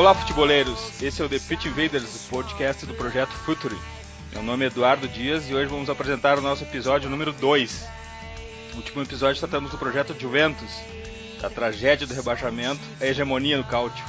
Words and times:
Olá, 0.00 0.14
futeboleiros! 0.14 1.02
Esse 1.02 1.20
é 1.20 1.24
o 1.26 1.28
The 1.28 1.38
Pitch 1.38 1.66
Invaders, 1.66 2.24
o 2.24 2.30
podcast 2.30 2.86
do 2.86 2.94
projeto 2.94 3.32
Futuri. 3.32 3.76
Meu 4.32 4.42
nome 4.42 4.64
é 4.64 4.68
Eduardo 4.68 5.06
Dias 5.06 5.46
e 5.50 5.54
hoje 5.54 5.66
vamos 5.66 5.90
apresentar 5.90 6.38
o 6.38 6.40
nosso 6.40 6.64
episódio 6.64 7.10
número 7.10 7.34
2. 7.34 7.86
No 8.70 8.76
último 8.78 9.02
episódio 9.02 9.38
tratamos 9.38 9.70
do 9.70 9.76
projeto 9.76 10.18
Juventus, 10.18 10.70
da 11.42 11.50
tragédia 11.50 12.06
do 12.06 12.14
rebaixamento, 12.14 12.80
a 12.98 13.04
hegemonia 13.04 13.58
no 13.58 13.64
cáutio. 13.64 14.02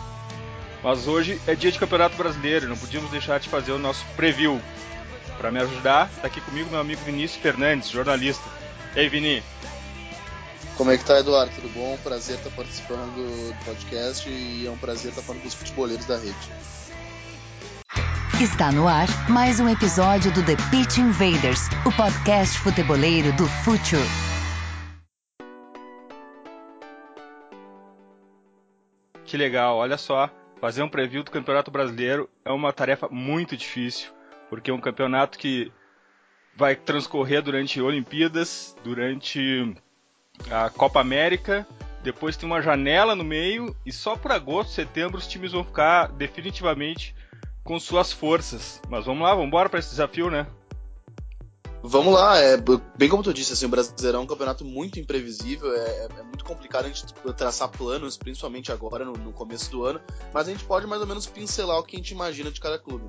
Mas 0.82 1.10
hoje 1.10 1.42
é 1.46 1.56
dia 1.56 1.74
de 1.74 1.78
Campeonato 1.78 2.16
Brasileiro 2.16 2.68
e 2.68 2.70
não 2.70 2.78
podíamos 2.78 3.12
deixar 3.12 3.42
de 3.42 3.50
fazer 3.50 3.74
o 3.74 3.78
nosso 3.78 4.06
preview. 4.16 4.62
Para 5.38 5.52
me 5.52 5.60
ajudar, 5.60 6.10
está 6.16 6.28
aqui 6.28 6.40
comigo 6.40 6.70
meu 6.70 6.80
amigo 6.80 7.02
Vinícius 7.04 7.44
Fernandes, 7.44 7.90
jornalista. 7.90 8.50
E 8.96 9.02
aí, 9.02 9.10
Vini? 9.10 9.44
Como 10.78 10.90
é 10.90 10.98
que 10.98 11.06
tá, 11.06 11.20
Eduardo? 11.20 11.54
Tudo 11.54 11.70
bom? 11.70 11.98
Prazer 12.04 12.38
estar 12.38 12.50
participando 12.52 13.14
do 13.14 13.66
podcast 13.66 14.30
e 14.30 14.66
é 14.66 14.72
um 14.72 14.78
prazer 14.78 15.10
estar 15.10 15.22
falando 15.22 15.42
com 15.42 15.48
os 15.48 15.54
futeboleiros 15.54 16.06
da 16.06 16.18
rede. 16.18 16.36
Está 18.42 18.72
no 18.72 18.88
ar 18.88 19.08
mais 19.30 19.60
um 19.60 19.70
episódio 19.70 20.34
do 20.34 20.44
The 20.44 20.56
Pitch 20.72 20.98
Invaders, 20.98 21.68
o 21.86 21.96
podcast 21.96 22.58
futeboleiro 22.58 23.32
do 23.34 23.46
Future. 23.48 24.02
Que 29.26 29.38
legal, 29.38 29.78
olha 29.78 29.98
só, 29.98 30.30
fazer 30.60 30.82
um 30.82 30.90
preview 30.90 31.24
do 31.24 31.32
Campeonato 31.32 31.70
Brasileiro 31.70 32.28
é 32.44 32.52
uma 32.52 32.74
tarefa 32.74 33.08
muito 33.10 33.56
difícil, 33.56 34.10
porque 34.50 34.72
é 34.72 34.74
um 34.74 34.82
campeonato 34.82 35.38
que 35.38 35.72
vai 36.56 36.76
transcorrer 36.76 37.42
durante 37.42 37.80
Olimpíadas, 37.80 38.76
durante 38.84 39.76
a 40.50 40.70
Copa 40.70 41.00
América, 41.00 41.68
depois 42.04 42.36
tem 42.36 42.48
uma 42.48 42.62
janela 42.62 43.16
no 43.16 43.24
meio 43.24 43.76
e 43.86 43.92
só 43.92 44.16
por 44.16 44.32
agosto, 44.32 44.72
setembro 44.72 45.18
os 45.18 45.28
times 45.28 45.52
vão 45.52 45.64
ficar 45.64 46.08
definitivamente 46.08 47.16
com 47.64 47.80
suas 47.80 48.12
forças. 48.12 48.82
Mas 48.90 49.06
vamos 49.06 49.24
lá, 49.24 49.32
vamos 49.32 49.48
embora 49.48 49.70
para 49.70 49.80
esse 49.80 49.90
desafio, 49.90 50.30
né? 50.30 50.48
Vamos 51.84 52.14
lá, 52.14 52.38
é, 52.40 52.58
bem 52.96 53.10
como 53.10 53.24
tu 53.24 53.34
disse, 53.34 53.54
assim, 53.54 53.66
o 53.66 53.70
Brasileirão 53.70 54.20
é 54.20 54.24
um 54.24 54.28
campeonato 54.28 54.64
muito 54.64 55.00
imprevisível, 55.00 55.74
é, 55.74 56.08
é 56.20 56.24
muito 56.24 56.46
complicado 56.46 56.86
a 56.86 56.88
gente 56.88 57.12
traçar 57.36 57.70
planos, 57.70 58.18
principalmente 58.18 58.72
agora, 58.72 59.04
no, 59.04 59.14
no, 59.14 59.34
começo 59.34 59.72
do 59.72 59.84
ano, 59.84 60.00
mas 60.32 60.48
a 60.48 60.52
gente 60.52 60.64
pode 60.64 60.86
mais 60.86 61.02
ou 61.02 61.08
menos 61.08 61.26
pincelar 61.26 61.80
o 61.80 61.84
que 61.84 61.96
a 61.96 62.00
gente 62.00 62.12
imagina 62.12 62.52
de 62.52 62.60
cada 62.60 62.78
clube. 62.78 63.06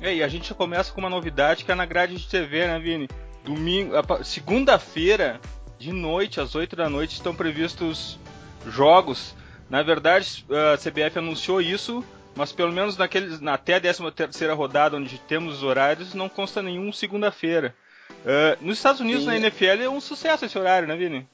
É, 0.00 0.12
e 0.12 0.24
a 0.24 0.28
gente 0.28 0.48
já 0.48 0.56
começa 0.56 0.92
com 0.92 0.98
uma 0.98 1.08
novidade 1.08 1.64
que 1.64 1.70
é 1.70 1.74
na 1.76 1.86
grade 1.86 2.16
de 2.16 2.26
TV, 2.26 2.66
né, 2.66 2.80
Vini? 2.80 3.08
Domingo, 3.44 3.92
segunda-feira, 4.24 5.40
de 5.78 5.92
noite, 5.92 6.40
às 6.40 6.54
8 6.54 6.74
da 6.76 6.88
noite, 6.88 7.14
estão 7.14 7.34
previstos 7.34 8.18
jogos. 8.66 9.34
Na 9.68 9.82
verdade, 9.82 10.44
a 10.72 10.76
CBF 10.76 11.18
anunciou 11.18 11.60
isso, 11.60 12.04
mas 12.34 12.52
pelo 12.52 12.72
menos 12.72 12.96
naqueles, 12.96 13.42
até 13.42 13.74
a 13.74 13.80
13 13.80 14.10
terceira 14.12 14.54
rodada, 14.54 14.96
onde 14.96 15.18
temos 15.18 15.56
os 15.56 15.62
horários, 15.62 16.14
não 16.14 16.28
consta 16.28 16.62
nenhum 16.62 16.92
segunda-feira. 16.92 17.74
Uh, 18.10 18.64
nos 18.64 18.78
Estados 18.78 19.00
Unidos, 19.00 19.22
Sim. 19.22 19.28
na 19.28 19.36
NFL, 19.36 19.82
é 19.82 19.88
um 19.88 20.00
sucesso 20.00 20.44
esse 20.44 20.58
horário, 20.58 20.86
né, 20.86 20.96
Vini? 20.96 21.28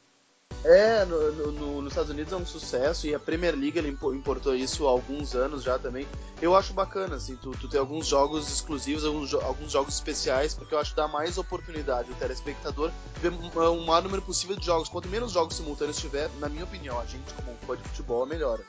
É, 0.65 1.05
no, 1.05 1.53
no, 1.53 1.83
nos 1.83 1.93
Estados 1.93 2.11
Unidos 2.11 2.33
é 2.33 2.37
um 2.37 2.47
sucesso 2.47 3.07
e 3.07 3.15
a 3.15 3.19
Premier 3.19 3.55
League 3.55 3.79
ele 3.79 3.89
importou 3.89 4.55
isso 4.55 4.87
há 4.87 4.91
alguns 4.91 5.35
anos 5.35 5.63
já 5.63 5.79
também. 5.79 6.07
Eu 6.41 6.55
acho 6.55 6.73
bacana, 6.73 7.17
assim, 7.17 7.37
tu, 7.37 7.51
tu 7.53 7.69
ter 7.69 7.79
alguns 7.79 8.07
jogos 8.07 8.49
exclusivos, 8.49 9.05
alguns, 9.05 9.35
alguns 9.35 9.73
jogos 9.73 9.95
especiais, 9.95 10.55
porque 10.55 10.75
eu 10.75 10.79
acho 10.79 10.91
que 10.91 10.97
dá 10.97 11.09
mais 11.09 11.39
oportunidade 11.39 12.11
ao 12.11 12.17
telespectador 12.17 12.91
ver 13.21 13.33
um 13.33 13.85
maior 13.85 14.03
número 14.03 14.23
possível 14.23 14.57
de 14.57 14.65
jogos. 14.65 14.89
Quanto 14.89 15.09
menos 15.09 15.33
jogos 15.33 15.57
simultâneos 15.57 15.99
tiver, 15.99 16.31
na 16.39 16.49
minha 16.49 16.65
opinião, 16.65 16.99
a 17.01 17.05
gente, 17.05 17.33
como 17.35 17.57
fã 17.67 17.77
de 17.77 17.83
futebol, 17.89 18.25
é 18.25 18.29
melhor. 18.29 18.61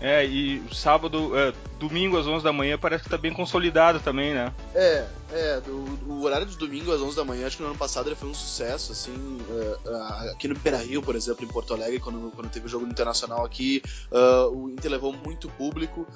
É, 0.00 0.24
e 0.24 0.62
sábado, 0.72 1.36
é, 1.38 1.52
domingo 1.78 2.18
às 2.18 2.26
11 2.26 2.44
da 2.44 2.52
manhã 2.52 2.76
parece 2.76 3.04
que 3.04 3.10
tá 3.10 3.16
bem 3.16 3.32
consolidado 3.32 4.00
também, 4.00 4.34
né? 4.34 4.52
É, 4.74 5.06
é, 5.32 5.60
do, 5.60 5.84
o 6.06 6.22
horário 6.22 6.46
de 6.46 6.56
domingo 6.56 6.92
às 6.92 7.00
11 7.00 7.16
da 7.16 7.24
manhã, 7.24 7.46
acho 7.46 7.56
que 7.56 7.62
no 7.62 7.70
ano 7.70 7.78
passado 7.78 8.08
ele 8.08 8.16
foi 8.16 8.28
um 8.28 8.34
sucesso, 8.34 8.92
assim, 8.92 9.12
uh, 9.12 9.88
uh, 9.88 10.30
aqui 10.30 10.48
no 10.48 10.54
Beira 10.54 10.78
Rio, 10.78 11.02
por 11.02 11.16
exemplo, 11.16 11.44
em 11.44 11.48
Porto 11.48 11.74
Alegre, 11.74 11.98
quando, 12.00 12.30
quando 12.32 12.50
teve 12.50 12.66
o 12.66 12.68
jogo 12.68 12.86
internacional 12.86 13.44
aqui, 13.44 13.82
uh, 14.10 14.48
o 14.54 14.70
Inter 14.70 14.90
levou 14.90 15.12
muito 15.12 15.48
público, 15.50 16.06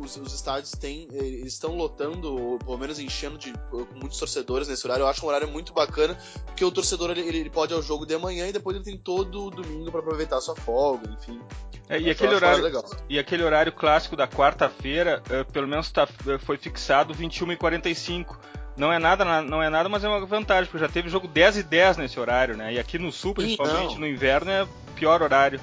os, 0.00 0.16
os, 0.16 0.32
estádios 0.32 0.72
têm, 0.72 1.08
eles 1.12 1.52
estão 1.52 1.76
lotando, 1.76 2.34
ou 2.34 2.58
pelo 2.58 2.78
menos 2.78 2.98
enchendo 2.98 3.38
de 3.38 3.52
com 3.70 3.86
muitos 3.94 4.18
torcedores 4.18 4.68
nesse 4.68 4.86
horário, 4.86 5.02
eu 5.02 5.08
acho 5.08 5.24
um 5.24 5.28
horário 5.28 5.48
muito 5.48 5.72
bacana, 5.72 6.18
porque 6.46 6.64
o 6.64 6.70
torcedor 6.70 7.10
ele, 7.10 7.20
ele 7.20 7.50
pode 7.50 7.72
ir 7.72 7.76
ao 7.76 7.82
jogo 7.82 8.06
de 8.06 8.16
manhã 8.16 8.46
e 8.46 8.52
depois 8.52 8.76
ele 8.76 8.84
tem 8.84 8.96
todo 8.96 9.46
o 9.46 9.50
domingo 9.50 9.90
para 9.90 10.00
aproveitar 10.00 10.38
a 10.38 10.40
sua 10.40 10.56
folga, 10.56 11.10
enfim. 11.10 11.40
É, 11.88 11.98
e 11.98 12.10
aquele 12.10 12.34
horário, 12.34 12.84
e 13.08 13.18
aquele 13.18 13.42
horário 13.42 13.72
clássico 13.72 14.14
da 14.14 14.28
quarta-feira, 14.28 15.22
pelo 15.52 15.66
menos 15.66 15.90
tá, 15.90 16.06
foi 16.40 16.58
fixado 16.58 17.14
21 17.14 17.52
e 17.52 17.56
45 17.56 18.37
não 18.78 18.92
é 18.92 18.98
nada, 18.98 19.42
não 19.42 19.62
é 19.62 19.68
nada, 19.68 19.88
mas 19.88 20.04
é 20.04 20.08
uma 20.08 20.24
vantagem, 20.24 20.70
porque 20.70 20.78
já 20.78 20.90
teve 20.90 21.08
jogo 21.08 21.26
10 21.26 21.58
e 21.58 21.62
10 21.64 21.96
nesse 21.96 22.18
horário, 22.18 22.56
né? 22.56 22.72
E 22.72 22.78
aqui 22.78 22.98
no 22.98 23.10
sul, 23.10 23.34
principalmente 23.34 23.98
no 23.98 24.06
inverno, 24.06 24.50
é 24.50 24.66
pior 24.94 25.20
horário. 25.20 25.60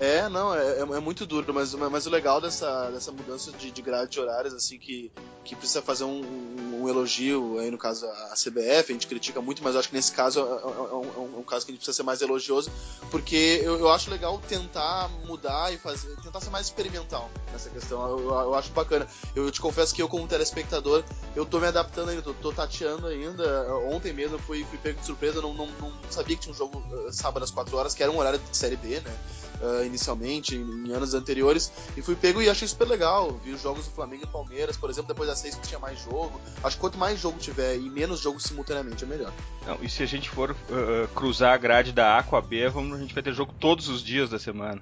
É, 0.00 0.28
não, 0.28 0.54
é, 0.54 0.78
é, 0.78 0.80
é, 0.80 1.00
muito 1.00 1.26
duro, 1.26 1.52
mas, 1.52 1.74
mas 1.74 2.06
o 2.06 2.10
legal 2.10 2.40
dessa, 2.40 2.88
dessa 2.90 3.10
mudança 3.10 3.50
de, 3.50 3.72
de 3.72 3.82
grade 3.82 4.12
de 4.12 4.20
horários, 4.20 4.54
assim, 4.54 4.78
que, 4.78 5.10
que 5.44 5.56
precisa 5.56 5.82
fazer 5.82 6.04
um, 6.04 6.22
um, 6.22 6.82
um, 6.82 6.88
elogio, 6.88 7.58
aí 7.58 7.68
no 7.68 7.76
caso 7.76 8.06
a 8.06 8.34
CBF, 8.34 8.90
a 8.90 8.92
gente 8.92 9.08
critica 9.08 9.40
muito, 9.40 9.62
mas 9.62 9.74
acho 9.74 9.88
que 9.88 9.96
nesse 9.96 10.12
caso 10.12 10.38
é, 10.38 10.42
é, 10.42 10.46
é 10.46 10.94
um, 10.94 11.34
é 11.34 11.38
um, 11.40 11.42
caso 11.42 11.66
que 11.66 11.72
a 11.72 11.74
gente 11.74 11.80
precisa 11.80 11.96
ser 11.96 12.04
mais 12.04 12.22
elogioso, 12.22 12.70
porque 13.10 13.60
eu, 13.64 13.76
eu 13.76 13.90
acho 13.90 14.08
legal 14.08 14.40
tentar 14.48 15.08
mudar 15.26 15.72
e 15.74 15.78
fazer, 15.78 16.14
tentar 16.22 16.40
ser 16.40 16.50
mais 16.50 16.66
experimental 16.66 17.28
nessa 17.52 17.68
questão, 17.68 18.00
eu, 18.08 18.28
eu, 18.28 18.54
acho 18.54 18.70
bacana. 18.70 19.04
Eu, 19.34 19.50
te 19.50 19.60
confesso 19.60 19.92
que 19.92 20.00
eu, 20.00 20.08
como 20.08 20.28
telespectador, 20.28 21.02
eu 21.34 21.44
tô 21.44 21.58
me 21.58 21.66
adaptando 21.66 22.10
ainda, 22.10 22.22
tô, 22.22 22.34
tô 22.34 22.52
tateando 22.52 23.08
ainda. 23.08 23.74
Ontem 23.90 24.12
mesmo 24.12 24.36
eu 24.36 24.40
fui, 24.40 24.64
fui 24.64 24.78
pego 24.78 25.00
de 25.00 25.06
surpresa, 25.06 25.42
não, 25.42 25.54
não, 25.54 25.66
não 25.66 25.92
sabia 26.08 26.36
que 26.36 26.42
tinha 26.42 26.52
um 26.52 26.56
jogo 26.56 26.78
uh, 26.78 27.12
sábado 27.12 27.42
às 27.42 27.50
4 27.50 27.76
horas, 27.76 27.94
que 27.94 28.02
era 28.02 28.12
um 28.12 28.18
horário 28.18 28.38
de 28.38 28.56
Série 28.56 28.76
B, 28.76 29.00
né? 29.00 29.16
Uh, 29.60 29.84
inicialmente, 29.84 30.54
em, 30.54 30.86
em, 30.86 30.92
anos 30.92 31.14
anteriores, 31.14 31.72
e 31.96 32.02
fui 32.02 32.14
pego 32.14 32.40
e 32.40 32.48
achei 32.48 32.68
super 32.68 32.86
legal. 32.86 33.32
Vi 33.44 33.50
os 33.50 33.60
jogos 33.60 33.86
do 33.86 33.90
Flamengo 33.90 34.22
e 34.22 34.26
Palmeiras, 34.26 34.76
por 34.76 34.88
exemplo, 34.88 35.08
depois 35.08 35.28
das 35.28 35.40
seis 35.40 35.56
que 35.56 35.66
tinha 35.66 35.80
mais 35.80 36.00
jogo. 36.00 36.40
Acho 36.62 36.76
que 36.76 36.80
quanto 36.80 36.96
mais 36.96 37.18
jogo 37.18 37.38
tiver 37.38 37.76
e 37.76 37.90
menos 37.90 38.20
jogos 38.20 38.44
simultaneamente, 38.44 39.02
é 39.02 39.06
melhor. 39.06 39.32
Não, 39.66 39.82
e 39.82 39.88
se 39.88 40.02
a 40.02 40.06
gente 40.06 40.30
for 40.30 40.52
uh, 40.52 41.08
cruzar 41.14 41.54
a 41.54 41.56
grade 41.56 41.90
da 41.90 42.18
A 42.18 42.22
com 42.22 42.36
a 42.36 42.40
B, 42.40 42.68
vamos, 42.68 42.96
a 42.96 43.00
gente 43.00 43.12
vai 43.12 43.22
ter 43.22 43.32
jogo 43.32 43.52
todos 43.58 43.88
os 43.88 44.02
dias 44.02 44.30
da 44.30 44.38
semana. 44.38 44.80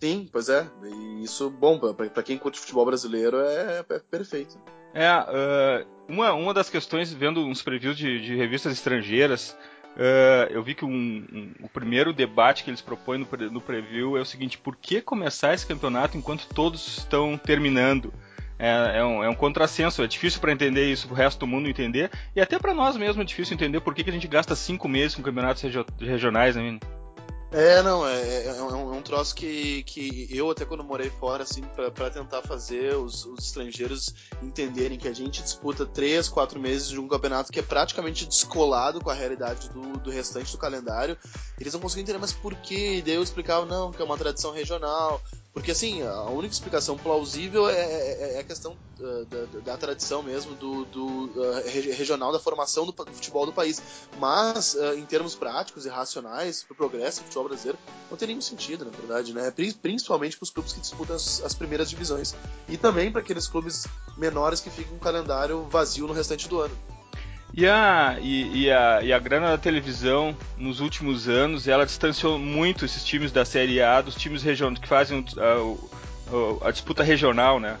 Sim, 0.00 0.28
pois 0.30 0.48
é. 0.48 0.66
E 0.84 1.24
isso, 1.24 1.50
bom, 1.50 1.78
para 1.78 2.22
quem 2.22 2.38
curte 2.38 2.58
futebol 2.58 2.84
brasileiro 2.86 3.38
é, 3.40 3.84
é 3.88 3.98
perfeito. 3.98 4.58
É, 4.94 5.10
uh, 5.12 5.86
uma, 6.08 6.32
uma 6.32 6.54
das 6.54 6.70
questões, 6.70 7.12
vendo 7.12 7.44
uns 7.44 7.62
previews 7.62 7.96
de, 7.96 8.20
de 8.20 8.34
revistas 8.34 8.72
estrangeiras, 8.72 9.56
Uh, 9.96 10.52
eu 10.52 10.62
vi 10.62 10.74
que 10.74 10.84
um, 10.84 10.90
um, 10.90 11.52
o 11.62 11.68
primeiro 11.70 12.12
debate 12.12 12.62
que 12.62 12.68
eles 12.68 12.82
propõem 12.82 13.18
no, 13.18 13.50
no, 13.50 13.60
preview 13.62 14.16
é 14.16 14.20
o 14.20 14.26
seguinte: 14.26 14.58
por 14.58 14.76
que 14.76 15.00
começar 15.00 15.54
esse 15.54 15.66
campeonato 15.66 16.18
enquanto 16.18 16.46
todos 16.48 16.98
estão 16.98 17.38
terminando? 17.38 18.12
É, 18.58 18.98
é, 18.98 19.04
um, 19.04 19.24
é 19.24 19.28
um 19.28 19.34
contrassenso, 19.34 20.02
é 20.02 20.06
difícil 20.06 20.40
para 20.40 20.52
entender 20.52 20.90
isso, 20.90 21.08
o 21.10 21.14
resto 21.14 21.40
do 21.40 21.46
mundo 21.46 21.68
entender, 21.68 22.10
e 22.34 22.40
até 22.40 22.58
para 22.58 22.72
nós 22.72 22.96
mesmo 22.96 23.20
é 23.20 23.24
difícil 23.24 23.52
entender 23.52 23.80
por 23.80 23.94
que, 23.94 24.02
que 24.02 24.08
a 24.08 24.12
gente 24.12 24.26
gasta 24.26 24.56
cinco 24.56 24.88
meses 24.88 25.14
com 25.14 25.22
campeonatos 25.22 25.62
regio 25.62 25.84
regionais, 26.00 26.56
né, 26.56 26.78
é, 27.52 27.82
não, 27.82 28.06
é, 28.06 28.20
é, 28.20 28.46
é, 28.46 28.62
um, 28.62 28.94
é, 28.94 28.98
um, 28.98 29.02
troço 29.02 29.34
que, 29.34 29.82
que 29.84 30.28
eu, 30.30 30.50
até 30.50 30.64
quando 30.64 30.82
morei 30.82 31.10
fora, 31.10 31.44
assim, 31.44 31.62
para 31.94 32.10
tentar 32.10 32.42
fazer 32.42 32.96
os, 32.96 33.24
os, 33.24 33.44
estrangeiros 33.44 34.14
entenderem 34.42 34.98
que 34.98 35.06
a 35.06 35.12
gente 35.12 35.42
disputa 35.42 35.86
três, 35.86 36.28
quatro 36.28 36.58
meses 36.58 36.88
de 36.88 36.98
um 36.98 37.06
campeonato 37.06 37.52
que 37.52 37.60
é 37.60 37.62
praticamente 37.62 38.26
descolado 38.26 39.00
com 39.00 39.10
a 39.10 39.14
realidade 39.14 39.68
do, 39.70 39.98
do 39.98 40.10
restante 40.10 40.52
do 40.52 40.58
calendário, 40.58 41.16
eles 41.58 41.72
não 41.72 41.80
conseguiam 41.80 42.02
entender, 42.02 42.18
mas 42.18 42.32
por 42.32 42.54
quê? 42.56 42.96
E 42.96 43.02
daí 43.02 43.14
eu 43.14 43.22
explicava, 43.22 43.64
não, 43.64 43.92
que 43.92 44.02
é 44.02 44.04
uma 44.04 44.18
tradição 44.18 44.50
regional, 44.50 45.22
porque, 45.56 45.70
assim, 45.70 46.02
a 46.02 46.24
única 46.24 46.52
explicação 46.52 46.98
plausível 46.98 47.66
é, 47.66 47.80
é, 47.80 48.34
é 48.34 48.40
a 48.40 48.44
questão 48.44 48.76
uh, 49.00 49.24
da, 49.24 49.60
da, 49.60 49.76
tradição 49.78 50.22
mesmo, 50.22 50.54
do, 50.54 50.84
do 50.84 51.06
uh, 51.06 51.62
regional, 51.96 52.30
da 52.30 52.38
formação 52.38 52.84
do, 52.84 52.92
do, 52.92 53.10
futebol 53.10 53.46
do 53.46 53.54
país. 53.54 53.80
Mas, 54.18 54.74
uh, 54.74 54.92
em 54.92 55.06
termos 55.06 55.34
práticos 55.34 55.86
e 55.86 55.88
racionais, 55.88 56.62
para 56.62 56.74
o 56.74 56.76
progresso 56.76 57.20
do 57.20 57.24
futebol 57.24 57.48
brasileiro, 57.48 57.78
não 58.10 58.18
tem 58.18 58.28
nenhum 58.28 58.42
sentido, 58.42 58.84
na 58.84 58.90
verdade, 58.90 59.32
né? 59.32 59.50
Principalmente 59.80 60.36
para 60.36 60.44
os 60.44 60.50
clubes 60.50 60.74
que 60.74 60.80
disputam 60.80 61.16
as, 61.16 61.42
as 61.42 61.54
primeiras 61.54 61.88
divisões. 61.88 62.34
E 62.68 62.76
também 62.76 63.10
para 63.10 63.22
aqueles 63.22 63.48
clubes 63.48 63.86
menores 64.18 64.60
que 64.60 64.68
ficam 64.68 64.90
com 64.90 64.96
um 64.96 64.98
calendário 64.98 65.62
vazio 65.70 66.06
no 66.06 66.12
restante 66.12 66.50
do 66.50 66.60
ano. 66.60 66.76
E 67.56 67.66
a, 67.66 68.18
e, 68.20 68.64
e, 68.64 68.70
a, 68.70 69.02
e 69.02 69.12
a 69.14 69.18
grana 69.18 69.48
da 69.48 69.56
televisão, 69.56 70.36
nos 70.58 70.80
últimos 70.80 71.26
anos, 71.26 71.66
ela 71.66 71.86
distanciou 71.86 72.38
muito 72.38 72.84
esses 72.84 73.02
times 73.02 73.32
da 73.32 73.46
Série 73.46 73.80
A 73.80 74.02
dos 74.02 74.14
times 74.14 74.42
regionais 74.42 74.78
que 74.78 74.86
fazem 74.86 75.24
a, 75.38 76.64
a, 76.64 76.68
a 76.68 76.70
disputa 76.70 77.02
regional, 77.02 77.58
né? 77.58 77.78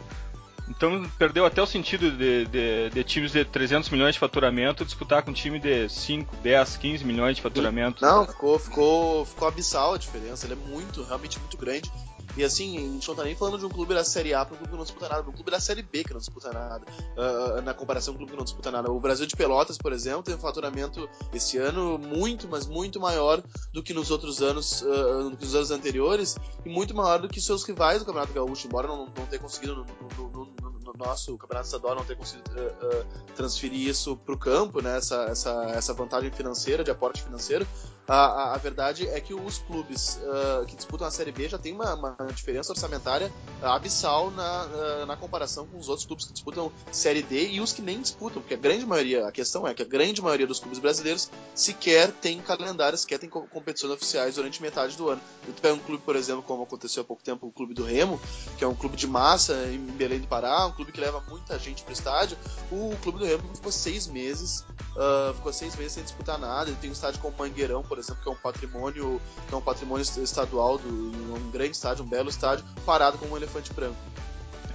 Então 0.66 1.06
perdeu 1.18 1.44
até 1.44 1.62
o 1.62 1.66
sentido 1.66 2.10
de, 2.10 2.46
de, 2.46 2.90
de, 2.90 3.04
times 3.04 3.32
de 3.32 3.44
300 3.44 3.90
milhões 3.90 4.14
de 4.14 4.18
faturamento 4.18 4.84
disputar 4.84 5.22
com 5.22 5.30
um 5.30 5.34
time 5.34 5.60
de 5.60 5.88
5, 5.90 6.36
10, 6.36 6.76
15 6.78 7.04
milhões 7.04 7.36
de 7.36 7.42
faturamento. 7.42 8.02
Não, 8.02 8.26
ficou, 8.26 8.58
ficou, 8.58 9.26
ficou 9.26 9.46
abissal 9.46 9.94
a 9.94 9.98
diferença. 9.98 10.46
Ele 10.46 10.54
é 10.54 10.70
muito, 10.70 11.04
realmente 11.04 11.38
muito 11.38 11.56
grande. 11.58 11.92
E 12.36 12.44
assim, 12.44 12.76
a 12.76 12.80
gente 12.80 13.08
não 13.08 13.14
tá 13.14 13.24
nem 13.24 13.34
falando 13.34 13.58
de 13.58 13.66
um 13.66 13.68
clube 13.68 13.94
da 13.94 14.04
Série 14.04 14.34
A 14.34 14.44
para 14.44 14.54
um 14.54 14.58
clube 14.58 14.70
que 14.70 14.76
não 14.76 14.84
disputa 14.84 15.08
nada, 15.08 15.22
de 15.22 15.28
um 15.28 15.32
clube 15.32 15.50
da 15.50 15.60
Série 15.60 15.82
B 15.82 16.04
que 16.04 16.12
não 16.12 16.20
disputa 16.20 16.52
nada, 16.52 16.84
uh, 17.16 17.62
na 17.62 17.72
comparação 17.72 18.14
com 18.14 18.16
um 18.16 18.26
clube 18.26 18.32
que 18.32 18.38
não 18.38 18.44
disputa 18.44 18.70
nada. 18.70 18.90
O 18.90 19.00
Brasil 19.00 19.26
de 19.26 19.36
Pelotas, 19.36 19.78
por 19.78 19.92
exemplo, 19.92 20.22
tem 20.22 20.34
um 20.34 20.38
faturamento 20.38 21.08
esse 21.32 21.58
ano 21.58 21.98
muito, 21.98 22.48
mas 22.48 22.66
muito 22.66 23.00
maior 23.00 23.42
do 23.72 23.82
que 23.82 23.94
nos 23.94 24.10
outros 24.10 24.42
anos, 24.42 24.82
uh, 24.82 25.30
do 25.30 25.36
que 25.36 25.44
nos 25.44 25.54
anos 25.54 25.70
anteriores, 25.70 26.36
e 26.64 26.68
muito 26.68 26.94
maior 26.94 27.20
do 27.20 27.28
que 27.28 27.40
seus 27.40 27.64
rivais 27.64 28.00
do 28.00 28.06
Campeonato 28.06 28.32
Gaúcho, 28.32 28.66
embora 28.66 28.88
não, 28.88 29.06
não 29.06 29.26
tenha 29.26 29.40
conseguido 29.40 29.76
no, 29.76 29.84
no, 29.84 30.28
no, 30.30 30.46
no 30.80 30.92
nosso 30.96 31.36
Campeonato 31.36 31.66
Estadual 31.66 31.94
não 31.94 32.04
ter 32.04 32.16
conseguido 32.16 32.50
uh, 32.50 33.34
transferir 33.34 33.88
isso 33.88 34.16
para 34.16 34.34
o 34.34 34.38
campo, 34.38 34.80
né, 34.80 34.96
essa, 34.96 35.24
essa, 35.24 35.64
essa 35.70 35.94
vantagem 35.94 36.30
financeira, 36.30 36.82
de 36.82 36.90
aporte 36.90 37.22
financeiro, 37.22 37.66
a, 38.08 38.14
a, 38.14 38.54
a, 38.54 38.58
verdade 38.58 39.08
é 39.08 39.20
que 39.20 39.34
os 39.34 39.58
clubes 39.58 40.20
uh, 40.22 40.64
que 40.66 40.76
disputam 40.76 41.06
a 41.06 41.10
Série 41.10 41.32
B 41.32 41.48
já 41.48 41.58
tem 41.58 41.72
uma, 41.72 41.94
uma 41.94 42.16
diferença 42.32 42.72
orçamentária 42.72 43.32
abissal 43.62 44.30
na, 44.30 44.66
uh, 44.66 45.06
na 45.06 45.16
comparação 45.16 45.66
com 45.66 45.78
os 45.78 45.88
outros 45.88 46.06
clubes 46.06 46.26
que 46.26 46.32
disputam 46.32 46.70
Série 46.92 47.22
D 47.22 47.48
e 47.48 47.60
os 47.60 47.72
que 47.72 47.82
nem 47.82 48.00
disputam, 48.00 48.40
porque 48.40 48.54
a 48.54 48.58
grande 48.58 48.86
maioria, 48.86 49.26
a 49.26 49.32
questão 49.32 49.66
é 49.66 49.74
que 49.74 49.82
a 49.82 49.86
grande 49.86 50.22
maioria 50.22 50.46
dos 50.46 50.60
clubes 50.60 50.78
brasileiros 50.78 51.30
sequer 51.54 52.12
tem 52.12 52.40
calendários, 52.40 53.00
sequer 53.02 53.18
tem 53.18 53.28
competições 53.28 53.92
oficiais 53.92 54.34
durante 54.36 54.62
metade 54.62 54.96
do 54.96 55.08
ano. 55.08 55.20
Tu 55.44 55.60
pega 55.60 55.74
um 55.74 55.78
clube, 55.78 56.02
por 56.04 56.16
exemplo, 56.16 56.42
como 56.42 56.62
aconteceu 56.62 57.02
há 57.02 57.04
pouco 57.04 57.22
tempo, 57.22 57.46
o 57.46 57.52
Clube 57.52 57.74
do 57.74 57.84
Remo, 57.84 58.20
que 58.58 58.64
é 58.64 58.66
um 58.66 58.74
clube 58.74 58.96
de 58.96 59.06
massa 59.06 59.54
em 59.68 59.78
Belém 59.78 60.20
do 60.20 60.26
Pará, 60.26 60.66
um 60.66 60.72
clube 60.72 60.92
que 60.92 61.00
leva 61.00 61.22
muita 61.28 61.58
gente 61.58 61.82
para 61.82 61.90
o 61.90 61.92
estádio. 61.92 62.36
O 62.70 62.96
Clube 63.02 63.18
do 63.18 63.24
Remo 63.24 63.42
ficou 63.54 63.72
seis 63.72 64.06
meses, 64.06 64.60
uh, 64.96 65.34
ficou 65.34 65.52
seis 65.52 65.74
meses 65.76 65.92
sem 65.92 66.02
disputar 66.02 66.38
nada. 66.38 66.70
Ele 66.70 66.78
tem 66.80 66.90
um 66.90 66.92
estádio 66.92 67.20
como 67.20 67.36
Mangueirão, 67.36 67.82
por 67.82 67.95
por 67.96 68.00
exemplo, 68.00 68.22
que 68.22 68.28
é 68.28 68.32
um 68.32 68.36
patrimônio, 68.36 69.20
que 69.48 69.54
é 69.54 69.56
um 69.56 69.60
patrimônio 69.62 70.02
estadual, 70.02 70.76
do, 70.76 70.88
um 70.88 71.50
grande 71.50 71.70
estádio, 71.70 72.04
um 72.04 72.08
belo 72.08 72.28
estádio, 72.28 72.64
parado 72.84 73.16
como 73.16 73.32
um 73.32 73.36
elefante 73.36 73.72
branco. 73.72 73.96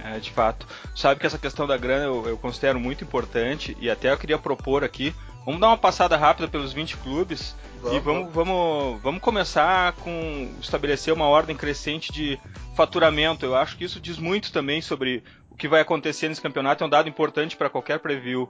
É, 0.02 0.18
de 0.18 0.32
fato. 0.32 0.66
Sabe 0.96 1.20
que 1.20 1.26
essa 1.26 1.38
questão 1.38 1.64
da 1.64 1.76
grana 1.76 2.06
eu, 2.06 2.26
eu, 2.26 2.36
considero 2.36 2.80
muito 2.80 3.04
importante 3.04 3.76
e 3.80 3.88
até 3.88 4.10
eu 4.10 4.18
queria 4.18 4.38
propor 4.38 4.82
aqui. 4.82 5.14
Vamos 5.46 5.60
dar 5.60 5.68
uma 5.68 5.78
passada 5.78 6.16
rápida 6.16 6.48
pelos 6.48 6.72
20 6.72 6.96
clubes 6.96 7.54
vamos, 7.80 7.96
e 7.96 8.00
vamos, 8.00 8.32
vamos, 8.32 9.00
vamos 9.00 9.20
começar 9.20 9.92
com 9.92 10.52
estabelecer 10.60 11.14
uma 11.14 11.28
ordem 11.28 11.56
crescente 11.56 12.10
de 12.10 12.40
faturamento. 12.74 13.46
Eu 13.46 13.54
acho 13.54 13.76
que 13.76 13.84
isso 13.84 14.00
diz 14.00 14.18
muito 14.18 14.50
também 14.50 14.82
sobre 14.82 15.22
o 15.48 15.54
que 15.54 15.68
vai 15.68 15.80
acontecer 15.80 16.28
nesse 16.28 16.42
campeonato. 16.42 16.82
É 16.82 16.86
um 16.88 16.90
dado 16.90 17.08
importante 17.08 17.56
para 17.56 17.70
qualquer 17.70 18.00
preview. 18.00 18.48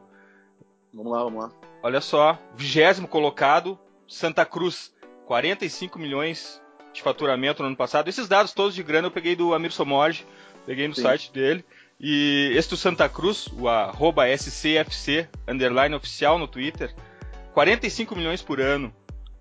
Vamos 0.95 1.13
lá, 1.13 1.25
vamos 1.25 1.43
lá. 1.43 1.51
Olha 1.83 2.01
só, 2.01 2.39
vigésimo 2.57 3.09
colocado, 3.09 3.79
Santa 4.13 4.45
Cruz, 4.45 4.93
45 5.27 5.99
milhões 5.99 6.61
de 6.93 7.03
faturamento 7.03 7.63
no 7.63 7.69
ano 7.69 7.77
passado. 7.77 8.09
Esses 8.09 8.29
dados 8.29 8.53
todos 8.53 8.75
de 8.75 8.83
grana 8.83 9.07
eu 9.07 9.11
peguei 9.11 9.35
do 9.35 9.55
Amir 9.55 9.73
Somoj, 9.73 10.27
peguei 10.67 10.87
no 10.87 10.95
Sim. 10.95 11.03
site 11.03 11.33
dele. 11.33 11.65
E 11.99 12.53
esse 12.55 12.69
do 12.69 12.77
Santa 12.77 13.09
Cruz, 13.09 13.47
o 13.47 13.69
arroba 13.69 14.29
SCFC, 14.29 15.29
underline 15.49 15.95
oficial 15.95 16.39
no 16.39 16.47
Twitter, 16.47 16.95
45 17.55 18.15
milhões 18.15 18.43
por 18.43 18.61
ano. 18.61 18.95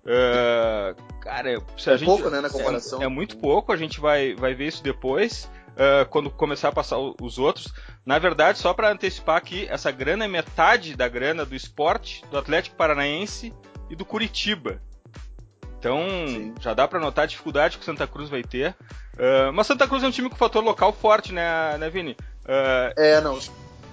Uh, 0.04 1.20
cara, 1.20 1.60
se 1.76 1.90
é 1.90 1.98
gente, 1.98 2.06
pouco, 2.06 2.30
né, 2.30 2.40
na 2.40 2.48
comparação. 2.48 3.02
É, 3.02 3.04
é, 3.04 3.08
muito 3.08 3.36
pouco, 3.36 3.72
a 3.72 3.76
gente 3.76 4.00
vai, 4.00 4.34
vai 4.34 4.54
ver 4.54 4.68
isso 4.68 4.82
depois, 4.82 5.50
uh, 5.70 6.08
quando 6.08 6.30
começar 6.30 6.68
a 6.68 6.72
passar 6.72 6.98
os 6.98 7.38
outros. 7.38 7.72
Na 8.06 8.18
verdade, 8.18 8.58
só 8.58 8.72
para 8.72 8.90
antecipar 8.90 9.36
aqui, 9.36 9.66
essa 9.68 9.90
grana 9.90 10.24
é 10.24 10.28
metade 10.28 10.96
da 10.96 11.08
grana 11.08 11.44
do 11.44 11.54
esporte, 11.54 12.24
do 12.30 12.38
Atlético 12.38 12.76
Paranaense 12.76 13.52
e 13.92 13.96
do 13.96 14.06
Curitiba. 14.06 14.80
Então, 15.78 16.00
Sim. 16.26 16.54
já 16.60 16.72
dá 16.72 16.88
para 16.88 16.98
notar 16.98 17.24
a 17.24 17.26
dificuldade 17.26 17.76
que 17.76 17.82
o 17.82 17.84
Santa 17.84 18.06
Cruz 18.06 18.30
vai 18.30 18.42
ter. 18.42 18.74
Uh, 19.14 19.52
mas 19.52 19.66
Santa 19.66 19.86
Cruz 19.86 20.02
é 20.02 20.06
um 20.06 20.10
time 20.10 20.30
com 20.30 20.36
fator 20.36 20.64
local 20.64 20.92
forte, 20.92 21.32
né, 21.32 21.76
né 21.76 21.90
Vini? 21.90 22.12
Uh, 22.44 22.94
é, 22.96 23.20
não. 23.20 23.38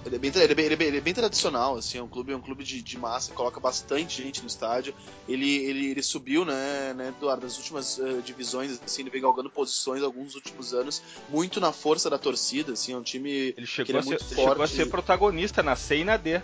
Ele 0.06 0.16
é, 0.16 0.18
bem, 0.18 0.32
ele, 0.34 0.52
é 0.52 0.54
bem, 0.54 0.64
ele, 0.64 0.74
é 0.74 0.76
bem, 0.76 0.88
ele 0.88 0.96
é 0.96 1.00
bem, 1.02 1.12
tradicional, 1.12 1.76
assim, 1.76 1.98
é 1.98 2.02
um 2.02 2.08
clube, 2.08 2.32
é 2.32 2.36
um 2.36 2.40
clube 2.40 2.64
de, 2.64 2.80
de, 2.80 2.96
massa, 2.96 3.34
coloca 3.34 3.60
bastante 3.60 4.22
gente 4.22 4.40
no 4.40 4.46
estádio. 4.46 4.94
Ele, 5.28 5.56
ele, 5.56 5.90
ele 5.90 6.02
subiu, 6.02 6.42
né, 6.46 6.94
né, 6.94 7.08
Eduardo, 7.08 7.42
das 7.42 7.58
últimas 7.58 7.98
uh, 7.98 8.22
divisões, 8.22 8.80
assim, 8.82 9.02
ele 9.02 9.10
vem 9.10 9.20
galgando 9.20 9.50
posições 9.50 10.02
alguns 10.02 10.34
últimos 10.34 10.72
anos, 10.72 11.02
muito 11.28 11.60
na 11.60 11.70
força 11.70 12.08
da 12.08 12.16
torcida, 12.16 12.72
assim, 12.72 12.94
é 12.94 12.96
um 12.96 13.02
time 13.02 13.52
ele 13.54 13.66
chegou, 13.66 13.98
a, 13.98 14.02
ser, 14.02 14.14
ele 14.14 14.24
chegou 14.24 14.62
a 14.62 14.66
ser 14.66 14.86
protagonista 14.86 15.62
na 15.62 15.76
C 15.76 15.98
e 15.98 16.04
na 16.04 16.16
D. 16.16 16.40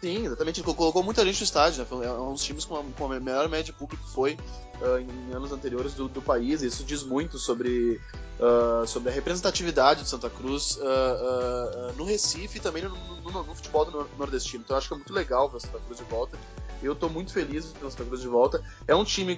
Sim, 0.00 0.26
exatamente. 0.26 0.62
Colocou 0.62 1.02
muita 1.02 1.24
gente 1.24 1.40
no 1.40 1.44
estádio, 1.44 1.84
né? 1.84 2.06
É 2.06 2.12
um 2.12 2.32
dos 2.32 2.44
times 2.44 2.64
com 2.64 2.76
a, 2.76 2.84
com 2.96 3.12
a 3.12 3.20
melhor 3.20 3.48
média 3.48 3.64
de 3.64 3.72
público 3.72 4.06
foi 4.06 4.38
uh, 4.80 4.98
em 4.98 5.34
anos 5.34 5.50
anteriores 5.50 5.94
do, 5.94 6.08
do, 6.08 6.22
país. 6.22 6.62
Isso 6.62 6.84
diz 6.84 7.02
muito 7.02 7.36
sobre, 7.36 8.00
uh, 8.38 8.86
sobre 8.86 9.10
a 9.10 9.12
representatividade 9.12 10.04
de 10.04 10.08
Santa 10.08 10.30
Cruz 10.30 10.76
uh, 10.76 11.92
no 11.96 12.04
Recife 12.04 12.58
e 12.58 12.60
também 12.60 12.84
no, 12.84 12.90
no, 13.22 13.42
no, 13.42 13.54
futebol 13.56 13.84
do 13.84 14.08
nordestino. 14.16 14.62
Então 14.64 14.76
acho 14.76 14.86
que 14.86 14.94
é 14.94 14.96
muito 14.96 15.12
legal 15.12 15.48
ver 15.48 15.60
Santa 15.60 15.80
Cruz 15.80 15.98
de 15.98 16.04
volta. 16.04 16.38
Eu 16.80 16.92
estou 16.92 17.10
muito 17.10 17.32
feliz 17.32 17.64
de 17.64 17.72
ter 17.72 17.90
Santa 17.90 18.04
Cruz 18.04 18.20
de 18.20 18.28
volta. 18.28 18.62
É 18.86 18.94
um 18.94 19.02
time, 19.02 19.36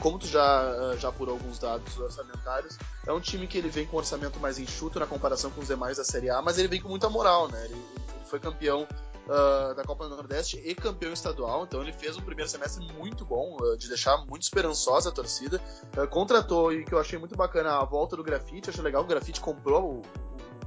como 0.00 0.18
tu 0.18 0.26
já, 0.26 0.94
já 0.98 1.08
apurou 1.08 1.36
alguns 1.36 1.58
dados 1.58 1.98
orçamentários, 1.98 2.76
é 3.06 3.12
um 3.14 3.18
time 3.18 3.46
que 3.46 3.56
ele 3.56 3.70
vem 3.70 3.86
com 3.86 3.96
um 3.96 3.98
orçamento 3.98 4.38
mais 4.38 4.58
enxuto 4.58 5.00
na 5.00 5.06
comparação 5.06 5.50
com 5.50 5.62
os 5.62 5.68
demais 5.68 5.96
da 5.96 6.04
Série 6.04 6.28
A, 6.28 6.42
mas 6.42 6.58
ele 6.58 6.68
vem 6.68 6.82
com 6.82 6.90
muita 6.90 7.08
moral, 7.08 7.48
né? 7.48 7.64
ele, 7.64 7.72
ele 7.72 8.26
foi 8.26 8.38
campeão 8.38 8.86
uh, 9.26 9.74
da 9.74 9.84
Copa 9.84 10.08
do 10.08 10.16
Nordeste 10.16 10.60
e 10.64 10.74
campeão 10.74 11.12
estadual. 11.12 11.64
Então 11.64 11.82
ele 11.82 11.92
fez 11.92 12.16
um 12.16 12.22
primeiro 12.22 12.50
semestre 12.50 12.84
muito 12.94 13.24
bom, 13.24 13.56
uh, 13.60 13.76
de 13.76 13.88
deixar 13.88 14.18
muito 14.26 14.42
esperançosa 14.42 15.10
a 15.10 15.12
torcida. 15.12 15.60
Uh, 15.96 16.06
contratou, 16.08 16.72
e 16.72 16.84
que 16.84 16.92
eu 16.92 16.98
achei 16.98 17.18
muito 17.18 17.36
bacana, 17.36 17.78
a 17.78 17.84
volta 17.84 18.16
do 18.16 18.22
Grafite. 18.22 18.70
Achei 18.70 18.82
legal, 18.82 19.02
o 19.02 19.06
Grafite 19.06 19.40
comprou 19.40 19.98
o, 19.98 20.02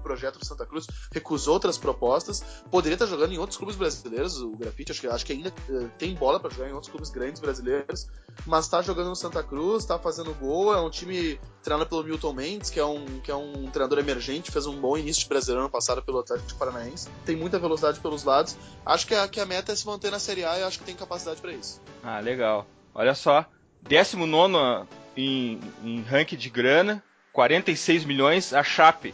projeto 0.05 0.37
do 0.37 0.45
Santa 0.45 0.65
Cruz, 0.67 0.85
recusou 1.11 1.55
outras 1.55 1.79
propostas, 1.79 2.43
poderia 2.69 2.93
estar 2.93 3.07
jogando 3.07 3.33
em 3.33 3.39
outros 3.39 3.57
clubes 3.57 3.75
brasileiros, 3.75 4.39
o 4.39 4.51
Grafite 4.51 4.91
acho 4.91 5.01
que, 5.01 5.07
acho 5.07 5.25
que 5.25 5.33
ainda 5.33 5.49
uh, 5.49 5.89
tem 5.97 6.13
bola 6.13 6.39
para 6.39 6.51
jogar 6.51 6.69
em 6.69 6.73
outros 6.73 6.91
clubes 6.91 7.09
grandes 7.09 7.41
brasileiros, 7.41 8.07
mas 8.45 8.65
está 8.65 8.83
jogando 8.83 9.09
no 9.09 9.15
Santa 9.15 9.41
Cruz, 9.41 9.81
está 9.83 9.97
fazendo 9.97 10.31
gol, 10.35 10.71
é 10.73 10.79
um 10.79 10.89
time 10.91 11.39
treinado 11.63 11.89
pelo 11.89 12.03
Milton 12.03 12.33
Mendes, 12.33 12.69
que 12.69 12.79
é 12.79 12.85
um, 12.85 13.19
que 13.19 13.31
é 13.31 13.35
um 13.35 13.67
treinador 13.71 13.97
emergente, 13.97 14.51
fez 14.51 14.67
um 14.67 14.79
bom 14.79 14.95
início 14.95 15.23
de 15.23 15.29
brasileiro 15.29 15.61
ano 15.61 15.71
passado 15.71 16.03
pelo 16.03 16.19
Atlético 16.19 16.59
Paranaense, 16.59 17.09
tem 17.25 17.35
muita 17.35 17.57
velocidade 17.57 17.99
pelos 17.99 18.23
lados, 18.23 18.55
acho 18.85 19.07
que 19.07 19.15
a, 19.15 19.27
que 19.27 19.39
a 19.39 19.45
meta 19.45 19.71
é 19.71 19.75
se 19.75 19.87
manter 19.87 20.11
na 20.11 20.19
Série 20.19 20.45
A 20.45 20.59
e 20.59 20.63
acho 20.63 20.77
que 20.77 20.85
tem 20.85 20.95
capacidade 20.95 21.41
para 21.41 21.51
isso. 21.51 21.81
Ah, 22.03 22.19
legal. 22.19 22.67
Olha 22.93 23.15
só, 23.15 23.45
19 23.81 24.87
em, 25.17 25.59
em 25.83 26.01
ranking 26.01 26.37
de 26.37 26.49
grana, 26.49 27.03
46 27.33 28.05
milhões, 28.05 28.53
a 28.53 28.63
Chape 28.63 29.13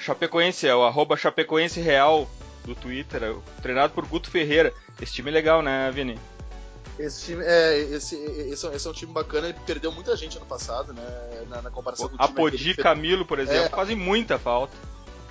Chapecoense, 0.00 0.66
é 0.66 0.74
o 0.74 0.82
arroba 0.82 1.16
Chapecoense 1.16 1.80
Real 1.80 2.28
do 2.64 2.74
Twitter, 2.74 3.22
é 3.22 3.34
treinado 3.62 3.92
por 3.92 4.06
Guto 4.06 4.30
Ferreira. 4.30 4.72
Esse 5.00 5.12
time 5.12 5.30
é 5.30 5.34
legal, 5.34 5.62
né, 5.62 5.90
Vini? 5.92 6.18
Esse 6.98 7.26
time, 7.26 7.44
é, 7.44 7.78
esse, 7.78 8.16
esse, 8.16 8.66
esse, 8.66 8.86
é 8.86 8.90
um 8.90 8.92
time 8.92 9.12
bacana, 9.12 9.48
ele 9.48 9.58
perdeu 9.66 9.90
muita 9.90 10.14
gente 10.16 10.36
ano 10.36 10.44
passado, 10.44 10.92
né, 10.92 11.46
na, 11.48 11.62
na 11.62 11.70
comparação 11.70 12.08
com 12.08 12.14
o 12.14 12.18
time 12.18 12.30
Apodi 12.30 12.74
Camilo, 12.74 13.24
por 13.24 13.38
exemplo, 13.38 13.66
é, 13.66 13.68
fazem 13.70 13.96
muita 13.96 14.38
falta. 14.38 14.76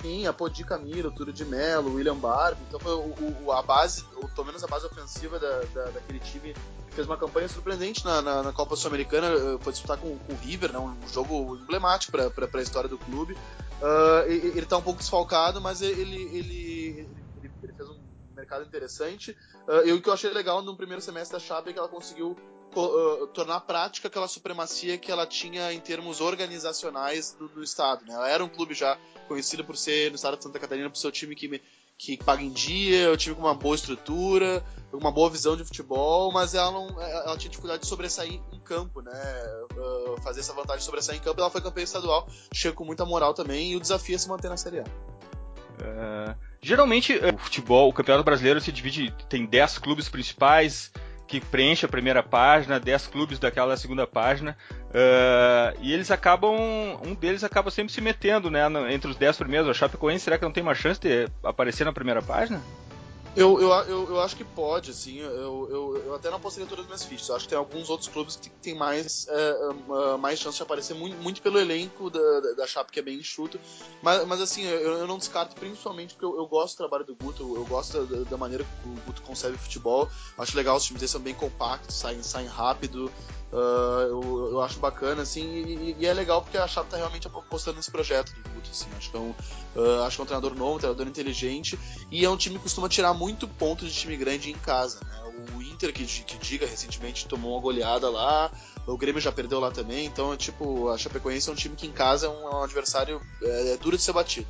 Sim, 0.00 0.26
Apodi 0.26 0.64
Camilo, 0.64 1.10
Túlio 1.10 1.32
de 1.32 1.44
Mello, 1.44 1.94
William 1.94 2.16
Barbie, 2.16 2.62
então 2.68 2.80
o, 2.98 3.44
o, 3.44 3.52
a 3.52 3.62
base, 3.62 4.04
ou 4.16 4.28
pelo 4.28 4.46
menos 4.46 4.64
a 4.64 4.66
base 4.66 4.86
ofensiva 4.86 5.38
da, 5.38 5.60
da, 5.74 5.84
daquele 5.90 6.18
time 6.20 6.54
fez 6.90 7.06
uma 7.06 7.16
campanha 7.16 7.48
surpreendente 7.48 8.04
na, 8.04 8.22
na, 8.22 8.42
na 8.42 8.52
Copa 8.52 8.76
Sul-Americana, 8.76 9.58
foi 9.60 9.72
disputar 9.72 9.98
com, 9.98 10.16
com 10.18 10.32
o 10.32 10.36
River, 10.36 10.72
né, 10.72 10.78
um 10.78 10.96
jogo 11.08 11.56
emblemático 11.56 12.12
para 12.12 12.48
a 12.52 12.62
história 12.62 12.88
do 12.88 12.98
clube. 12.98 13.34
Uh, 13.80 14.28
ele 14.28 14.58
está 14.58 14.76
um 14.76 14.82
pouco 14.82 14.98
desfalcado, 14.98 15.60
mas 15.60 15.80
ele, 15.80 16.00
ele, 16.00 16.36
ele, 16.36 17.08
ele, 17.62 17.72
fez 17.74 17.88
um 17.88 17.98
mercado 18.34 18.64
interessante. 18.64 19.36
Uh, 19.66 19.86
e 19.86 19.92
o 19.92 20.02
que 20.02 20.08
eu 20.08 20.12
achei 20.12 20.30
legal 20.30 20.60
no 20.62 20.76
primeiro 20.76 21.00
semestre 21.00 21.38
da 21.38 21.44
Chape 21.44 21.70
é 21.70 21.72
que 21.72 21.78
ela 21.78 21.88
conseguiu 21.88 22.36
uh, 22.74 23.26
tornar 23.28 23.60
prática 23.60 24.08
aquela 24.08 24.28
supremacia 24.28 24.98
que 24.98 25.10
ela 25.10 25.26
tinha 25.26 25.72
em 25.72 25.80
termos 25.80 26.20
organizacionais 26.20 27.36
do, 27.38 27.48
do 27.48 27.62
estado. 27.62 28.04
Né? 28.04 28.14
Ela 28.14 28.28
era 28.28 28.44
um 28.44 28.48
clube 28.48 28.74
já 28.74 28.98
conhecido 29.26 29.64
por 29.64 29.76
ser 29.76 30.10
no 30.10 30.16
estado 30.16 30.36
de 30.36 30.44
Santa 30.44 30.58
Catarina 30.58 30.88
por 30.88 30.96
seu 30.96 31.10
time 31.10 31.34
que 31.34 31.60
que 32.00 32.16
paga 32.16 32.42
em 32.42 32.48
dia, 32.48 33.12
um 33.12 33.16
time 33.16 33.36
com 33.36 33.42
uma 33.42 33.54
boa 33.54 33.76
estrutura, 33.76 34.64
uma 34.90 35.12
boa 35.12 35.28
visão 35.28 35.54
de 35.54 35.62
futebol, 35.64 36.32
mas 36.32 36.54
ela 36.54 36.70
não, 36.70 36.98
ela 36.98 37.36
tinha 37.36 37.50
dificuldade 37.50 37.82
de 37.82 37.88
sobressair 37.88 38.40
em 38.50 38.60
campo, 38.60 39.02
né? 39.02 39.12
Uh, 39.76 40.18
fazer 40.22 40.40
essa 40.40 40.54
vantagem 40.54 40.78
de 40.78 40.84
sobressair 40.86 41.18
em 41.18 41.22
campo, 41.22 41.38
ela 41.38 41.50
foi 41.50 41.60
campeã 41.60 41.82
estadual, 41.82 42.26
chega 42.54 42.74
com 42.74 42.86
muita 42.86 43.04
moral 43.04 43.34
também 43.34 43.72
e 43.72 43.76
o 43.76 43.80
desafio 43.80 44.14
é 44.14 44.18
se 44.18 44.30
manter 44.30 44.48
na 44.48 44.56
Série 44.56 44.78
A. 44.78 44.84
Uh, 44.84 46.34
geralmente 46.62 47.12
o 47.18 47.36
futebol, 47.36 47.90
o 47.90 47.92
Campeonato 47.92 48.24
Brasileiro 48.24 48.62
se 48.62 48.72
divide, 48.72 49.14
tem 49.28 49.44
10 49.44 49.76
clubes 49.76 50.08
principais, 50.08 50.90
que 51.30 51.40
preenche 51.40 51.86
a 51.86 51.88
primeira 51.88 52.24
página, 52.24 52.80
10 52.80 53.06
clubes 53.06 53.38
daquela 53.38 53.76
segunda 53.76 54.04
página, 54.04 54.56
uh, 54.86 55.78
e 55.80 55.92
eles 55.92 56.10
acabam, 56.10 56.56
um 57.06 57.14
deles 57.14 57.44
acaba 57.44 57.70
sempre 57.70 57.92
se 57.92 58.00
metendo, 58.00 58.50
né, 58.50 58.60
entre 58.92 59.08
os 59.08 59.16
10 59.16 59.38
primeiros. 59.38 59.70
A 59.70 59.72
Chapecoense, 59.72 60.24
será 60.24 60.36
que 60.36 60.44
não 60.44 60.50
tem 60.50 60.60
uma 60.60 60.74
chance 60.74 61.00
de 61.00 61.28
aparecer 61.44 61.84
na 61.84 61.92
primeira 61.92 62.20
página? 62.20 62.60
Eu, 63.36 63.60
eu, 63.60 63.70
eu, 63.70 64.08
eu, 64.08 64.20
acho 64.20 64.34
que 64.34 64.44
pode, 64.44 64.90
assim. 64.90 65.18
Eu, 65.18 65.68
eu, 65.70 66.02
eu 66.06 66.14
até 66.14 66.28
não 66.28 66.38
apostaria 66.38 66.68
todas 66.68 66.84
as 66.84 66.86
minhas 66.88 67.04
fichas. 67.04 67.28
Eu 67.28 67.36
acho 67.36 67.44
que 67.44 67.50
tem 67.50 67.58
alguns 67.58 67.88
outros 67.88 68.08
clubes 68.08 68.34
que 68.34 68.50
tem 68.50 68.74
mais, 68.74 69.26
é, 69.28 69.50
é, 70.14 70.16
mais 70.16 70.40
chance 70.40 70.56
de 70.56 70.62
aparecer, 70.64 70.94
muito, 70.94 71.16
muito 71.22 71.40
pelo 71.40 71.60
elenco 71.60 72.10
da, 72.10 72.40
da, 72.40 72.52
da 72.54 72.66
Chape, 72.66 72.90
que 72.90 72.98
é 72.98 73.02
bem 73.02 73.18
enxuto. 73.18 73.60
Mas, 74.02 74.26
mas 74.26 74.40
assim, 74.40 74.64
eu, 74.64 74.98
eu 74.98 75.06
não 75.06 75.16
descarto, 75.16 75.54
principalmente 75.54 76.14
porque 76.14 76.24
eu, 76.24 76.36
eu 76.36 76.46
gosto 76.46 76.74
do 76.74 76.78
trabalho 76.78 77.04
do 77.04 77.14
Guto, 77.14 77.42
eu 77.56 77.64
gosto 77.66 78.04
da, 78.04 78.30
da 78.30 78.36
maneira 78.36 78.64
que 78.64 78.88
o 78.88 78.94
Guto 79.06 79.22
concebe 79.22 79.54
o 79.54 79.58
futebol. 79.58 80.08
Acho 80.36 80.56
legal, 80.56 80.76
os 80.76 80.84
times 80.84 81.00
dele 81.00 81.12
são 81.12 81.20
bem 81.20 81.34
compactos, 81.34 81.94
saem, 81.94 82.22
saem 82.24 82.48
rápido. 82.48 83.12
Uh, 83.52 84.02
eu, 84.02 84.48
eu, 84.52 84.62
acho 84.62 84.78
bacana, 84.78 85.22
assim, 85.22 85.42
e, 85.42 85.96
e, 85.98 86.06
é 86.06 86.14
legal 86.14 86.40
porque 86.40 86.56
a 86.56 86.68
Chape 86.68 86.88
tá 86.88 86.96
realmente 86.96 87.26
apostando 87.26 87.78
nesse 87.78 87.90
projeto 87.90 88.32
do 88.32 88.48
Guto, 88.50 88.70
assim, 88.70 88.86
acho 88.96 89.10
que, 89.10 89.16
é 89.16 89.20
um, 89.20 89.34
uh, 89.74 90.02
acho 90.04 90.16
que 90.16 90.20
é 90.20 90.22
um 90.22 90.26
treinador 90.26 90.54
novo, 90.54 90.76
um 90.76 90.78
treinador 90.78 91.08
inteligente, 91.08 91.76
e 92.12 92.24
é 92.24 92.30
um 92.30 92.36
time 92.36 92.58
que 92.58 92.62
costuma 92.62 92.88
tirar 92.88 93.12
muito 93.12 93.48
ponto 93.48 93.84
de 93.84 93.92
time 93.92 94.16
grande 94.16 94.52
em 94.52 94.54
casa, 94.54 95.00
né, 95.04 95.32
o 95.56 95.62
Inter, 95.62 95.92
que, 95.92 96.04
que 96.04 96.38
diga, 96.38 96.64
recentemente 96.64 97.26
tomou 97.26 97.54
uma 97.54 97.60
goleada 97.60 98.08
lá, 98.08 98.52
o 98.86 98.96
Grêmio 98.96 99.20
já 99.20 99.32
perdeu 99.32 99.58
lá 99.58 99.72
também, 99.72 100.06
então, 100.06 100.36
tipo, 100.36 100.88
a 100.88 100.96
Chapecoense 100.96 101.48
é 101.48 101.52
um 101.52 101.56
time 101.56 101.74
que 101.74 101.88
em 101.88 101.92
casa 101.92 102.26
é 102.26 102.28
um, 102.28 102.48
é 102.48 102.54
um 102.54 102.62
adversário 102.62 103.20
é, 103.42 103.72
é 103.72 103.76
duro 103.78 103.96
de 103.96 104.02
ser 104.04 104.12
batido. 104.12 104.46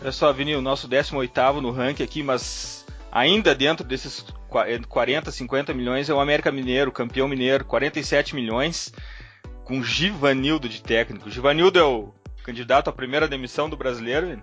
Olha 0.00 0.12
só, 0.12 0.32
Vini, 0.32 0.56
o 0.56 0.62
nosso 0.62 0.88
18 0.88 1.60
no 1.60 1.70
ranking 1.70 2.02
aqui, 2.02 2.22
mas 2.22 2.84
ainda 3.12 3.54
dentro 3.54 3.86
desses 3.86 4.24
40, 4.88 5.32
50 5.32 5.74
milhões 5.74 6.08
é 6.08 6.14
o 6.14 6.20
América 6.20 6.52
Mineiro, 6.52 6.92
campeão 6.92 7.26
mineiro, 7.26 7.64
47 7.64 8.34
milhões, 8.34 8.92
com 9.64 9.82
Givanildo 9.82 10.68
de 10.68 10.82
técnico. 10.82 11.30
Givanildo 11.30 11.78
é 11.78 11.82
o 11.82 12.12
candidato 12.44 12.88
à 12.88 12.92
primeira 12.92 13.26
demissão 13.26 13.68
do 13.68 13.76
brasileiro. 13.76 14.40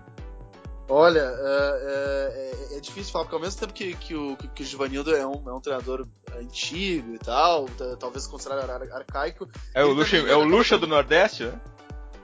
Olha, 0.88 1.20
é, 1.20 2.72
é, 2.72 2.76
é, 2.76 2.80
difícil 2.80 3.12
falar, 3.12 3.24
porque 3.24 3.36
ao 3.36 3.40
mesmo 3.40 3.60
tempo 3.60 3.72
que, 3.72 3.94
que, 3.94 4.14
o, 4.14 4.36
que 4.36 4.62
o 4.62 4.66
Givanildo 4.66 5.14
é 5.14 5.26
um, 5.26 5.48
é 5.48 5.52
um 5.52 5.60
treinador 5.60 6.06
antigo 6.38 7.14
e 7.14 7.18
tal, 7.18 7.66
talvez 7.98 8.26
considerado 8.26 8.68
arcaico. 8.92 9.48
É 9.74 9.82
o 9.84 9.92
Luxa, 9.92 10.16
é 10.16 10.36
o 10.36 10.44
Luxa 10.44 10.76
do 10.76 10.86
Nordeste, 10.86 11.44
né? 11.44 11.58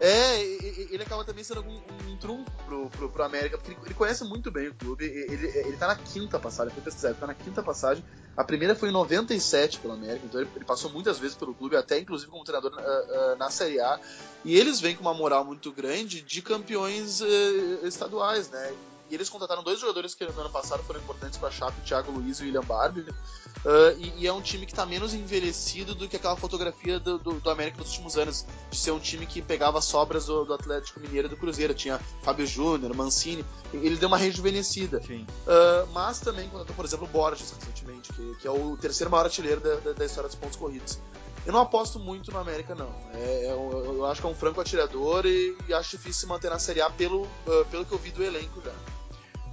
É, 0.00 0.40
ele 0.43 1.02
acaba 1.02 1.25
também 1.25 1.43
sendo 1.43 1.61
um, 1.62 1.83
um 2.09 2.17
trunfo 2.19 2.50
pro, 2.64 2.88
pro, 2.88 3.09
pro, 3.09 3.23
América, 3.25 3.59
porque 3.59 3.73
ele, 3.73 3.81
ele, 3.85 3.95
conhece 3.95 4.25
muito 4.25 4.50
bem 4.50 4.69
o 4.69 4.75
clube. 4.75 5.05
Ele, 5.05 5.47
ele 5.47 5.76
tá 5.76 5.88
na 5.88 5.97
quinta 5.97 6.38
passagem, 6.38 6.73
foi 6.73 6.83
pesquisar, 6.83 7.09
ele 7.09 7.19
tá 7.19 7.26
na 7.26 7.35
quinta 7.35 7.62
passagem. 7.62 8.05
A 8.37 8.45
primeira 8.45 8.76
foi 8.76 8.90
em 8.90 8.93
97 8.93 9.81
pelo 9.81 9.95
América, 9.95 10.25
então 10.25 10.40
ele, 10.40 10.49
ele 10.55 10.64
passou 10.64 10.90
muitas 10.93 11.19
vezes 11.19 11.37
pelo 11.37 11.52
clube, 11.52 11.75
até 11.75 11.99
inclusive 11.99 12.31
como 12.31 12.45
treinador 12.45 12.73
uh, 12.73 13.33
uh, 13.33 13.37
na 13.37 13.50
Série 13.50 13.81
A. 13.81 13.99
E 14.45 14.57
eles 14.57 14.81
vêm 14.81 14.95
com 14.95 15.02
uma 15.02 15.14
moral 15.14 15.45
muito 15.45 15.73
grande 15.73 16.23
de 16.23 16.40
campeões 16.43 17.21
uh, 17.21 17.87
estaduais, 17.87 18.49
né? 18.50 18.73
E 19.11 19.15
eles 19.15 19.29
contrataram 19.29 19.62
dois 19.62 19.81
jogadores 19.81 20.15
que 20.15 20.25
no 20.25 20.41
ano 20.41 20.50
passado 20.50 20.83
foram 20.83 21.00
importantes 21.00 21.38
para 21.38 21.49
a 21.49 21.50
Chape, 21.50 21.81
o 21.81 21.85
Thiago 21.85 22.12
Luiz 22.12 22.38
e 22.38 22.43
o 22.43 22.47
William 22.47 22.62
Barbie. 22.62 23.00
Uh, 23.00 23.99
e, 23.99 24.23
e, 24.23 24.27
é 24.27 24.33
um 24.33 24.41
time 24.41 24.67
que 24.67 24.73
está 24.73 24.87
menos 24.87 25.15
envelhecido 25.15 25.95
do 25.95 26.09
que 26.09 26.17
aquela 26.17 26.37
fotografia 26.37 27.00
do, 27.00 27.19
do, 27.19 27.41
do, 27.41 27.50
América 27.50 27.79
nos 27.79 27.88
últimos 27.88 28.17
anos, 28.17 28.47
de 28.71 28.77
ser 28.77 28.93
um 28.93 29.00
time 29.00 29.27
que 29.27 29.43
pegava 29.43 29.81
sobras 29.81 30.27
do, 30.27 30.45
do 30.45 30.55
Atlético 30.55 31.00
Mineiro 31.00 31.27
e 31.27 31.31
do 31.31 31.37
Cruzeiro. 31.37 31.75
Tinha 31.75 31.99
Fábio 32.23 32.47
Júnior, 32.47 32.95
Mancini, 32.95 33.45
ele 33.73 33.97
deu 33.97 34.09
uma 34.09 34.19
rejuvenescida. 34.19 34.99
Uh, 34.99 35.87
mas 35.93 36.21
também 36.21 36.49
contratou, 36.49 36.77
por 36.77 36.85
exemplo, 36.85 37.07
o 37.07 37.09
Borges 37.09 37.50
recentemente, 37.50 38.12
que, 38.12 38.37
que, 38.37 38.47
é 38.47 38.50
o 38.50 38.77
terceiro 38.77 39.11
maior 39.11 39.25
artilheiro 39.25 39.61
da, 39.61 39.77
da, 39.77 39.93
da, 39.93 40.05
história 40.05 40.29
dos 40.29 40.38
pontos 40.38 40.57
corridos. 40.57 40.99
Eu 41.45 41.53
não 41.53 41.61
aposto 41.61 41.99
muito 41.99 42.31
no 42.31 42.38
América, 42.38 42.75
não. 42.75 42.95
É, 43.12 43.47
é 43.47 43.53
eu, 43.53 43.95
eu, 43.97 44.07
acho 44.07 44.21
que 44.21 44.27
é 44.27 44.31
um 44.31 44.35
franco 44.35 44.61
atirador 44.61 45.25
e, 45.27 45.57
e, 45.67 45.75
acho 45.75 45.97
difícil 45.97 46.21
se 46.21 46.27
manter 46.27 46.50
na 46.50 46.59
Série 46.59 46.81
A 46.81 46.91
pelo, 46.91 47.23
uh, 47.23 47.65
pelo 47.71 47.85
que 47.85 47.93
eu 47.93 47.99
vi 47.99 48.11
do 48.11 48.23
elenco 48.23 48.61
já. 48.62 48.73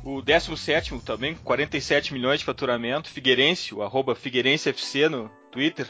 O 0.06 0.22
17 0.22 1.00
também, 1.00 1.34
47 1.34 2.14
milhões 2.14 2.40
de 2.40 2.46
faturamento. 2.46 3.10
Figueirense, 3.10 3.74
o 3.74 3.82
arroba 3.82 4.14
Figueirense 4.14 4.70
FC 4.70 5.10
no 5.10 5.32
Twitter. 5.52 5.90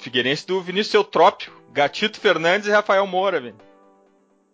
Figueirense 0.00 0.44
do 0.44 0.60
Vinícius 0.60 0.94
Eutrópio, 0.94 1.52
Gatito 1.70 2.18
Fernandes 2.18 2.66
e 2.66 2.72
Rafael 2.72 3.06
Moura, 3.06 3.40
velho. 3.40 3.56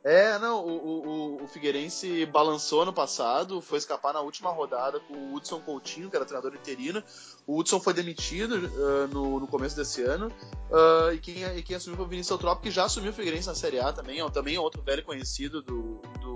É, 0.04 0.38
não, 0.38 0.64
o, 0.64 1.38
o, 1.38 1.45
o, 1.45 1.49
Figueirense 1.49 2.26
balançou 2.26 2.85
no 2.85 2.92
passado, 2.92 3.61
foi 3.61 3.78
escapar 3.78 4.12
na 4.12 4.21
última 4.21 4.50
rodada 4.50 5.00
com 5.00 5.14
o 5.14 5.35
Hudson 5.35 5.59
Coutinho, 5.61 6.11
que 6.11 6.14
era 6.14 6.25
treinador 6.25 6.54
interino. 6.54 7.02
O 7.47 7.59
Hudson 7.59 7.80
foi 7.80 7.95
demitido 7.95 8.52
uh, 8.56 9.09
no, 9.09 9.40
no, 9.40 9.49
começo 9.49 9.75
desse 9.75 10.02
ano, 10.02 10.28
uh, 10.28 11.12
e, 11.12 11.18
quem, 11.18 11.42
e 11.56 11.62
quem 11.62 11.75
assumiu 11.75 11.97
foi 11.97 12.06
o 12.06 12.09
Vinícius 12.09 12.30
Eutrópio, 12.30 12.62
que 12.62 12.71
já 12.71 12.85
assumiu 12.85 13.11
o 13.11 13.14
Figueirense 13.14 13.49
na 13.49 13.54
Série 13.56 13.80
A 13.80 13.92
também, 13.92 14.21
é 14.21 14.30
também 14.30 14.56
outro 14.59 14.80
velho 14.80 15.02
conhecido 15.02 15.61
do, 15.61 16.00
do 16.21 16.36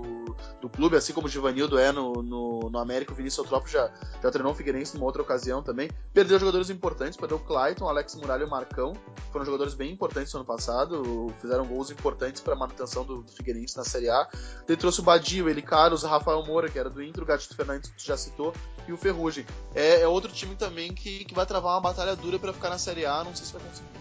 clube, 0.71 0.95
assim 0.95 1.13
como 1.13 1.27
o 1.27 1.29
Givanildo 1.29 1.77
é 1.77 1.91
no, 1.91 2.13
no, 2.23 2.69
no 2.69 2.79
América, 2.79 3.13
o 3.13 3.15
Vinícius 3.15 3.45
Eutrópio 3.45 3.71
já, 3.71 3.91
já 4.21 4.31
treinou 4.31 4.51
o 4.51 4.55
Figueirense 4.55 4.95
numa 4.95 5.05
outra 5.05 5.21
ocasião 5.21 5.61
também. 5.61 5.89
Perdeu 6.13 6.39
jogadores 6.39 6.69
importantes, 6.69 7.17
perdeu 7.17 7.37
o 7.37 7.39
Clayton, 7.39 7.85
o 7.85 7.89
Alex 7.89 8.15
Muralha 8.15 8.43
e 8.43 8.45
o 8.45 8.49
Marcão, 8.49 8.93
foram 9.31 9.45
jogadores 9.45 9.73
bem 9.73 9.91
importantes 9.91 10.33
no 10.33 10.39
ano 10.39 10.47
passado, 10.47 11.33
fizeram 11.39 11.65
gols 11.65 11.91
importantes 11.91 12.41
para 12.41 12.53
a 12.53 12.57
manutenção 12.57 13.05
do, 13.05 13.21
do, 13.21 13.31
Figueirense 13.31 13.77
na 13.77 13.83
Série 13.83 14.09
A. 14.09 14.27
Ele 14.67 14.77
trouxe 14.77 14.99
o 14.99 15.03
Badio, 15.03 15.49
ele 15.49 15.61
Carlos, 15.61 16.03
o 16.03 16.07
Rafael 16.07 16.43
Moura, 16.45 16.69
que 16.69 16.79
era 16.79 16.89
do 16.89 17.01
Intro, 17.01 17.23
o 17.23 17.25
Gatito 17.25 17.55
Fernandes, 17.55 17.89
que 17.89 17.97
tu 17.97 18.03
já 18.03 18.17
citou, 18.17 18.53
e 18.87 18.91
o 18.91 18.97
Ferrugem. 18.97 19.45
É, 19.75 20.01
é 20.01 20.07
outro 20.07 20.31
time 20.31 20.55
também 20.55 20.93
que, 20.93 21.25
que 21.25 21.33
vai 21.33 21.45
travar 21.45 21.75
uma 21.75 21.81
batalha 21.81 22.15
dura 22.15 22.39
para 22.39 22.53
ficar 22.53 22.69
na 22.69 22.77
Série 22.77 23.05
A, 23.05 23.23
não 23.23 23.35
sei 23.35 23.45
se 23.45 23.53
vai 23.53 23.61
conseguir. 23.61 24.00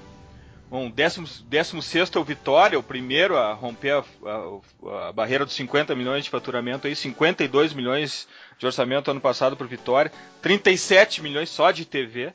Bom, 0.70 0.88
16 0.88 2.14
é 2.14 2.18
o 2.20 2.22
Vitória, 2.22 2.78
o 2.78 2.82
primeiro 2.82 3.36
a 3.36 3.52
romper 3.52 3.90
a, 3.90 4.04
a, 4.24 5.08
a, 5.08 5.12
barreira 5.12 5.44
dos 5.44 5.54
50 5.54 5.96
milhões 5.96 6.22
de 6.22 6.30
faturamento, 6.30 6.86
aí 6.86 6.94
52 6.94 7.72
milhões 7.72 8.28
de 8.56 8.66
orçamento 8.66 9.10
ano 9.10 9.20
passado 9.20 9.56
para 9.56 9.66
Vitória, 9.66 10.12
37 10.40 11.22
milhões 11.22 11.50
só 11.50 11.72
de 11.72 11.84
TV. 11.84 12.32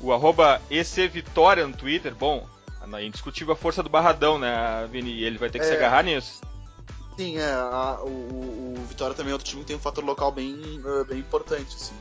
O 0.00 0.12
arroba 0.12 0.62
ECVitória 0.70 1.66
no 1.66 1.76
Twitter, 1.76 2.14
bom, 2.14 2.48
é 2.92 3.04
indiscutível 3.04 3.54
a 3.54 3.56
força 3.56 3.82
do 3.82 3.90
Barradão, 3.90 4.38
né, 4.38 4.88
Vini? 4.88 5.24
Ele 5.24 5.36
vai 5.36 5.50
ter 5.50 5.58
que 5.58 5.64
é, 5.64 5.68
se 5.68 5.74
agarrar 5.74 6.04
nisso. 6.04 6.42
Sim, 7.16 7.38
é, 7.38 7.52
a, 7.52 7.98
o, 8.02 8.76
o, 8.78 8.86
Vitória 8.88 9.16
também 9.16 9.32
é 9.32 9.34
outro 9.34 9.48
time 9.48 9.62
que 9.62 9.66
tem 9.66 9.76
um 9.76 9.80
fator 9.80 10.04
local 10.04 10.30
bem, 10.30 10.54
uh, 10.84 11.04
bem 11.06 11.18
importante, 11.18 11.74
assim, 11.74 11.94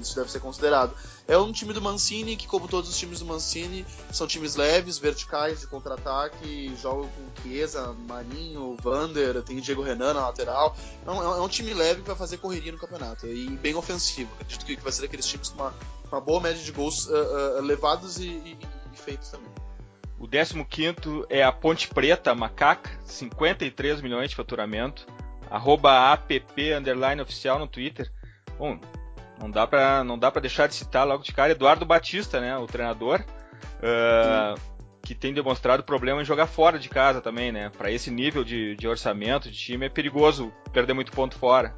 isso 0.00 0.16
deve 0.16 0.30
ser 0.30 0.40
considerado. 0.40 0.94
É 1.26 1.36
um 1.38 1.52
time 1.52 1.72
do 1.72 1.80
Mancini 1.80 2.36
que, 2.36 2.46
como 2.46 2.66
todos 2.66 2.90
os 2.90 2.98
times 2.98 3.20
do 3.20 3.26
Mancini, 3.26 3.86
são 4.12 4.26
times 4.26 4.56
leves, 4.56 4.98
verticais, 4.98 5.60
de 5.60 5.66
contra-ataque, 5.66 6.74
jogam 6.80 7.08
com 7.08 7.42
Chiesa, 7.42 7.94
Marinho, 8.08 8.76
Vander, 8.82 9.42
tem 9.42 9.60
Diego 9.60 9.82
Renan 9.82 10.14
na 10.14 10.26
lateral. 10.26 10.76
É 11.06 11.10
um, 11.10 11.22
é 11.22 11.40
um, 11.40 11.48
time 11.48 11.72
leve 11.72 12.02
que 12.02 12.08
vai 12.08 12.16
fazer 12.16 12.38
correria 12.38 12.72
no 12.72 12.78
campeonato 12.78 13.26
e 13.26 13.48
bem 13.50 13.74
ofensivo. 13.74 14.30
Acredito 14.40 14.64
que 14.64 14.76
vai 14.76 14.92
ser 14.92 15.04
aqueles 15.04 15.26
times 15.26 15.50
com 15.50 15.62
uma, 15.62 15.74
uma 16.10 16.20
boa 16.20 16.40
média 16.40 16.62
de 16.62 16.72
gols 16.72 17.06
uh, 17.06 17.58
uh, 17.58 17.62
levados 17.62 18.18
e, 18.18 18.28
e, 18.28 18.58
e 18.92 18.96
feitos 18.96 19.28
também. 19.28 19.50
O 20.20 20.28
15 20.28 21.26
é 21.30 21.42
a 21.42 21.50
Ponte 21.50 21.88
Preta, 21.88 22.34
Macaca, 22.34 22.90
53 23.04 24.02
milhões 24.02 24.28
de 24.28 24.36
faturamento. 24.36 25.06
Arroba 25.50 26.12
app 26.12 26.72
underline 26.74 27.22
oficial 27.22 27.58
no 27.58 27.66
Twitter. 27.66 28.12
Bom, 28.58 28.78
não 29.40 29.50
dá 29.50 29.66
para 29.66 30.04
não 30.04 30.18
dá 30.18 30.30
para 30.30 30.42
deixar 30.42 30.66
de 30.66 30.74
citar 30.74 31.06
logo 31.06 31.22
de 31.22 31.32
cara 31.32 31.52
Eduardo 31.52 31.86
Batista, 31.86 32.40
né, 32.40 32.56
o 32.56 32.66
treinador, 32.66 33.24
uh, 33.78 34.60
que 35.02 35.14
tem 35.14 35.32
demonstrado 35.32 35.82
problema 35.82 36.22
em 36.22 36.24
jogar 36.24 36.46
fora 36.46 36.78
de 36.78 36.88
casa 36.88 37.20
também, 37.20 37.50
né? 37.50 37.70
Para 37.76 37.90
esse 37.90 38.10
nível 38.10 38.44
de, 38.44 38.76
de 38.76 38.86
orçamento 38.86 39.50
de 39.50 39.56
time 39.56 39.86
é 39.86 39.88
perigoso 39.88 40.52
perder 40.72 40.92
muito 40.92 41.10
ponto 41.10 41.36
fora. 41.36 41.74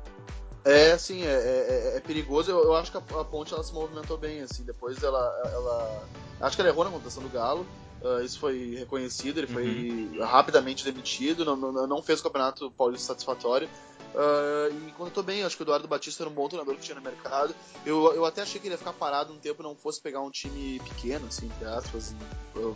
É, 0.64 0.96
sim, 0.96 1.24
é, 1.24 1.32
é, 1.32 1.96
é 1.96 2.00
perigoso. 2.00 2.50
Eu, 2.50 2.62
eu, 2.64 2.76
acho 2.76 2.90
que 2.90 2.96
a, 2.96 3.20
a, 3.20 3.24
Ponte 3.24 3.52
ela 3.52 3.64
se 3.64 3.72
movimentou 3.72 4.16
bem, 4.16 4.40
assim. 4.42 4.64
Depois 4.64 5.02
ela, 5.02 5.20
ela 5.52 6.04
acho 6.40 6.56
que 6.56 6.62
ela 6.62 6.70
errou 6.70 6.84
na 6.84 6.90
contação 6.90 7.22
do 7.22 7.28
Galo. 7.28 7.66
Uh, 8.00 8.22
isso 8.22 8.38
foi 8.38 8.76
reconhecido. 8.78 9.38
Ele 9.38 9.46
foi 9.46 9.64
uhum. 9.64 10.24
rapidamente 10.24 10.84
demitido. 10.84 11.44
Não, 11.44 11.56
não, 11.56 11.86
não 11.86 12.02
fez 12.02 12.20
o 12.20 12.22
campeonato 12.22 12.70
paulista 12.72 13.08
satisfatório. 13.08 13.68
Uh, 14.14 14.88
e 14.88 14.92
contou 14.92 15.22
bem, 15.22 15.42
acho 15.42 15.56
que 15.56 15.62
o 15.62 15.64
Eduardo 15.64 15.88
Batista 15.88 16.22
era 16.22 16.30
um 16.30 16.34
bom 16.34 16.46
treinador 16.46 16.74
que 16.74 16.82
tinha 16.82 16.94
no 16.94 17.00
mercado. 17.00 17.54
Eu, 17.84 18.12
eu 18.14 18.26
até 18.26 18.42
achei 18.42 18.60
que 18.60 18.66
ele 18.66 18.74
ia 18.74 18.78
ficar 18.78 18.92
parado 18.92 19.32
um 19.32 19.38
tempo 19.38 19.62
não 19.62 19.74
fosse 19.74 20.00
pegar 20.00 20.20
um 20.20 20.30
time 20.30 20.80
pequeno, 20.80 21.26
assim, 21.26 21.46
entre 21.46 21.66
aspas, 21.66 22.14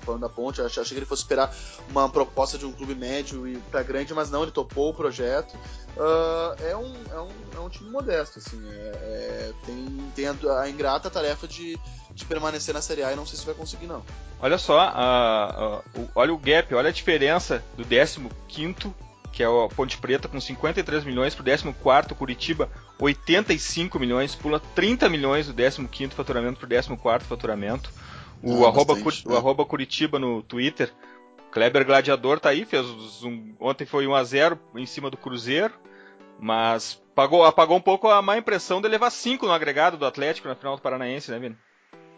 falando 0.01 0.23
da 0.23 0.29
ponte. 0.29 0.61
Eu 0.61 0.67
achei, 0.67 0.83
achei 0.83 0.95
que 0.95 0.99
ele 0.99 1.07
fosse 1.07 1.23
esperar 1.23 1.55
uma 1.91 2.09
proposta 2.09 2.57
de 2.57 2.65
um 2.65 2.73
clube 2.73 2.95
médio 2.95 3.47
e 3.47 3.59
para 3.71 3.83
grande, 3.83 4.15
mas 4.15 4.31
não, 4.31 4.43
ele 4.43 4.51
topou 4.51 4.91
o 4.91 4.95
projeto. 4.95 5.55
Uh, 5.97 6.63
é, 6.63 6.77
um, 6.77 6.95
é, 7.13 7.21
um, 7.21 7.31
é 7.57 7.61
um 7.61 7.69
time 7.69 7.91
modesto, 7.91 8.39
assim. 8.39 8.63
É, 8.71 8.73
é, 8.73 9.53
tem 9.67 10.13
tem 10.15 10.27
a, 10.27 10.61
a, 10.61 10.71
ingrata 10.71 11.11
tarefa 11.11 11.47
de, 11.47 11.79
de 12.13 12.25
permanecer 12.25 12.73
na 12.73 12.81
Série 12.81 13.03
A 13.03 13.13
e 13.13 13.17
não 13.17 13.27
sei 13.27 13.39
se 13.39 13.45
vai 13.45 13.55
conseguir, 13.55 13.87
não. 13.87 14.03
Olha 14.41 14.57
só, 14.57 14.89
uh, 14.89 16.09
olha 16.15 16.33
o 16.33 16.39
gap, 16.39 16.75
olha 16.75 16.89
a 16.89 16.93
diferença 16.93 17.63
do 17.77 17.85
15 17.85 18.95
que 19.37 19.43
é 19.43 19.47
a 19.47 19.69
Ponte 19.69 19.99
Preta 19.99 20.29
com 20.29 20.41
53 20.41 21.05
milhões 21.05 21.35
pro 21.35 21.45
14 21.45 22.15
Curitiba 22.15 22.71
85 22.99 23.99
milhões, 23.99 24.35
pula 24.35 24.59
30 24.59 25.11
milhões 25.11 25.47
do 25.47 25.55
15 25.55 26.15
faturamento 26.15 26.59
pro 26.59 26.67
14 26.67 27.29
faturamento. 27.29 27.93
O, 28.43 28.65
ah, 28.65 28.69
arroba, 28.69 28.95
bastante, 28.95 29.29
o 29.29 29.33
né? 29.33 29.37
arroba 29.37 29.67
Curitiba 29.67 30.19
no 30.19 30.43
Twitter, 30.43 30.91
Kleber 31.53 31.85
Gladiador 31.85 32.41
tá 32.41 32.49
aí, 32.49 32.65
fez 32.65 32.87
um, 33.23 33.55
ontem 33.61 33.85
foi 33.85 34.07
1 34.07 34.15
a 34.15 34.25
0 34.25 34.59
em 34.75 34.87
cima 34.87 35.11
do 35.11 35.19
Cruzeiro, 35.19 35.75
mas 36.41 36.99
pagou, 37.15 37.45
apagou 37.45 37.77
um 37.77 37.83
pouco 37.83 38.09
a 38.09 38.23
má 38.23 38.39
impressão 38.39 38.81
de 38.81 38.89
levar 38.89 39.11
5 39.11 39.45
no 39.45 39.53
agregado 39.53 39.99
do 39.99 40.07
Atlético 40.07 40.49
na 40.49 40.55
final 40.55 40.77
do 40.77 40.83
Paranaense, 40.83 41.31
né, 41.31 41.39
Vini? 41.39 41.59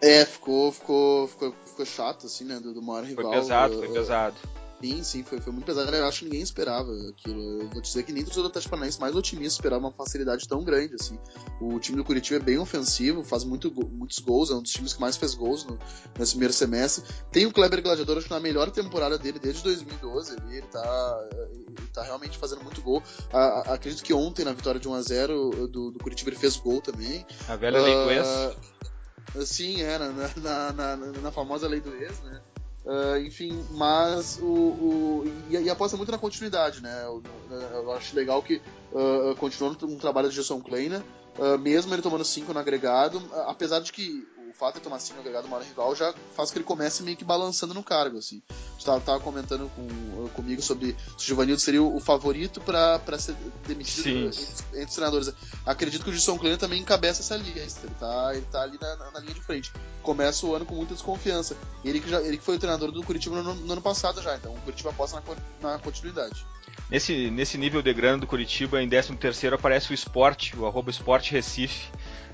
É, 0.01 0.25
ficou, 0.25 0.71
ficou, 0.71 1.27
ficou, 1.27 1.53
ficou 1.67 1.85
chato, 1.85 2.27
assim, 2.27 2.45
né, 2.45 2.61
do, 2.61 2.73
do 2.73 2.81
maior 2.81 3.03
rival. 3.03 3.25
Foi 3.25 3.35
pesado, 3.35 3.79
foi 3.79 3.89
pesado. 3.89 4.37
Sim, 4.81 5.03
sim, 5.03 5.23
foi, 5.25 5.41
foi 5.41 5.53
muito 5.53 5.65
pesado. 5.65 5.95
Eu 5.95 6.07
acho 6.07 6.21
que 6.21 6.25
ninguém 6.27 6.41
esperava 6.41 6.93
aquilo. 7.09 7.63
Eu 7.63 7.69
vou 7.69 7.83
dizer 7.83 8.05
que 8.05 8.13
nem 8.13 8.23
o 8.23 8.47
Atlético 8.47 8.71
Paranaense 8.71 9.01
mais 9.01 9.15
otimista 9.15 9.59
esperava 9.59 9.85
uma 9.85 9.93
facilidade 9.93 10.47
tão 10.47 10.63
grande, 10.63 10.95
assim. 10.95 11.19
O 11.61 11.81
time 11.81 11.97
do 11.97 12.05
Curitiba 12.05 12.37
é 12.37 12.43
bem 12.43 12.59
ofensivo, 12.59 13.25
faz 13.25 13.43
muito, 13.43 13.73
muitos 13.91 14.21
gols, 14.21 14.51
é 14.51 14.55
um 14.55 14.63
dos 14.63 14.71
times 14.71 14.93
que 14.93 15.01
mais 15.01 15.17
fez 15.17 15.35
gols 15.35 15.65
no, 15.65 15.77
nesse 16.17 16.33
primeiro 16.33 16.55
semestre. 16.55 17.03
Tem 17.33 17.45
o 17.45 17.53
Kleber 17.53 17.83
Gladiador, 17.83 18.19
acho 18.19 18.29
que 18.29 18.33
na 18.33 18.39
melhor 18.39 18.71
temporada 18.71 19.19
dele 19.19 19.41
desde 19.41 19.65
2012, 19.65 20.37
ele, 20.37 20.59
ele, 20.59 20.67
tá, 20.67 21.29
ele 21.33 21.89
tá 21.93 22.03
realmente 22.05 22.39
fazendo 22.39 22.63
muito 22.63 22.81
gol. 22.81 23.03
A, 23.33 23.39
a, 23.39 23.75
acredito 23.75 24.05
que 24.05 24.15
ontem, 24.15 24.45
na 24.45 24.53
vitória 24.53 24.81
de 24.81 24.89
1x0 24.89 25.67
do, 25.67 25.91
do 25.91 25.99
Curitiba, 25.99 26.31
ele 26.31 26.39
fez 26.39 26.57
gol 26.57 26.81
também. 26.81 27.27
A 27.49 27.57
velha 27.57 27.81
uh, 27.81 27.85
lei 27.85 27.95
do 27.95 28.11
ex? 28.13 28.29
Ah, 28.29 29.45
sim, 29.45 29.83
era, 29.83 30.13
na, 30.13 30.31
na, 30.37 30.73
na, 30.73 30.97
na 30.97 31.33
famosa 31.33 31.67
lei 31.67 31.81
do 31.81 31.93
ex, 31.97 32.21
né? 32.21 32.41
Uh, 32.85 33.19
enfim, 33.19 33.67
mas 33.73 34.39
o, 34.41 34.47
o 34.47 35.25
e, 35.51 35.57
e, 35.57 35.69
aposta 35.69 35.97
muito 35.97 36.11
na 36.11 36.17
continuidade, 36.17 36.83
né? 36.83 37.05
Eu, 37.05 37.23
eu 37.51 37.93
acho 37.93 38.17
legal 38.17 38.43
que 38.43 38.63
uh, 38.93 39.35
continuando 39.37 39.87
um 39.87 39.99
trabalho 39.99 40.31
de 40.31 40.35
Gerson 40.35 40.61
Kleiner, 40.61 41.03
uh, 41.39 41.59
mesmo 41.59 41.93
ele 41.95 42.01
tomando 42.01 42.25
5 42.25 42.53
no 42.53 42.59
agregado, 42.59 43.21
apesar 43.47 43.81
de 43.81 43.93
que 43.93 44.27
fato 44.59 44.75
de 44.75 44.81
tomar 44.81 44.99
5 44.99 45.21
agregado 45.21 45.47
maior 45.47 45.65
rival 45.65 45.95
já 45.95 46.13
faz 46.35 46.51
com 46.51 46.55
que 46.55 46.59
ele 46.59 46.65
comece 46.65 47.03
meio 47.03 47.17
que 47.17 47.25
balançando 47.25 47.73
no 47.73 47.83
cargo, 47.83 48.19
assim. 48.19 48.43
Você 48.77 48.85
tava, 48.85 49.01
tava 49.01 49.21
comentando 49.21 49.71
com, 49.75 50.29
comigo 50.31 50.61
sobre 50.61 50.97
se 51.17 51.25
o 51.25 51.29
Giovanildo 51.29 51.61
seria 51.61 51.83
o, 51.83 52.01
favorito 52.01 52.61
para 52.61 53.19
ser 53.19 53.37
demitido 53.67 54.09
entre, 54.09 54.43
entre, 54.73 54.85
os 54.85 54.95
treinadores. 54.95 55.33
Acredito 55.65 56.03
que 56.03 56.11
o 56.11 56.13
Gilson 56.13 56.37
Kleiner 56.37 56.59
também 56.59 56.81
encabeça 56.81 57.21
essa 57.23 57.37
lista, 57.37 57.87
ele 57.87 57.95
tá, 57.95 58.31
ele 58.35 58.47
tá 58.51 58.63
ali 58.63 58.79
na, 58.81 59.11
na, 59.13 59.21
linha 59.21 59.35
de 59.35 59.41
frente. 59.41 59.73
Começa 60.03 60.45
o 60.45 60.55
ano 60.55 60.67
com 60.67 60.75
muita 60.75 60.95
desconfiança. 60.95 61.57
Ele 61.85 62.01
que, 62.01 62.09
já, 62.09 62.21
ele 62.21 62.37
que 62.37 62.45
foi 62.45 62.57
o 62.57 62.59
treinador 62.59 62.91
do 62.91 63.03
Curitiba 63.05 63.41
no, 63.41 63.55
no 63.55 63.73
ano 63.73 63.83
passado 63.83 64.21
já, 64.21 64.37
então 64.37 64.55
o 64.55 64.61
Curitiba 64.61 64.91
aposta 64.91 65.23
na, 65.61 65.71
na 65.71 65.79
continuidade. 65.79 66.45
Nesse, 66.91 67.31
nesse 67.31 67.59
nível 67.59 67.83
de 67.83 67.93
grana 67.93 68.19
do 68.19 68.27
Curitiba, 68.27 68.83
em 68.83 68.89
13 68.89 69.17
terceiro 69.17 69.57
aparece 69.57 69.93
o 69.93 69.95
Sport, 69.95 70.55
o 70.55 70.67
arroba 70.67 70.91
Recife, 71.31 71.91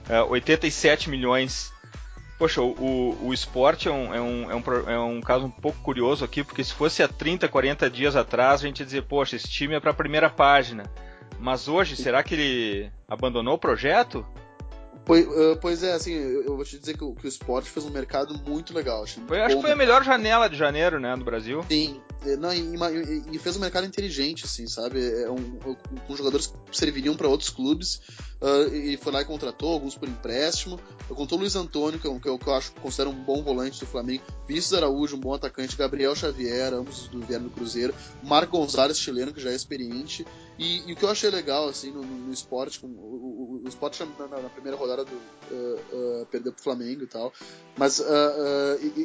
uh, 0.08 0.30
87 0.30 1.10
milhões 1.10 1.73
Poxa, 2.38 2.60
o, 2.60 3.16
o 3.22 3.32
esporte 3.32 3.88
é 3.88 3.92
um, 3.92 4.12
é, 4.14 4.20
um, 4.20 4.50
é, 4.50 4.54
um, 4.54 4.90
é 4.90 4.98
um 4.98 5.20
caso 5.20 5.46
um 5.46 5.50
pouco 5.50 5.78
curioso 5.80 6.24
aqui, 6.24 6.42
porque 6.42 6.64
se 6.64 6.72
fosse 6.72 7.02
há 7.02 7.08
30, 7.08 7.48
40 7.48 7.88
dias 7.88 8.16
atrás, 8.16 8.60
a 8.60 8.66
gente 8.66 8.80
ia 8.80 8.86
dizer, 8.86 9.02
poxa, 9.02 9.36
esse 9.36 9.48
time 9.48 9.74
é 9.74 9.80
para 9.80 9.92
a 9.92 9.94
primeira 9.94 10.28
página. 10.28 10.84
Mas 11.38 11.68
hoje, 11.68 11.96
será 11.96 12.22
que 12.22 12.34
ele 12.34 12.90
abandonou 13.08 13.54
o 13.54 13.58
projeto? 13.58 14.26
Pois, 15.04 15.26
uh, 15.26 15.58
pois 15.60 15.82
é, 15.82 15.92
assim, 15.92 16.12
eu, 16.12 16.56
vou 16.56 16.64
te 16.64 16.78
dizer 16.78 16.96
que 16.96 17.04
o, 17.04 17.14
que 17.14 17.26
o 17.26 17.28
esporte 17.28 17.68
fez 17.68 17.84
um 17.84 17.90
mercado 17.90 18.34
muito 18.48 18.74
legal. 18.74 19.06
Foi, 19.06 19.40
acho 19.40 19.56
que 19.56 19.62
foi 19.62 19.72
a 19.72 19.76
melhor 19.76 20.02
janela 20.02 20.48
de 20.48 20.56
janeiro, 20.56 20.98
né, 20.98 21.14
no 21.14 21.24
Brasil. 21.24 21.62
Sim, 21.68 22.00
não, 22.38 22.52
e, 22.52 23.22
e, 23.30 23.38
fez 23.38 23.56
um 23.56 23.60
mercado 23.60 23.86
inteligente, 23.86 24.46
assim, 24.46 24.66
sabe? 24.66 24.98
É 25.22 25.30
um, 25.30 25.58
com 26.06 26.16
jogadores 26.16 26.46
que 26.46 26.76
serviriam 26.76 27.14
para 27.14 27.28
outros 27.28 27.50
clubes 27.50 28.00
uh, 28.40 28.74
e 28.74 28.96
foi 28.96 29.12
lá 29.12 29.22
e 29.22 29.24
contratou, 29.24 29.72
alguns 29.72 29.96
por 29.96 30.08
empréstimo. 30.08 30.78
Contou 31.08 31.38
o 31.38 31.40
Luiz 31.40 31.56
Antônio, 31.56 31.98
que, 31.98 32.06
é 32.06 32.18
que, 32.18 32.28
eu, 32.28 32.38
que 32.38 32.46
eu 32.46 32.54
acho 32.54 32.72
considero 32.72 33.10
um 33.10 33.24
bom 33.24 33.42
volante 33.42 33.80
do 33.80 33.86
Flamengo, 33.86 34.22
Vinícius 34.46 34.74
Araújo, 34.74 35.16
um 35.16 35.20
bom 35.20 35.34
atacante, 35.34 35.76
Gabriel 35.76 36.14
Xavier, 36.14 36.72
ambos 36.72 37.08
do 37.08 37.20
vieram 37.20 37.44
do 37.44 37.50
Cruzeiro, 37.50 37.94
Marco 38.22 38.56
Gonzalez, 38.58 38.98
chileno, 38.98 39.32
que 39.32 39.40
já 39.40 39.50
é 39.50 39.54
experiente. 39.54 40.26
E, 40.58 40.88
e 40.88 40.92
o 40.92 40.96
que 40.96 41.04
eu 41.04 41.10
achei 41.10 41.30
legal, 41.30 41.68
assim, 41.68 41.90
no, 41.90 42.02
no 42.02 42.32
esporte, 42.32 42.78
com, 42.78 42.86
o, 42.86 43.62
esporte 43.66 44.04
na, 44.04 44.28
na, 44.28 44.40
na, 44.42 44.48
primeira 44.48 44.76
rodada 44.76 45.04
do, 45.04 45.14
uh, 45.14 46.22
uh, 46.22 46.26
perdeu 46.26 46.52
pro 46.52 46.62
Flamengo 46.62 47.02
e 47.02 47.06
tal, 47.06 47.32
mas 47.76 47.98
uh, 47.98 48.04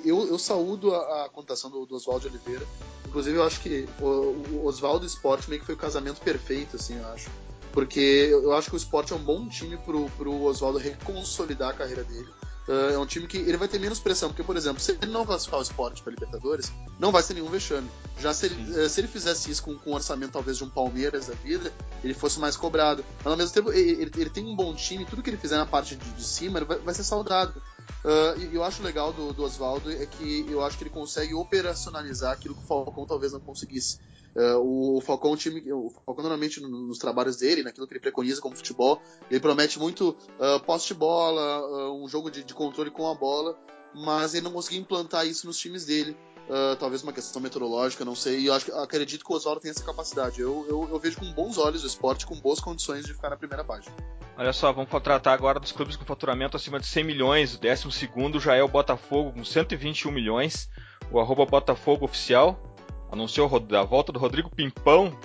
eu, 0.05 0.27
eu 0.27 0.37
saúdo 0.37 0.93
a, 0.93 1.25
a 1.25 1.29
contação 1.29 1.71
do, 1.71 1.85
do 1.85 1.95
Oswaldo 1.95 2.27
Oliveira. 2.27 2.65
Inclusive, 3.07 3.37
eu 3.37 3.43
acho 3.43 3.59
que 3.61 3.89
o, 3.99 4.05
o 4.05 4.65
Oswaldo 4.67 5.05
Esporte 5.05 5.49
meio 5.49 5.61
que 5.61 5.65
foi 5.65 5.73
o 5.73 5.77
casamento 5.77 6.21
perfeito, 6.21 6.75
assim, 6.75 6.97
eu 6.97 7.07
acho. 7.07 7.29
Porque 7.71 8.29
eu 8.31 8.53
acho 8.53 8.69
que 8.69 8.75
o 8.75 8.77
esporte 8.77 9.13
é 9.13 9.15
um 9.15 9.23
bom 9.23 9.47
time 9.47 9.77
pro, 9.77 10.09
pro 10.11 10.43
Oswaldo 10.43 10.79
reconsolidar 10.79 11.69
a 11.69 11.73
carreira 11.73 12.03
dele. 12.03 12.27
Uh, 12.69 12.93
é 12.93 12.99
um 12.99 13.05
time 13.05 13.25
que 13.25 13.37
ele 13.37 13.57
vai 13.57 13.67
ter 13.67 13.79
menos 13.79 13.99
pressão, 13.99 14.29
porque, 14.29 14.43
por 14.43 14.55
exemplo, 14.55 14.79
se 14.79 14.91
ele 14.91 15.07
não 15.07 15.25
classificar 15.25 15.59
o 15.59 15.63
esporte 15.63 16.03
para 16.03 16.11
Libertadores, 16.11 16.71
não 16.99 17.11
vai 17.11 17.23
ser 17.23 17.33
nenhum 17.33 17.49
vexame. 17.49 17.89
Já 18.19 18.31
se 18.31 18.45
ele, 18.45 18.79
uh, 18.79 18.87
se 18.87 19.01
ele 19.01 19.07
fizesse 19.07 19.49
isso 19.49 19.63
com, 19.63 19.75
com 19.75 19.89
um 19.89 19.93
orçamento 19.95 20.33
talvez 20.33 20.57
de 20.57 20.63
um 20.63 20.69
Palmeiras 20.69 21.25
da 21.25 21.33
vida, 21.33 21.73
ele 22.03 22.13
fosse 22.13 22.39
mais 22.39 22.55
cobrado. 22.55 23.03
Mas 23.23 23.25
ao 23.25 23.35
mesmo 23.35 23.55
tempo, 23.55 23.71
ele, 23.71 24.11
ele 24.15 24.29
tem 24.29 24.45
um 24.45 24.55
bom 24.55 24.75
time, 24.75 25.03
tudo 25.03 25.23
que 25.23 25.31
ele 25.31 25.37
fizer 25.37 25.57
na 25.57 25.65
parte 25.65 25.95
de, 25.95 26.11
de 26.11 26.23
cima 26.23 26.63
vai, 26.63 26.77
vai, 26.77 26.93
ser 26.93 27.03
saudado. 27.03 27.59
Uh, 28.05 28.39
e 28.39 28.53
eu 28.53 28.63
acho 28.63 28.83
legal 28.83 29.11
do, 29.11 29.33
do 29.33 29.43
Oswaldo 29.43 29.91
é 29.91 30.05
que 30.05 30.45
eu 30.47 30.63
acho 30.63 30.77
que 30.77 30.83
ele 30.83 30.91
consegue 30.91 31.33
operacionalizar 31.33 32.33
aquilo 32.33 32.53
que 32.53 32.61
o 32.61 32.67
Falcão 32.67 33.03
talvez 33.03 33.33
não 33.33 33.39
conseguisse. 33.39 33.97
Uh, 34.35 34.97
o 34.97 35.01
Falcão, 35.01 35.31
o 35.31 35.37
time, 35.37 35.61
o 35.71 35.89
Falcão 35.89 36.23
normalmente 36.23 36.61
nos 36.61 36.97
trabalhos 36.97 37.37
dele, 37.37 37.63
naquilo 37.63 37.87
que 37.87 37.93
ele 37.93 37.99
preconiza 37.99 38.39
como 38.41 38.55
futebol, 38.55 39.01
ele 39.29 39.39
promete 39.39 39.79
muito 39.79 40.09
uh, 40.09 40.63
posse 40.65 40.87
de 40.87 40.93
bola, 40.93 41.61
uh, 41.67 42.03
um 42.03 42.07
jogo 42.07 42.29
de, 42.29 42.43
de, 42.43 42.53
controle 42.53 42.91
com 42.91 43.09
a 43.09 43.15
bola, 43.15 43.57
mas 43.93 44.33
ele 44.33 44.43
não 44.43 44.51
conseguiu 44.51 44.81
implantar 44.81 45.25
isso 45.25 45.47
nos 45.47 45.57
times 45.57 45.85
dele. 45.85 46.15
Uh, 46.49 46.75
talvez 46.77 47.03
uma 47.03 47.13
questão 47.13 47.39
meteorológica, 47.39 48.03
não 48.03 48.15
sei. 48.15 48.39
E 48.39 48.45
eu 48.47 48.53
acho, 48.53 48.73
acredito 48.75 49.23
que 49.23 49.31
o 49.31 49.35
Oswaldo 49.35 49.61
tem 49.61 49.69
essa 49.69 49.83
capacidade. 49.83 50.41
Eu, 50.41 50.65
eu, 50.67 50.89
eu, 50.89 50.99
vejo 50.99 51.19
com 51.19 51.31
bons 51.31 51.59
olhos 51.59 51.83
o 51.83 51.87
esporte, 51.87 52.25
com 52.25 52.35
boas 52.39 52.59
condições 52.59 53.05
de 53.05 53.13
ficar 53.13 53.29
na 53.29 53.37
primeira 53.37 53.63
página. 53.63 53.95
Olha 54.35 54.51
só, 54.51 54.71
vamos 54.73 54.89
contratar 54.89 55.33
agora 55.33 55.59
dos 55.59 55.71
clubes 55.71 55.95
com 55.95 56.05
faturamento 56.05 56.57
acima 56.57 56.79
de 56.79 56.87
100 56.87 57.03
milhões. 57.03 57.53
O 57.53 57.59
décimo 57.59 57.91
segundo 57.91 58.39
já 58.39 58.55
é 58.55 58.63
o 58.63 58.67
Botafogo 58.67 59.31
com 59.31 59.45
121 59.45 60.11
milhões. 60.11 60.67
O 61.11 61.19
arroba 61.19 61.45
Botafogo 61.45 62.05
oficial 62.05 62.68
anunciou 63.11 63.49
a 63.77 63.83
volta 63.83 64.11
do 64.11 64.19
Rodrigo 64.19 64.49
Pimpão. 64.49 65.17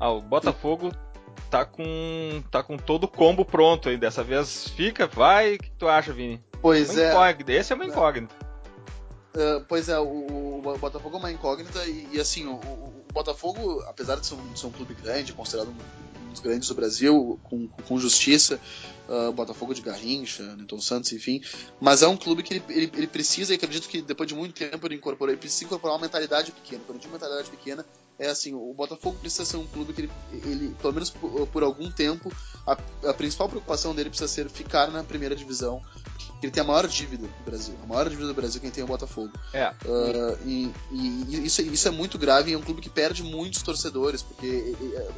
Ah, 0.00 0.10
o 0.10 0.20
Botafogo 0.20 0.90
tá 1.50 1.64
com 1.64 2.42
tá 2.50 2.62
com 2.62 2.76
todo 2.76 3.04
o 3.04 3.08
combo 3.08 3.44
pronto 3.44 3.88
aí. 3.88 3.96
Dessa 3.96 4.22
vez 4.22 4.68
fica, 4.68 5.06
vai. 5.06 5.54
O 5.54 5.58
que 5.58 5.70
tu 5.72 5.88
acha, 5.88 6.12
Vini? 6.12 6.42
Pois 6.60 6.96
é. 6.96 7.14
Esse 7.48 7.72
é 7.72 7.76
uma 7.76 7.86
incógnita. 7.86 8.34
Uh, 9.36 9.62
pois 9.68 9.88
é, 9.90 9.98
o, 9.98 10.62
o, 10.64 10.78
Botafogo 10.80 11.16
é 11.16 11.18
uma 11.18 11.30
incógnita 11.30 11.84
e, 11.84 12.08
e 12.12 12.20
assim, 12.20 12.46
o, 12.46 12.54
o, 12.54 13.04
Botafogo, 13.12 13.82
apesar 13.86 14.16
de 14.16 14.26
ser 14.26 14.34
um, 14.34 14.52
de 14.52 14.58
ser 14.58 14.66
um 14.66 14.70
clube 14.70 14.94
grande, 14.94 15.34
considerado 15.34 15.68
um, 15.68 15.76
dos 16.36 16.40
grandes 16.40 16.68
do 16.68 16.74
Brasil, 16.74 17.40
com, 17.44 17.68
com 17.68 17.98
justiça, 17.98 18.60
uh, 19.08 19.32
Botafogo 19.32 19.74
de 19.74 19.80
Garrincha, 19.80 20.42
Newton 20.56 20.80
Santos, 20.80 21.12
enfim. 21.12 21.40
Mas 21.80 22.02
é 22.02 22.08
um 22.08 22.16
clube 22.16 22.42
que 22.42 22.54
ele, 22.54 22.64
ele, 22.68 22.92
ele, 22.94 23.06
precisa, 23.06 23.52
e 23.52 23.56
acredito 23.56 23.88
que 23.88 24.02
depois 24.02 24.28
de 24.28 24.34
muito 24.34 24.54
tempo 24.54 24.86
ele 24.86 24.96
incorporou, 24.96 25.32
ele 25.32 25.40
precisa 25.40 25.64
incorporar 25.64 25.96
uma 25.96 26.02
mentalidade 26.02 26.52
pequena. 26.52 26.82
Quando 26.86 26.96
eu 26.96 27.02
digo 27.02 27.12
mentalidade 27.12 27.50
pequena, 27.50 27.84
é 28.18 28.28
assim, 28.28 28.54
o 28.54 28.72
Botafogo 28.72 29.18
precisa 29.18 29.44
ser 29.44 29.56
um 29.56 29.66
clube 29.66 29.92
que 29.92 30.02
ele, 30.02 30.10
ele 30.32 30.74
pelo 30.80 30.92
menos 30.92 31.10
por, 31.10 31.46
por 31.48 31.62
algum 31.62 31.90
tempo, 31.90 32.32
a, 32.66 32.72
a, 33.08 33.14
principal 33.14 33.48
preocupação 33.48 33.94
dele 33.94 34.08
precisa 34.08 34.28
ser 34.28 34.48
ficar 34.48 34.90
na 34.90 35.04
primeira 35.04 35.36
divisão. 35.36 35.82
Ele 36.42 36.52
tem 36.52 36.62
a 36.62 36.66
maior 36.66 36.86
dívida 36.86 37.26
do 37.26 37.44
Brasil. 37.44 37.74
A 37.82 37.86
maior 37.86 38.08
dívida 38.08 38.28
do 38.28 38.34
Brasil 38.34 38.58
é 38.58 38.60
quem 38.62 38.70
tem 38.70 38.84
o 38.84 38.86
Botafogo. 38.86 39.32
É. 39.52 39.68
Uh, 39.84 40.38
e, 40.44 40.72
e 40.92 41.46
isso, 41.46 41.62
isso, 41.62 41.88
é 41.88 41.90
muito 41.90 42.18
grave 42.18 42.50
e 42.50 42.54
é 42.54 42.58
um 42.58 42.62
clube 42.62 42.82
que 42.82 42.90
perde 42.90 43.22
muitos 43.22 43.62
torcedores, 43.62 44.22
porque 44.22 44.74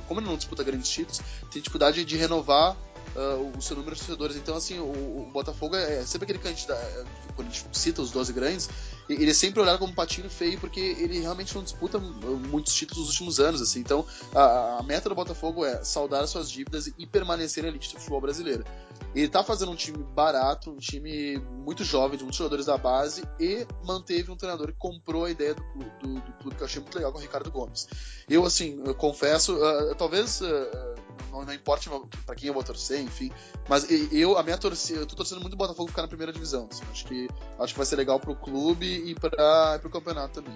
como 0.06 0.20
ele 0.20 0.28
não 0.28 0.36
disputa 0.36 0.62
grandes 0.62 0.88
títulos, 0.88 1.20
tem 1.50 1.60
dificuldade 1.60 2.04
de 2.04 2.16
renovar 2.16 2.76
uh, 3.16 3.52
o 3.56 3.60
seu 3.60 3.76
número 3.76 3.94
de 3.94 4.00
torcedores. 4.00 4.36
Então, 4.36 4.56
assim, 4.56 4.78
o, 4.78 4.84
o 4.84 5.30
Botafogo 5.32 5.76
é, 5.76 6.00
é 6.00 6.06
sempre 6.06 6.24
aquele 6.24 6.38
candidato. 6.38 6.80
É, 6.80 7.04
quando 7.34 7.48
a 7.48 7.50
gente 7.50 7.66
cita 7.72 8.02
os 8.02 8.10
12 8.10 8.32
grandes, 8.32 8.68
ele 9.08 9.30
é 9.30 9.34
sempre 9.34 9.60
olhado 9.60 9.78
como 9.78 9.92
um 9.92 9.94
patinho 9.94 10.28
feio 10.28 10.58
porque 10.60 10.80
ele 10.80 11.20
realmente 11.20 11.54
não 11.54 11.62
disputa 11.62 11.98
muitos 11.98 12.74
títulos 12.74 13.06
nos 13.06 13.10
últimos 13.10 13.40
anos. 13.40 13.62
assim 13.62 13.80
Então, 13.80 14.04
a, 14.34 14.78
a 14.78 14.82
meta 14.82 15.08
do 15.08 15.14
Botafogo 15.14 15.64
é 15.64 15.82
saudar 15.84 16.22
as 16.22 16.30
suas 16.30 16.50
dívidas 16.50 16.86
e 16.98 17.06
permanecer 17.06 17.62
na 17.62 17.70
elite 17.70 17.94
do 17.94 17.98
futebol 17.98 18.20
brasileiro. 18.20 18.64
Ele 19.14 19.28
tá 19.28 19.42
fazendo 19.42 19.72
um 19.72 19.76
time 19.76 19.98
barato, 20.14 20.70
um 20.70 20.76
time 20.76 21.38
muito 21.64 21.82
jovem, 21.84 22.18
de 22.18 22.24
muitos 22.24 22.38
jogadores 22.38 22.66
da 22.66 22.76
base, 22.76 23.22
e 23.40 23.66
manteve 23.84 24.30
um 24.30 24.36
treinador 24.36 24.68
que 24.68 24.78
comprou 24.78 25.24
a 25.24 25.30
ideia 25.30 25.54
do, 25.54 25.62
do, 26.00 26.14
do 26.14 26.32
clube, 26.32 26.56
que 26.56 26.62
eu 26.62 26.66
achei 26.66 26.80
muito 26.80 26.94
legal, 26.94 27.12
com 27.12 27.18
o 27.18 27.22
Ricardo 27.22 27.50
Gomes. 27.50 27.88
Eu, 28.28 28.44
assim, 28.44 28.80
eu 28.84 28.94
confesso, 28.94 29.56
uh, 29.56 29.94
talvez. 29.96 30.40
Uh, 30.40 30.97
não, 31.30 31.44
não 31.44 31.52
importe 31.52 31.88
para 32.24 32.34
quem 32.34 32.48
eu 32.48 32.54
vou 32.54 32.62
torcer, 32.62 33.00
enfim. 33.00 33.30
Mas 33.68 33.86
eu, 34.12 34.36
a 34.38 34.42
minha 34.42 34.58
torcida, 34.58 35.00
eu 35.00 35.06
tô 35.06 35.16
torcendo 35.16 35.40
muito 35.40 35.54
o 35.54 35.56
Botafogo 35.56 35.88
ficar 35.88 36.02
na 36.02 36.08
primeira 36.08 36.32
divisão. 36.32 36.68
Assim, 36.70 36.82
acho 36.90 37.04
que 37.04 37.28
acho 37.58 37.72
que 37.74 37.78
vai 37.78 37.86
ser 37.86 37.96
legal 37.96 38.18
pro 38.18 38.34
clube 38.34 38.86
e 38.86 39.14
para 39.14 39.78
pro 39.80 39.90
campeonato 39.90 40.40
também. 40.42 40.54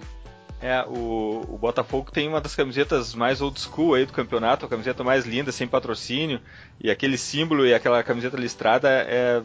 É, 0.61 0.81
o, 0.87 1.41
o 1.49 1.57
Botafogo 1.57 2.09
tem 2.09 2.27
uma 2.27 2.39
das 2.39 2.55
camisetas 2.55 3.13
mais 3.13 3.41
old 3.41 3.59
school 3.59 3.95
aí 3.95 4.05
do 4.05 4.13
campeonato, 4.13 4.65
a 4.65 4.69
camiseta 4.69 5.03
mais 5.03 5.25
linda, 5.25 5.51
sem 5.51 5.67
patrocínio, 5.67 6.39
e 6.79 6.89
aquele 6.89 7.17
símbolo 7.17 7.65
e 7.65 7.73
aquela 7.73 8.01
camiseta 8.01 8.37
listrada 8.37 8.87
é, 8.89 9.43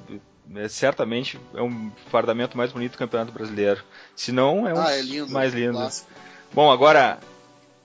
é 0.55 0.69
certamente 0.69 1.39
é 1.55 1.61
um 1.61 1.91
fardamento 2.09 2.57
mais 2.57 2.71
bonito 2.73 2.93
do 2.93 2.99
campeonato 2.99 3.33
brasileiro. 3.33 3.83
Se 4.15 4.31
não, 4.31 4.69
é 4.69 4.73
um 4.73 4.79
Ah, 4.81 4.93
é 4.93 5.03
lindo. 5.03 5.33
mais 5.33 5.53
lindo. 5.53 5.73
clássico. 5.73 6.09
Bom, 6.55 6.71
agora 6.71 7.19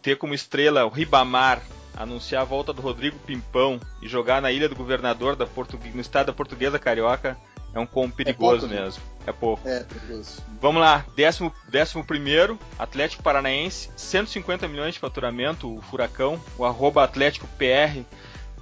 ter 0.04 0.16
como 0.16 0.36
estrela 0.36 0.86
o 0.86 0.90
Ribamar 0.90 1.60
anunciar 1.96 2.42
a 2.42 2.46
volta 2.46 2.74
do 2.74 2.82
Rodrigo 2.82 3.18
Pimpão 3.20 3.80
e 4.02 4.08
jogar 4.08 4.42
na 4.42 4.52
Ilha 4.52 4.70
do 4.70 4.76
Governador 4.76 5.36
da 5.36 5.48
no 5.94 6.02
estado 6.02 6.28
da 6.28 6.34
Portuguesa 6.34 6.80
Carioca 6.80 7.38
é 7.74 7.80
um 7.80 7.86
com 7.88 8.10
perigoso 8.10 8.62
pouco, 8.62 8.76
né? 8.76 8.82
mesmo. 8.82 9.04
É 9.26 9.32
pouco. 9.32 9.68
É, 9.68 9.84
perigoso. 9.84 10.44
Vamos 10.62 10.80
lá, 10.80 11.04
décimo, 11.16 11.52
décimo 11.70 12.04
primeiro, 12.04 12.60
Atlético 12.78 13.24
Paranaense, 13.24 13.90
150 13.96 14.68
milhões 14.68 14.94
de 14.94 15.00
faturamento, 15.00 15.76
o 15.76 15.82
Furacão, 15.82 16.40
o 16.58 16.66
arroba 16.66 17.04
Atlético 17.04 17.48
PR. 17.58 18.04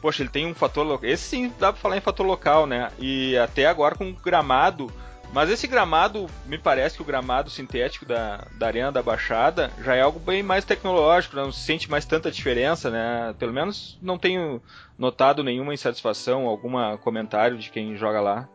Poxa, 0.02 0.24
ele 0.24 0.30
tem 0.30 0.48
um 0.48 0.56
fator 0.56 0.86
local. 0.86 1.08
Esse 1.08 1.24
sim 1.24 1.54
dá 1.60 1.74
pra 1.74 1.82
falar 1.82 1.98
em 1.98 2.02
fator 2.02 2.26
local, 2.26 2.66
né? 2.66 2.90
E 2.98 3.38
até 3.38 3.66
agora 3.68 3.96
com 3.96 4.12
gramado. 4.14 4.92
Mas 5.34 5.50
esse 5.50 5.66
gramado, 5.66 6.28
me 6.46 6.58
parece 6.58 6.98
que 6.98 7.02
o 7.02 7.06
gramado 7.06 7.50
sintético 7.50 8.06
da, 8.06 8.46
da 8.58 8.68
Arena 8.68 8.92
da 8.92 9.02
Baixada 9.02 9.72
já 9.82 9.96
é 9.96 10.02
algo 10.02 10.20
bem 10.20 10.44
mais 10.44 10.66
tecnológico, 10.66 11.36
né? 11.38 11.42
não 11.44 11.54
se 11.54 11.62
sente 11.62 11.90
mais 11.90 12.04
tanta 12.04 12.30
diferença, 12.30 12.90
né? 12.90 13.34
Pelo 13.40 13.54
menos 13.54 13.98
não 14.02 14.18
tenho 14.18 14.62
notado 14.98 15.42
nenhuma 15.42 15.74
insatisfação, 15.74 16.48
algum 16.48 16.98
comentário 16.98 17.58
de 17.58 17.70
quem 17.70 17.96
joga 17.96 18.20
lá. 18.20 18.50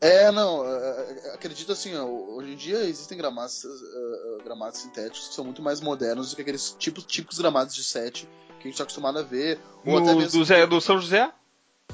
É, 0.00 0.32
não, 0.32 0.64
é, 0.66 0.70
é, 1.26 1.34
acredito 1.34 1.70
assim, 1.70 1.94
hoje 1.96 2.52
em 2.52 2.56
dia 2.56 2.78
existem 2.78 3.16
gramados, 3.18 3.62
é, 3.64 4.42
gramados 4.42 4.78
sintéticos 4.80 5.28
que 5.28 5.34
são 5.34 5.44
muito 5.44 5.62
mais 5.62 5.80
modernos 5.80 6.30
do 6.30 6.36
que 6.36 6.42
aqueles 6.42 6.74
tipos, 6.78 7.04
típicos 7.04 7.38
gramados 7.38 7.74
de 7.74 7.84
set 7.84 8.26
que 8.58 8.62
a 8.62 8.62
gente 8.64 8.72
está 8.72 8.82
acostumado 8.84 9.18
a 9.18 9.22
ver. 9.22 9.60
Ou 9.86 9.98
até 9.98 10.14
mesmo. 10.14 10.38
do, 10.38 10.44
Zé- 10.44 10.66
do 10.66 10.80
São 10.80 10.98
José? 10.98 11.30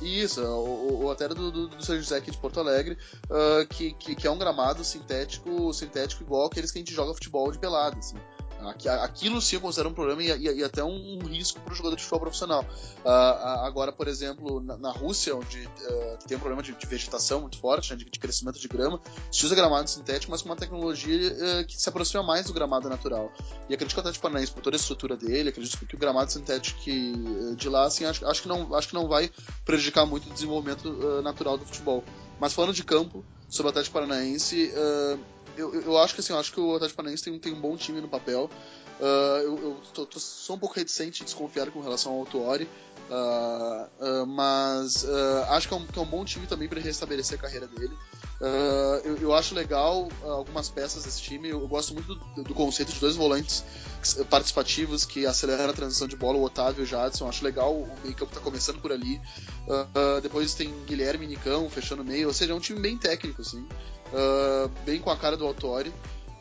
Isso, 0.02 0.42
ou, 0.42 1.04
ou 1.04 1.10
até 1.10 1.28
do, 1.28 1.50
do, 1.50 1.68
do 1.68 1.84
São 1.84 1.96
José 1.96 2.18
aqui 2.18 2.30
de 2.30 2.38
Porto 2.38 2.60
Alegre, 2.60 2.98
ah, 3.30 3.66
que, 3.68 3.92
que, 3.94 4.14
que 4.14 4.26
é 4.26 4.30
um 4.30 4.38
gramado 4.38 4.84
sintético, 4.84 5.72
sintético 5.72 6.22
igual 6.22 6.46
aqueles 6.46 6.70
que 6.70 6.78
a 6.78 6.80
gente 6.80 6.94
joga 6.94 7.14
futebol 7.14 7.50
de 7.50 7.58
pelada, 7.58 7.98
assim. 7.98 8.16
Aqui- 8.60 8.88
Aquilo 8.88 9.40
sim 9.40 9.56
eu 9.56 9.60
considero 9.60 9.88
um 9.90 9.94
problema 9.94 10.22
e, 10.22 10.30
e- 10.30 10.58
e 10.58 10.64
até 10.64 10.82
um, 10.82 11.18
um 11.22 11.26
risco 11.26 11.60
para 11.60 11.72
o 11.72 11.76
jogador 11.76 11.96
de 11.96 12.02
futebol 12.02 12.20
profissional. 12.20 12.64
Ah, 13.04 13.62
agora, 13.66 13.92
por 13.92 14.08
exemplo, 14.08 14.60
na, 14.60 14.76
na 14.76 14.90
Rússia, 14.90 15.34
onde 15.36 15.68
ah, 15.84 16.18
tem 16.26 16.36
um 16.36 16.40
problema 16.40 16.62
de, 16.62 16.72
de 16.72 16.86
vegetação 16.86 17.40
muito 17.42 17.58
forte, 17.58 17.90
né, 17.90 17.96
de, 17.96 18.04
de 18.10 18.18
crescimento 18.18 18.58
de 18.58 18.68
grama, 18.68 19.00
se 19.30 19.44
usa 19.44 19.54
gramado 19.54 19.88
sintético, 19.90 20.30
mas 20.30 20.42
com 20.42 20.48
uma 20.48 20.56
tecnologia 20.56 21.36
ah, 21.60 21.64
que 21.64 21.80
se 21.80 21.88
aproxima 21.88 22.22
mais 22.22 22.46
do 22.46 22.52
gramado 22.52 22.88
natural. 22.88 23.32
E 23.68 23.74
acredito 23.74 23.92
que 23.94 23.98
o 23.98 24.00
Atlético 24.00 24.22
Paranaense, 24.22 24.52
por 24.52 24.62
toda 24.62 24.76
a 24.76 24.78
estrutura 24.78 25.16
dele, 25.16 25.50
acredito 25.50 25.86
que 25.86 25.94
o 25.94 25.98
gramado 25.98 26.32
sintético 26.32 26.80
de 27.56 27.68
lá, 27.68 27.84
assim, 27.84 28.04
acho, 28.04 28.26
acho, 28.26 28.42
que 28.42 28.48
não, 28.48 28.74
acho 28.74 28.88
que 28.88 28.94
não 28.94 29.06
vai 29.08 29.30
prejudicar 29.64 30.06
muito 30.06 30.28
o 30.28 30.32
desenvolvimento 30.32 30.90
natural 31.22 31.58
do 31.58 31.64
futebol. 31.66 32.04
Mas 32.40 32.52
falando 32.52 32.72
de 32.74 32.84
campo, 32.84 33.24
sobre 33.48 33.68
o 33.68 33.70
Atlético 33.70 33.94
Paranaense, 33.94 34.72
eu, 35.56 35.72
eu- 35.74 35.82
eu 35.82 35.98
acho 35.98 36.14
que 36.14 36.20
assim, 36.20 36.32
eu 36.32 36.38
acho 36.38 36.52
que 36.52 36.60
o 36.60 36.74
Atlético 36.74 36.96
Paranaense 36.96 37.22
tem, 37.24 37.38
tem 37.38 37.52
um 37.52 37.60
bom 37.60 37.76
time 37.76 38.00
no 38.00 38.08
papel. 38.08 38.50
Ah, 39.00 39.40
eu 39.42 39.58
eu 39.58 39.76
tô, 39.92 40.06
tô- 40.06 40.18
sou 40.20 40.56
um 40.56 40.58
pouco 40.58 40.74
reticente 40.74 41.22
e 41.22 41.24
desconfiado 41.24 41.70
com 41.70 41.80
relação 41.80 42.12
ao 42.12 42.18
Autuori. 42.20 42.68
ah, 43.10 43.88
ah, 44.00 44.24
mas 44.26 45.04
ah, 45.04 45.46
acho 45.50 45.68
que 45.68 45.74
é, 45.74 45.76
um, 45.76 45.86
que 45.86 45.98
é 45.98 46.02
um 46.02 46.06
bom 46.06 46.24
time 46.24 46.46
também 46.46 46.68
para 46.68 46.80
restabelecer 46.80 47.38
a 47.38 47.42
carreira 47.42 47.66
dele. 47.66 47.94
Eu, 49.04 49.16
eu 49.16 49.34
acho 49.34 49.54
legal 49.54 50.08
algumas 50.22 50.68
peças 50.68 51.04
desse 51.04 51.22
time. 51.22 51.48
Eu, 51.48 51.60
eu 51.60 51.68
gosto 51.68 51.94
muito 51.94 52.14
do, 52.14 52.42
do 52.44 52.54
conceito 52.54 52.92
de 52.92 53.00
dois 53.00 53.16
volantes 53.16 53.64
participativos 54.28 55.04
que 55.06 55.24
aceleram 55.26 55.70
a 55.70 55.72
transição 55.72 56.06
de 56.06 56.16
bola, 56.16 56.36
o 56.38 56.42
Otávio 56.42 56.82
e 56.82 56.84
o 56.84 56.86
Jadson. 56.86 57.28
Acho 57.28 57.42
legal, 57.44 57.72
o 57.74 57.88
meio-campo 58.02 58.34
tá 58.34 58.40
começando 58.40 58.78
por 58.80 58.92
ali. 58.92 59.20
Depois 60.22 60.52
tem 60.54 60.70
Guilherme 60.84 61.24
e 61.24 61.28
Nicão 61.28 61.68
fechando 61.70 62.02
o 62.02 62.04
meio. 62.04 62.28
Ou 62.28 62.34
seja, 62.34 62.52
é 62.52 62.54
um 62.54 62.60
time 62.60 62.78
bem 62.78 62.98
técnico, 62.98 63.40
assim. 63.40 63.66
Bem 64.84 65.00
com 65.00 65.10
a 65.10 65.16
cara 65.16 65.36
do 65.36 65.46
Autori. 65.46 65.92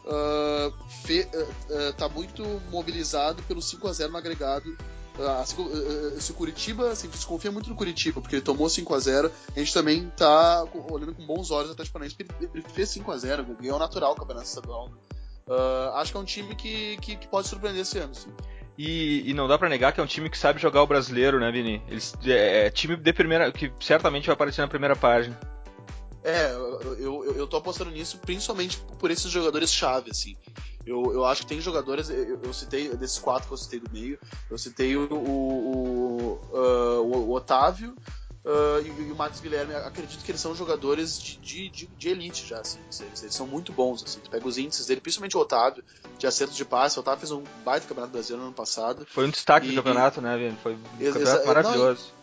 Ah, 0.07 0.71
fe- 1.03 1.27
ah, 1.33 1.45
ah, 1.89 1.93
tá 1.93 2.07
muito 2.09 2.43
mobilizado 2.71 3.41
pelo 3.43 3.61
5 3.61 3.87
a 3.87 3.93
0 3.93 4.11
no 4.11 4.17
agregado. 4.17 4.75
Assim, 5.41 5.55
se 6.19 6.31
o 6.31 6.35
Curitiba, 6.35 6.89
assim, 6.91 7.07
desconfia 7.07 7.49
muito 7.49 7.69
do 7.69 7.75
Curitiba, 7.75 8.19
porque 8.19 8.35
ele 8.35 8.41
tomou 8.41 8.67
5 8.69 8.93
a 8.93 8.99
0 8.99 9.31
a 9.55 9.59
gente 9.59 9.73
também 9.73 10.11
tá 10.17 10.65
olhando 10.89 11.15
com 11.15 11.25
bons 11.25 11.51
olhos 11.51 11.71
Atlético 11.71 11.93
Paranaense, 11.93 12.15
porque 12.21 12.49
ele, 12.53 12.65
fez 12.73 12.89
5 12.89 13.09
a 13.13 13.17
0 13.17 13.45
ganhou 13.61 13.79
natural 13.79 14.11
o 14.11 14.15
campeonato 14.15 14.45
estadual. 14.47 14.89
né? 14.89 14.95
Acho 15.95 16.11
que 16.11 16.17
é 16.17 16.19
um 16.19 16.25
time 16.25 16.53
que, 16.55 16.97
que, 16.97 17.15
que 17.15 17.27
pode 17.29 17.47
surpreender 17.47 17.83
esse 17.83 17.97
ano. 17.97 18.11
E, 18.77 19.29
e 19.29 19.33
não 19.33 19.47
dá 19.47 19.57
pra 19.57 19.69
negar 19.69 19.93
que 19.93 20.01
é 20.01 20.03
um 20.03 20.07
time 20.07 20.29
que 20.29 20.37
sabe 20.37 20.59
jogar 20.61 20.83
o 20.83 20.87
brasileiro, 20.87 21.39
né, 21.39 21.49
Vini? 21.49 21.81
Eles, 21.87 22.13
é, 22.25 22.65
é 22.65 22.69
time 22.69 22.97
de 22.97 23.13
primeira. 23.13 23.49
que 23.53 23.71
certamente 23.79 24.25
vai 24.25 24.33
aparecer 24.33 24.61
na 24.63 24.67
primeira 24.67 24.97
página. 24.97 25.39
É, 26.25 26.51
eu, 26.51 26.95
eu, 26.97 27.35
eu 27.37 27.47
tô 27.47 27.57
apostando 27.57 27.91
nisso 27.91 28.17
principalmente 28.17 28.79
por 28.99 29.11
esses 29.11 29.29
jogadores-chave, 29.31 30.09
assim. 30.09 30.35
Eu, 30.85 31.13
eu 31.13 31.23
acho 31.25 31.41
que 31.43 31.47
tem 31.47 31.61
jogadores, 31.61 32.09
eu, 32.09 32.39
eu 32.43 32.53
citei, 32.53 32.89
desses 32.97 33.19
quatro 33.19 33.47
que 33.47 33.53
eu 33.53 33.57
citei 33.57 33.79
do 33.79 33.91
meio, 33.91 34.17
eu 34.49 34.57
citei 34.57 34.95
o, 34.97 35.07
o, 35.11 36.39
o, 36.41 36.41
ah, 36.53 37.01
o- 37.01 37.31
Otávio 37.31 37.95
ah, 38.45 38.79
e, 38.83 38.87
e 39.07 39.11
o 39.11 39.15
Marcos 39.15 39.39
Guilherme. 39.39 39.73
Acredito 39.75 40.23
que 40.23 40.31
eles 40.31 40.41
são 40.41 40.55
jogadores 40.55 41.19
de, 41.19 41.37
de, 41.37 41.69
de- 41.69 41.87
de 41.87 42.09
elite 42.09 42.47
já, 42.47 42.59
assim. 42.59 42.79
Eles, 42.83 43.21
eles 43.23 43.33
são 43.35 43.45
muito 43.47 43.71
bons, 43.71 44.03
assim. 44.03 44.19
Tu 44.19 44.29
pega 44.29 44.47
os 44.47 44.57
índices 44.57 44.85
dele, 44.87 45.01
principalmente 45.01 45.37
o 45.37 45.39
Otávio, 45.39 45.83
de 46.17 46.25
acerto 46.27 46.53
de 46.55 46.65
passe. 46.65 46.97
O 46.97 47.01
Otávio 47.01 47.19
fez 47.19 47.31
um 47.31 47.43
baita 47.63 47.87
campeonato 47.87 48.13
brasileiro 48.13 48.41
no 48.41 48.47
ano 48.49 48.55
passado. 48.55 49.05
Foi 49.09 49.25
um 49.25 49.29
destaque 49.29 49.67
E- 49.67 49.69
do 49.71 49.75
campeonato, 49.75 50.21
né, 50.21 50.35
Vini? 50.37 50.57
Foi 50.61 50.73
um 50.73 51.13
campeonato 51.13 51.45
maravilhoso. 51.47 52.03
Não, 52.09 52.14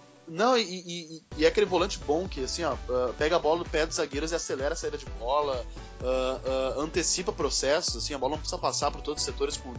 e, 0.56 0.62
e- 0.62 1.16
e- 1.16 1.22
e 1.38 1.44
é 1.44 1.48
aquele 1.48 1.66
volante 1.66 1.98
bom 1.98 2.28
que, 2.28 2.44
assim, 2.44 2.64
ó, 2.64 2.74
ah, 2.88 3.12
pega 3.18 3.36
a 3.36 3.38
bola 3.38 3.58
no 3.60 3.64
pé 3.64 3.84
dos 3.86 3.96
zagueiros 3.96 4.32
e 4.32 4.34
acelera 4.34 4.72
a 4.74 4.76
saída 4.76 4.96
de 4.96 5.06
bola, 5.18 5.64
ah, 6.02 6.40
ah, 6.46 6.80
antecipa 6.80 7.32
processos, 7.32 7.96
assim, 7.96 8.14
a 8.14 8.18
bola 8.18 8.32
não 8.32 8.38
precisa 8.38 8.58
passar 8.58 8.90
por 8.90 9.00
todos 9.02 9.22
os 9.22 9.26
setores 9.26 9.56
com 9.56 9.70
o 9.70 9.74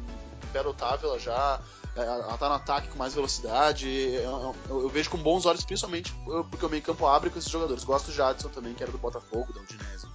pé 0.51 0.61
do 0.61 0.75
ela 0.79 1.19
já 1.19 1.59
ela 1.95 2.37
tá 2.37 2.49
no 2.49 2.55
ataque 2.55 2.87
com 2.87 2.97
mais 2.97 3.13
velocidade. 3.13 3.87
é- 3.87 4.23
é- 4.23 4.25
Eu, 4.25 4.81
eu 4.81 4.89
vejo 4.89 5.09
com 5.11 5.17
bons 5.17 5.45
olhos, 5.45 5.63
principalmente 5.63 6.11
porque 6.49 6.65
o 6.65 6.69
meio-campo 6.69 7.05
abre 7.05 7.29
com 7.29 7.37
esses 7.37 7.51
jogadores. 7.51 7.83
Gosto 7.83 8.07
do 8.07 8.13
Jadson 8.13 8.49
também, 8.49 8.73
que 8.73 8.81
era 8.81 8.91
do 8.91 8.97
Botafogo, 8.97 9.53
da 9.53 9.61
Udinese. 9.61 10.07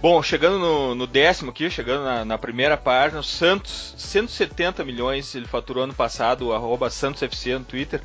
Bom, 0.00 0.22
chegando 0.22 0.58
no, 0.58 0.94
no 0.94 1.06
décimo 1.06 1.50
aqui, 1.50 1.70
chegando 1.70 2.04
na, 2.04 2.24
na 2.26 2.36
primeira 2.38 2.76
página, 2.76 3.20
o 3.20 3.24
Santos, 3.24 3.94
170 3.96 4.84
milhões 4.84 5.34
ele 5.34 5.46
faturou 5.46 5.82
ano 5.84 5.94
passado, 5.94 6.48
o 6.48 6.52
arroba 6.52 6.90
SantosFC 6.90 7.58
no 7.58 7.64
Twitter. 7.64 8.02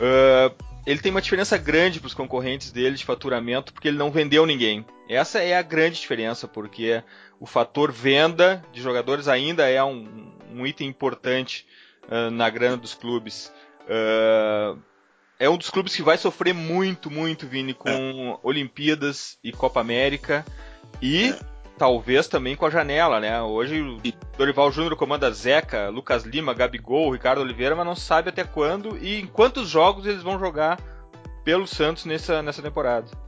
Ah, 0.00 0.52
ele 0.86 1.00
tem 1.00 1.10
uma 1.10 1.22
diferença 1.22 1.56
grande 1.56 1.98
para 1.98 2.06
os 2.06 2.14
concorrentes 2.14 2.70
dele 2.70 2.96
de 2.96 3.04
faturamento, 3.04 3.72
porque 3.72 3.88
ele 3.88 3.96
não 3.96 4.10
vendeu 4.10 4.44
ninguém. 4.44 4.84
Essa 5.08 5.40
é 5.40 5.56
a 5.56 5.62
grande 5.62 6.00
diferença, 6.00 6.46
porque 6.46 7.02
o 7.40 7.46
fator 7.46 7.90
venda 7.90 8.62
de 8.72 8.82
jogadores 8.82 9.28
ainda 9.28 9.68
é 9.68 9.82
um, 9.82 10.32
um 10.50 10.66
item 10.66 10.88
importante 10.88 11.66
ah, 12.10 12.30
na 12.30 12.50
grana 12.50 12.76
dos 12.76 12.94
clubes. 12.94 13.52
Ah, 13.88 14.76
é 15.38 15.48
um 15.48 15.56
dos 15.56 15.70
clubes 15.70 15.96
que 15.96 16.02
vai 16.02 16.16
sofrer 16.16 16.54
muito, 16.54 17.10
muito, 17.10 17.46
Vini, 17.46 17.74
com 17.74 18.38
Olimpíadas 18.42 19.38
e 19.42 19.52
Copa 19.52 19.80
América. 19.80 20.44
E 21.02 21.30
É. 21.30 21.53
talvez 21.76 22.28
também 22.28 22.56
com 22.56 22.66
a 22.66 22.70
janela, 22.70 23.20
né? 23.20 23.40
Hoje 23.42 23.80
o 23.80 24.00
Dorival 24.36 24.70
Júnior 24.70 24.96
comanda 24.96 25.30
Zeca, 25.30 25.88
Lucas 25.88 26.24
Lima, 26.24 26.54
Gabigol, 26.54 27.12
Ricardo 27.12 27.40
Oliveira, 27.40 27.74
mas 27.74 27.86
não 27.86 27.96
sabe 27.96 28.28
até 28.28 28.44
quando 28.44 28.96
e 28.98 29.20
em 29.20 29.26
quantos 29.26 29.68
jogos 29.68 30.06
eles 30.06 30.22
vão 30.22 30.38
jogar 30.38 30.78
pelo 31.44 31.66
Santos 31.66 32.04
nessa, 32.04 32.42
nessa 32.42 32.62
temporada. 32.62 33.23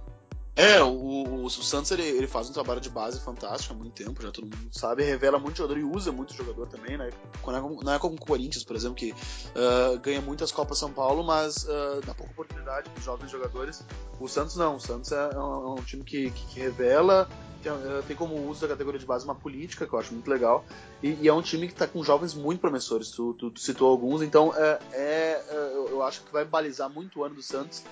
É, 0.56 0.82
o, 0.82 1.44
o, 1.44 1.50
Santos 1.50 1.90
ele, 1.90 2.02
ele 2.02 2.26
faz 2.26 2.48
um 2.48 2.52
trabalho 2.54 2.80
de 2.80 2.88
base 2.88 3.20
fantástico 3.20 3.74
há 3.74 3.76
muito 3.76 3.92
tempo, 3.92 4.22
já 4.22 4.30
todo 4.30 4.44
mundo 4.44 4.68
sabe, 4.72 5.04
revela 5.04 5.38
muito 5.38 5.58
jogador 5.58 5.78
e 5.78 5.84
usa 5.84 6.10
muito 6.10 6.32
jogador 6.32 6.66
também, 6.66 6.96
né? 6.96 7.10
Não 7.46 7.56
é 7.56 7.60
como, 7.60 7.90
é 7.90 7.96
o 7.96 8.16
Corinthians, 8.18 8.64
por 8.64 8.74
exemplo, 8.74 8.96
que 8.96 9.14
ah, 9.54 9.98
ganha 9.98 10.22
muitas 10.22 10.50
Copas 10.50 10.78
São 10.78 10.90
Paulo, 10.90 11.22
mas 11.22 11.68
ah, 11.68 12.00
dá 12.06 12.14
pouca 12.14 12.32
oportunidade 12.32 12.88
para 12.88 12.98
os 12.98 13.04
jovens 13.04 13.30
jogadores. 13.30 13.84
O 14.18 14.26
Santos 14.26 14.56
não, 14.56 14.76
o 14.76 14.80
Santos 14.80 15.12
é, 15.12 15.28
é 15.34 15.38
um, 15.38 15.76
é 15.76 15.80
um 15.80 15.82
time 15.84 16.02
que, 16.02 16.30
que, 16.30 16.46
que 16.46 16.60
revela, 16.60 17.28
tem, 17.62 17.70
ah, 17.70 18.02
tem 18.06 18.16
como 18.16 18.48
uso 18.48 18.62
da 18.62 18.68
categoria 18.68 18.98
de 18.98 19.04
base 19.04 19.26
uma 19.26 19.34
política, 19.34 19.86
que 19.86 19.92
eu 19.92 19.98
acho 19.98 20.14
muito 20.14 20.30
legal, 20.30 20.64
e, 21.02 21.18
e 21.20 21.28
é 21.28 21.34
um 21.34 21.42
time 21.42 21.66
que 21.66 21.74
está 21.74 21.86
com 21.86 22.02
jovens 22.02 22.32
muito 22.32 22.60
promissores, 22.60 23.10
tu, 23.10 23.34
tu, 23.34 23.50
tu 23.50 23.60
citou 23.60 23.90
alguns, 23.90 24.22
então 24.22 24.54
é, 24.56 24.78
é, 24.92 25.44
é, 25.50 25.72
eu 25.90 26.02
acho 26.02 26.22
que 26.22 26.32
vai 26.32 26.46
balizar 26.46 26.88
muito 26.88 27.20
o 27.20 27.24
ano 27.24 27.34
do 27.34 27.42
Santos. 27.42 27.84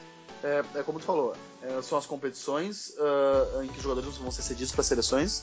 É, 0.44 0.62
é 0.78 0.82
como 0.82 1.00
tu 1.00 1.06
falou, 1.06 1.34
é, 1.62 1.80
são 1.80 1.96
as 1.96 2.04
competições 2.04 2.92
ah, 3.00 3.64
em 3.64 3.68
que 3.68 3.78
os 3.78 3.82
jogadores 3.82 4.16
vão 4.18 4.30
ser 4.30 4.42
cedidos 4.42 4.72
para 4.72 4.84
seleções 4.84 5.42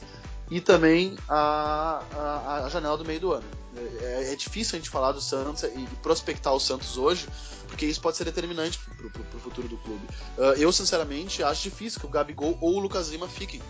e 0.51 0.61
também 0.61 1.17
a, 1.27 2.03
a, 2.13 2.65
a 2.65 2.69
janela 2.69 2.97
do 2.97 3.05
meio 3.05 3.19
do 3.19 3.33
ano. 3.33 3.61
É, 4.01 4.33
é 4.33 4.35
difícil 4.35 4.75
a 4.75 4.79
gente 4.79 4.89
falar 4.89 5.13
do 5.13 5.21
Santos 5.21 5.63
e 5.63 5.87
prospectar 6.03 6.53
o 6.53 6.59
Santos 6.59 6.97
hoje, 6.97 7.27
porque 7.67 7.85
isso 7.85 8.01
pode 8.01 8.17
ser 8.17 8.25
determinante 8.25 8.77
para 8.77 9.07
o 9.07 9.39
futuro 9.39 9.67
do 9.69 9.77
clube. 9.77 10.05
Ah, 10.37 10.53
eu, 10.57 10.71
sinceramente, 10.73 11.41
acho 11.41 11.63
difícil 11.63 11.99
que 11.99 12.05
o 12.05 12.09
Gabigol 12.09 12.57
ou 12.59 12.75
o 12.75 12.79
Lucas 12.79 13.09
Lima 13.09 13.29
fiquem. 13.29 13.61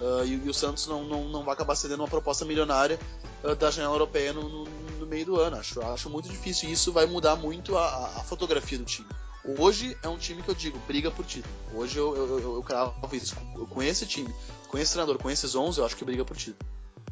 uh, 0.00 0.24
e, 0.24 0.46
e, 0.46 0.48
o 0.48 0.54
Santos 0.54 0.86
não, 0.86 1.04
não, 1.04 1.28
não 1.28 1.44
vai 1.44 1.52
acabar 1.52 1.76
cedendo 1.76 2.00
uma 2.00 2.08
proposta 2.08 2.44
milionária 2.46 2.98
uh, 3.44 3.54
da 3.54 3.70
janela 3.70 3.94
europeia 3.94 4.32
no, 4.32 4.48
no, 4.48 4.64
no, 4.98 5.06
meio 5.06 5.26
do 5.26 5.38
ano. 5.38 5.58
Acho, 5.58 5.82
acho 5.82 6.08
muito 6.08 6.28
difícil 6.30 6.70
e 6.70 6.72
isso 6.72 6.90
vai 6.90 7.04
mudar 7.04 7.36
muito 7.36 7.76
a, 7.76 8.06
a, 8.16 8.24
fotografia 8.24 8.78
do 8.78 8.84
time. 8.84 9.06
Hoje 9.44 9.96
é 10.02 10.08
um 10.08 10.18
time 10.18 10.42
que 10.42 10.50
eu 10.50 10.54
digo, 10.54 10.78
briga 10.86 11.10
por 11.10 11.24
título. 11.24 11.54
Hoje 11.74 11.98
eu, 11.98 12.14
eu, 12.14 12.40
eu, 12.40 12.54
eu 12.56 12.62
cravo 12.62 12.94
isso. 13.12 13.34
Com 13.70 13.82
esse 13.82 14.06
time, 14.06 14.32
com 14.68 14.76
esse 14.76 14.92
treinador, 14.92 15.18
com 15.18 15.30
esses 15.30 15.54
11, 15.54 15.78
eu 15.78 15.86
acho 15.86 15.96
que 15.96 16.04
briga 16.04 16.24
por 16.24 16.36
título. 16.36 16.58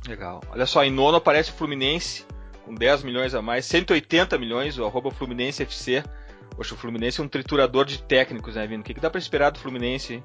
Legal. 0.06 0.42
Olha 0.50 0.66
só, 0.66 0.84
em 0.84 0.90
nono 0.90 1.16
aparece 1.16 1.50
o 1.50 1.54
Fluminense, 1.54 2.24
com 2.64 2.74
10 2.74 3.02
milhões 3.02 3.34
a 3.34 3.40
mais, 3.40 3.64
180 3.66 4.36
milhões, 4.38 4.78
o 4.78 4.84
arroba 4.84 5.10
Fluminense 5.10 5.62
FC. 5.62 6.04
Poxa, 6.54 6.74
o 6.74 6.78
Fluminense 6.78 7.20
é 7.20 7.24
um 7.24 7.28
triturador 7.28 7.86
de 7.86 8.02
técnicos, 8.02 8.56
né, 8.56 8.66
Vino? 8.66 8.82
O 8.82 8.84
que, 8.84 8.94
que 8.94 9.00
dá 9.00 9.08
para 9.08 9.18
esperar 9.18 9.50
do 9.50 9.58
Fluminense, 9.58 10.14
hein? 10.14 10.24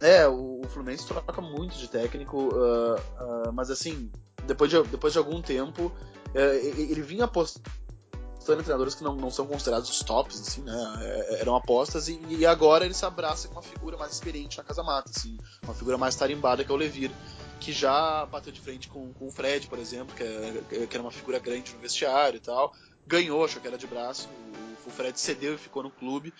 É, 0.00 0.26
o, 0.28 0.60
o 0.60 0.68
Fluminense 0.68 1.06
troca 1.06 1.40
muito 1.40 1.76
de 1.76 1.88
técnico, 1.88 2.54
uh, 2.54 2.96
uh, 2.96 3.52
mas 3.52 3.70
assim, 3.70 4.10
depois 4.46 4.70
de, 4.70 4.82
depois 4.84 5.12
de 5.12 5.18
algum 5.18 5.40
tempo, 5.40 5.86
uh, 5.86 6.38
ele 6.38 7.00
vinha 7.00 7.24
apostando 7.24 7.83
em 8.52 8.64
treinadores 8.64 8.94
que 8.94 9.02
não, 9.02 9.14
não 9.14 9.30
são 9.30 9.46
considerados 9.46 9.88
os 9.90 10.00
tops, 10.00 10.40
assim, 10.40 10.62
né? 10.62 10.96
É, 11.00 11.40
eram 11.40 11.56
apostas, 11.56 12.08
e, 12.08 12.20
e, 12.28 12.44
agora 12.46 12.84
ele 12.84 12.94
se 12.94 13.04
abraça 13.04 13.48
com 13.48 13.54
uma 13.54 13.62
figura 13.62 13.96
mais 13.96 14.12
experiente 14.12 14.58
na 14.58 14.64
Casa 14.64 14.82
Mata, 14.82 15.10
assim, 15.14 15.38
uma 15.62 15.74
figura 15.74 15.96
mais 15.96 16.14
tarimbada 16.14 16.64
que 16.64 16.70
é 16.70 16.74
o 16.74 16.76
Levir, 16.76 17.10
que 17.60 17.72
já 17.72 18.26
bateu 18.26 18.52
de 18.52 18.60
frente 18.60 18.88
com, 18.88 19.12
com 19.14 19.26
o 19.26 19.30
Fred, 19.30 19.66
por 19.66 19.78
exemplo, 19.78 20.14
que, 20.14 20.22
é, 20.22 20.86
que 20.86 20.94
era 20.96 21.02
uma 21.02 21.10
figura 21.10 21.38
grande 21.38 21.72
no 21.72 21.80
vestiário 21.80 22.36
e 22.36 22.40
tal. 22.40 22.74
Ganhou 23.06 23.44
a 23.44 23.48
queda 23.48 23.78
de 23.78 23.86
braço, 23.86 24.28
o, 24.28 24.88
o 24.88 24.90
Fred 24.90 25.18
cedeu 25.18 25.54
e 25.54 25.58
ficou 25.58 25.82
no 25.82 25.90
clube. 25.90 26.32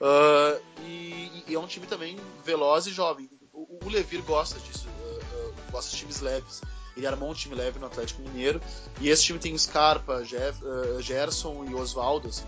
Uh, 0.00 0.60
e, 0.80 1.44
e, 1.46 1.54
é 1.54 1.58
um 1.58 1.66
time 1.66 1.86
também 1.86 2.16
veloz 2.44 2.86
e 2.86 2.90
jovem. 2.90 3.30
O, 3.52 3.78
o 3.84 3.88
Levir 3.88 4.22
gosta 4.22 4.58
disso, 4.58 4.88
uh, 4.88 5.48
uh, 5.48 5.54
gosta 5.70 5.92
de 5.92 5.98
times 5.98 6.20
leves. 6.20 6.60
Ele 6.96 7.06
armou 7.06 7.30
um 7.30 7.34
time 7.34 7.54
leve 7.54 7.78
no 7.78 7.86
Atlético 7.86 8.22
Mineiro. 8.22 8.60
E 9.00 9.08
esse 9.08 9.24
time 9.24 9.38
tem 9.38 9.56
Scarpa, 9.56 10.22
Jeff, 10.24 10.60
Gerson 11.00 11.64
e 11.68 11.74
Oswaldo, 11.74 12.28
assim, 12.28 12.44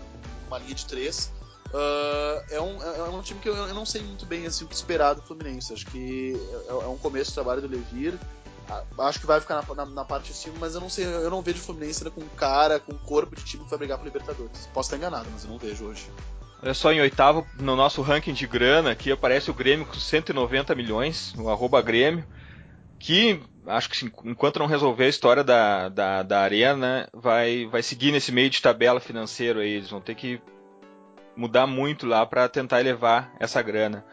uma 0.47 0.59
linha 0.59 0.75
de 0.75 0.85
três. 0.85 1.31
é, 2.49 2.61
um, 2.61 2.83
é, 2.83 2.97
é 2.99 3.03
um 3.03 3.21
time 3.21 3.39
que 3.39 3.49
eu, 3.49 3.55
eu, 3.55 3.73
não 3.73 3.85
sei 3.85 4.01
muito 4.01 4.25
bem 4.25 4.45
assim, 4.45 4.65
o 4.65 4.67
que 4.67 4.75
esperar 4.75 5.13
do 5.13 5.21
Fluminense. 5.21 5.73
Acho 5.73 5.85
que 5.87 6.35
é, 6.67 6.71
é 6.71 6.87
um 6.87 6.97
começo 6.97 7.31
do 7.31 7.33
trabalho 7.33 7.61
do 7.61 7.67
Levir. 7.67 8.17
Acho 8.97 9.19
que 9.19 9.27
vai 9.27 9.39
ficar 9.39 9.61
na, 9.61 9.75
na, 9.75 9.85
na, 9.85 10.05
parte 10.05 10.31
de 10.31 10.33
cima, 10.33 10.55
mas 10.59 10.73
eu 10.73 10.81
não 10.81 10.89
sei, 10.89 11.05
eu 11.05 11.29
não 11.29 11.41
vejo 11.41 11.59
o 11.59 11.61
Fluminense 11.61 12.03
ainda 12.03 12.09
com 12.09 12.27
cara, 12.35 12.79
com 12.79 12.93
corpo 12.97 13.35
de 13.35 13.43
time 13.43 13.63
que 13.63 13.69
vai 13.69 13.77
brigar 13.77 13.97
pro 13.97 14.05
Libertadores. 14.05 14.67
Posso 14.73 14.87
estar 14.87 14.97
enganado, 14.97 15.29
mas 15.31 15.43
eu 15.43 15.51
não 15.51 15.59
vejo 15.59 15.85
hoje. 15.85 16.07
Olha 16.63 16.73
só, 16.73 16.91
em 16.91 16.99
oitavo, 16.99 17.45
no 17.59 17.75
nosso 17.75 18.01
ranking 18.01 18.33
de 18.33 18.47
grana, 18.47 18.89
aqui 18.89 19.11
aparece 19.11 19.51
o 19.51 19.53
Grêmio 19.53 19.85
com 19.85 19.93
190 19.93 20.73
milhões, 20.73 21.35
o 21.37 21.47
arroba 21.47 21.79
Grêmio, 21.79 22.25
que 22.97 23.39
acho 23.67 23.89
que 23.89 24.11
enquanto 24.23 24.59
não 24.59 24.65
resolver 24.65 25.05
a 25.05 25.09
história 25.09 25.43
da, 25.43 25.89
da, 25.89 26.23
da 26.23 26.39
arena, 26.39 27.07
vai, 27.13 27.65
vai 27.65 27.81
seguir 27.81 28.11
nesse 28.11 28.31
meio 28.31 28.49
de 28.49 28.61
tabela 28.61 28.99
financeiro 28.99 29.59
aí. 29.59 29.73
Eles 29.73 29.89
vão 29.89 30.01
ter 30.01 30.15
que 30.15 30.41
mudar 31.35 31.67
muito 31.67 32.05
lá 32.05 32.25
para 32.25 32.47
tentar 32.47 32.79
elevar 32.79 33.33
essa 33.39 33.61
grana. 33.61 34.05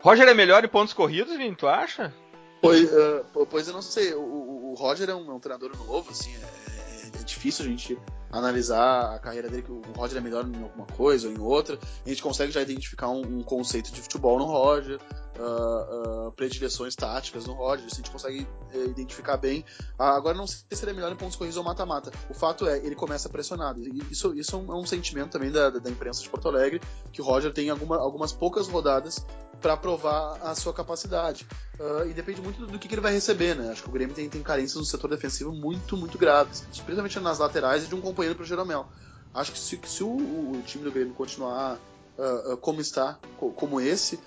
Roger 0.00 0.28
é 0.28 0.34
melhor 0.34 0.64
em 0.64 0.68
pontos 0.68 0.94
corridos, 0.94 1.36
Vini, 1.36 1.56
tu 1.56 1.66
acha? 1.66 2.14
Pois, 2.60 2.90
uh, 2.92 3.46
pois 3.48 3.68
eu 3.68 3.74
não 3.74 3.82
sei, 3.82 4.14
o, 4.14 4.20
o, 4.20 4.72
o 4.72 4.74
Roger 4.74 5.08
é 5.08 5.14
um, 5.14 5.30
é 5.30 5.34
um, 5.34 5.40
treinador 5.40 5.76
novo, 5.76 6.10
assim, 6.10 6.34
é, 6.34 7.16
é, 7.16 7.20
é 7.20 7.24
difícil 7.24 7.64
a 7.64 7.68
gente 7.68 7.98
analisar 8.32 9.14
a 9.14 9.18
carreira 9.18 9.48
dele, 9.48 9.62
que 9.62 9.70
o 9.70 9.80
Roger 9.96 10.18
é 10.18 10.20
melhor 10.20 10.44
em 10.44 10.62
alguma 10.62 10.86
coisa 10.86 11.28
ou 11.28 11.34
em 11.34 11.38
outra, 11.38 11.78
a 12.04 12.08
gente 12.08 12.22
consegue 12.22 12.52
já 12.52 12.60
identificar 12.60 13.08
um, 13.10 13.20
um 13.20 13.42
conceito 13.42 13.92
de 13.92 14.00
futebol 14.02 14.38
no 14.38 14.44
Roger, 14.44 14.98
uh, 15.38 16.28
uh, 16.28 16.32
predileções 16.32 16.94
táticas 16.94 17.46
no 17.46 17.54
Roger, 17.54 17.86
a 17.86 17.94
gente 17.94 18.10
consegue 18.10 18.46
uh, 18.74 18.90
identificar 18.90 19.36
bem. 19.36 19.64
agora 19.98 20.36
não 20.36 20.46
sei 20.46 20.64
se 20.70 20.84
ele 20.84 20.90
é 20.90 20.94
melhor 20.94 21.12
em 21.12 21.16
pontos 21.16 21.36
corridos 21.36 21.56
ou 21.56 21.64
mata-mata. 21.64 22.10
O 22.28 22.34
fato 22.34 22.66
é, 22.66 22.78
ele 22.78 22.94
começa 22.94 23.28
pressionado. 23.28 23.80
Isso, 24.10 24.34
isso 24.34 24.56
é 24.56 24.58
um, 24.58 24.72
é 24.72 24.76
um 24.76 24.86
sentimento 24.86 25.30
também 25.30 25.50
da, 25.50 25.70
da, 25.70 25.90
imprensa 25.90 26.22
de 26.22 26.28
Porto 26.28 26.48
Alegre, 26.48 26.80
que 27.12 27.22
o 27.22 27.24
Roger 27.24 27.52
tem 27.52 27.70
alguma, 27.70 27.96
algumas 27.96 28.32
poucas 28.32 28.68
rodadas 28.68 29.24
para 29.60 29.76
provar 29.76 30.38
a 30.42 30.54
sua 30.54 30.72
capacidade. 30.72 31.46
Uh, 31.78 32.08
e 32.08 32.12
depende 32.12 32.40
muito 32.40 32.66
do 32.66 32.78
que, 32.78 32.88
que, 32.88 32.94
ele 32.94 33.00
vai 33.00 33.12
receber, 33.12 33.54
né? 33.54 33.70
Acho 33.70 33.82
que 33.82 33.88
o 33.88 33.92
Grêmio 33.92 34.14
tem, 34.14 34.28
tem 34.28 34.42
carências 34.42 34.76
no 34.76 34.84
setor 34.84 35.08
defensivo 35.10 35.52
muito, 35.52 35.96
muito 35.96 36.18
graves, 36.18 36.60
principalmente 36.84 37.18
nas 37.20 37.38
laterais 37.38 37.84
e 37.84 37.86
de 37.86 37.94
um 37.94 38.00
companheiro 38.00 38.36
para 38.36 38.44
o 38.44 38.46
Jeromel. 38.46 38.86
Acho 39.34 39.52
que 39.52 39.58
se, 39.58 39.80
se 39.84 40.02
o, 40.02 40.08
o, 40.08 40.62
time 40.64 40.84
do 40.84 40.90
Grêmio 40.90 41.14
continuar 41.14 41.78
uh, 42.18 42.54
uh, 42.54 42.56
como 42.56 42.80
está, 42.80 43.18
como 43.36 43.80
esse, 43.80 44.18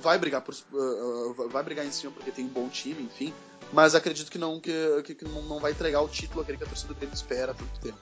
vai 0.00 0.18
brigar 0.18 0.40
por, 0.40 0.54
vai 1.50 1.62
brigar 1.62 1.86
em 1.86 1.92
cima 1.92 2.12
porque 2.12 2.30
tem 2.30 2.44
um 2.44 2.48
bom 2.48 2.68
time, 2.68 3.02
enfim. 3.02 3.32
Mas 3.72 3.94
acredito 3.94 4.30
que 4.30 4.38
não 4.38 4.58
que, 4.58 5.02
que, 5.04 5.14
que 5.14 5.24
não 5.24 5.60
vai 5.60 5.72
entregar 5.72 6.00
o 6.00 6.08
título 6.08 6.42
aquele 6.42 6.58
que 6.58 6.64
a 6.64 6.66
torcida 6.66 6.94
Grêmio 6.94 7.14
espera 7.14 7.52
há 7.52 7.54
tanto 7.54 7.80
tempo. 7.80 7.98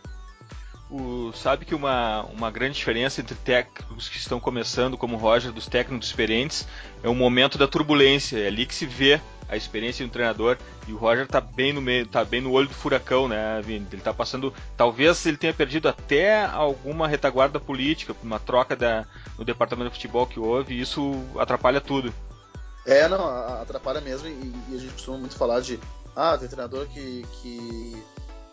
O, 0.91 1.33
sabe 1.35 1.67
que 1.67 1.75
uma, 1.75 2.23
uma 2.25 2.51
grande 2.51 2.77
diferença 2.77 3.21
entre 3.21 3.35
técnicos 3.35 4.09
que 4.09 4.17
estão 4.17 4.41
começando, 4.41 4.97
como 4.97 5.17
o 5.17 5.19
Roger, 5.19 5.53
dos 5.53 5.67
técnicos 5.67 6.07
experientes, 6.07 6.67
é 7.03 7.09
o 7.09 7.15
momento 7.15 7.59
da 7.59 7.69
turbulência. 7.69 8.39
É 8.39 8.47
ali 8.47 8.65
que 8.65 8.75
se 8.75 8.87
vê 8.87 9.21
a 9.49 9.57
experiência 9.57 10.07
do 10.07 10.13
treinador. 10.13 10.57
E 10.87 10.93
o 10.93 10.97
Roger 10.97 11.25
está 11.25 11.41
bem 11.41 11.73
no 11.73 11.81
meio, 11.81 12.07
tá 12.07 12.25
bem 12.25 12.41
no 12.41 12.53
olho 12.53 12.69
do 12.69 12.75
furacão, 12.75 13.29
né, 13.29 13.61
Vini? 13.63 13.87
Ele 13.91 14.01
está 14.01 14.13
passando. 14.13 14.53
Talvez 14.77 15.25
ele 15.27 15.37
tenha 15.37 15.55
perdido 15.55 15.89
até 15.89 16.45
alguma 16.45 17.09
retaguarda 17.09 17.59
política, 17.59 18.15
uma 18.23 18.39
troca 18.39 18.77
da, 18.77 19.07
no 19.39 19.45
departamento 19.45 19.91
de 19.91 19.97
futebol 19.97 20.27
que 20.27 20.39
houve, 20.39 20.75
e 20.75 20.81
isso 20.81 21.13
atrapalha 21.39 21.81
tudo. 21.81 22.13
É, 22.87 23.09
não, 23.09 23.29
atrapalha 23.61 24.01
mesmo, 24.01 24.29
e, 24.29 24.55
e 24.71 24.77
a 24.77 24.79
gente 24.79 24.93
costuma 24.93 25.19
muito 25.19 25.37
falar 25.37 25.61
de 25.61 25.79
ah, 26.17 26.37
tem 26.37 26.49
treinador 26.49 26.87
que, 26.87 27.25
que 27.43 28.03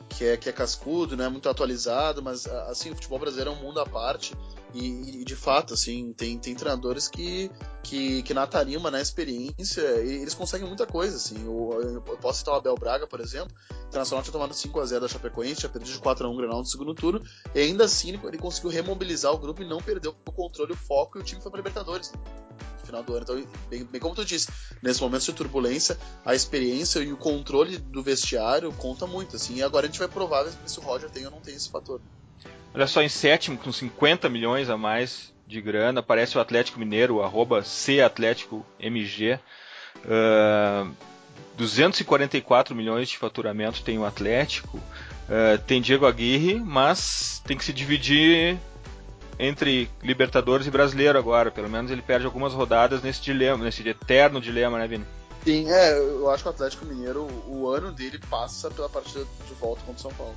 que 0.10 0.26
é, 0.26 0.38
que 0.38 0.48
é 0.48 0.52
cascudo, 0.52 1.18
né, 1.18 1.28
muito 1.28 1.50
atualizado, 1.50 2.22
mas 2.22 2.46
assim, 2.48 2.92
o 2.92 2.96
futebol 2.96 3.20
brasileiro 3.20 3.52
é 3.52 3.54
um 3.54 3.58
mundo 3.58 3.80
à 3.80 3.86
parte 3.86 4.34
e, 4.76 5.22
e 5.22 5.26
de 5.26 5.36
fato, 5.36 5.74
assim, 5.74 6.12
tem, 6.12 6.38
tem 6.38 6.54
treinadores 6.54 7.08
que, 7.08 7.50
que, 7.82 8.22
que 8.24 8.34
na 8.34 8.46
tarima, 8.46 8.92
na 8.92 9.00
experiência, 9.00 9.82
eles 10.02 10.34
conseguem 10.34 10.68
muita 10.68 10.86
coisa, 10.86 11.16
assim. 11.16 11.46
Eu, 11.46 12.02
eu 12.06 12.18
posso 12.18 12.40
citar 12.40 12.54
o 12.54 12.58
Abel 12.58 12.76
Braga, 12.76 13.08
por 13.08 13.22
exemplo, 13.22 13.56
o 13.72 13.88
Internacional 13.88 14.22
tinha 14.22 14.34
tomado 14.34 14.54
5x0 14.54 15.00
da 15.00 15.08
Chapecoense, 15.08 15.62
tinha 15.62 15.70
perdido 15.70 15.94
de 15.94 16.02
4x1 16.02 16.34
o 16.34 16.38
Grenal 16.38 16.60
no 16.60 16.66
segundo 16.66 16.94
turno, 16.94 17.24
e 17.54 17.60
ainda 17.60 17.86
assim 17.86 18.10
ele, 18.10 18.20
ele 18.26 18.38
conseguiu 18.38 18.70
remobilizar 18.70 19.32
o 19.32 19.38
grupo 19.38 19.62
e 19.62 19.66
não 19.68 19.82
perdeu 19.82 20.14
o 20.26 20.32
controle, 20.32 20.74
o 20.74 20.78
foco, 20.78 21.18
e 21.18 21.22
o 21.22 21.24
time 21.24 21.42
foi 21.42 21.50
para 21.50 21.60
Libertadores. 21.60 22.12
Né? 22.12 22.20
final 22.86 23.02
do 23.02 23.14
ano. 23.14 23.24
Então, 23.24 23.48
bem, 23.70 23.84
bem, 23.84 24.00
como 24.00 24.14
tu 24.14 24.24
disse, 24.24 24.48
nesse 24.82 25.02
momento 25.02 25.24
de 25.24 25.34
turbulência, 25.34 25.98
a 26.24 26.36
experiência 26.36 27.00
e 27.00 27.12
o 27.12 27.18
controle 27.18 27.78
do 27.78 28.04
vestiário 28.04 28.72
conta 28.74 29.08
muito, 29.08 29.36
assim. 29.36 29.56
E 29.56 29.64
agora 29.64 29.88
a 29.88 29.90
gente 29.90 29.98
vai 29.98 30.08
provar 30.08 30.46
se 30.66 30.80
o 30.80 30.84
Roger 30.84 31.10
tem 31.10 31.26
ou 31.26 31.32
não 31.32 31.42
tem 31.42 31.56
esse 31.56 31.70
fator. 31.70 32.00
Olha 32.76 32.88
só, 32.88 33.02
em 33.02 33.08
sétimo, 33.08 33.58
com 33.58 33.72
50 33.72 34.28
milhões 34.28 34.70
a 34.70 34.76
mais 34.76 35.34
de 35.48 35.62
grana, 35.62 36.02
aparece 36.02 36.38
o 36.38 36.42
Atlético 36.42 36.78
Mineiro, 36.78 37.24
arroba 37.24 37.64
CAtléticoMG. 37.64 39.40
Uh, 40.04 40.92
244 41.56 42.76
milhões 42.76 43.08
de 43.08 43.18
faturamento 43.18 43.82
tem 43.82 43.98
o 43.98 44.04
Atlético. 44.04 44.78
Uh, 44.78 45.58
tem 45.66 45.82
Diego 45.82 46.06
Aguirre, 46.06 46.56
mas 46.56 47.42
tem 47.48 47.58
que 47.58 47.64
se 47.64 47.72
dividir 47.72 48.58
entre 49.40 49.90
Libertadores 50.04 50.68
e 50.68 50.72
Brasileiro 50.72 51.18
agora. 51.18 51.50
Pelo 51.50 51.70
menos 51.70 51.92
ele 51.92 52.02
perde 52.02 52.26
algumas 52.26 52.52
rodadas 52.52 53.02
nesse 53.02 53.22
dilema, 53.22 53.64
nesse 53.64 53.88
eterno 53.88 54.42
dilema, 54.42 54.78
né, 54.78 54.86
Vini? 54.86 55.06
Sim, 55.46 55.72
é, 55.72 55.98
eu 55.98 56.30
acho 56.30 56.44
que 56.44 56.50
o 56.50 56.52
Atlético 56.52 56.86
Mineiro, 56.86 57.26
o 57.48 57.70
ano 57.70 57.94
dele 57.94 58.20
passa 58.30 58.70
pela 58.70 58.90
partida 58.90 59.26
de 59.48 59.54
volta 59.54 59.82
contra 59.86 60.00
o 60.00 60.02
São 60.02 60.12
Paulo. 60.12 60.36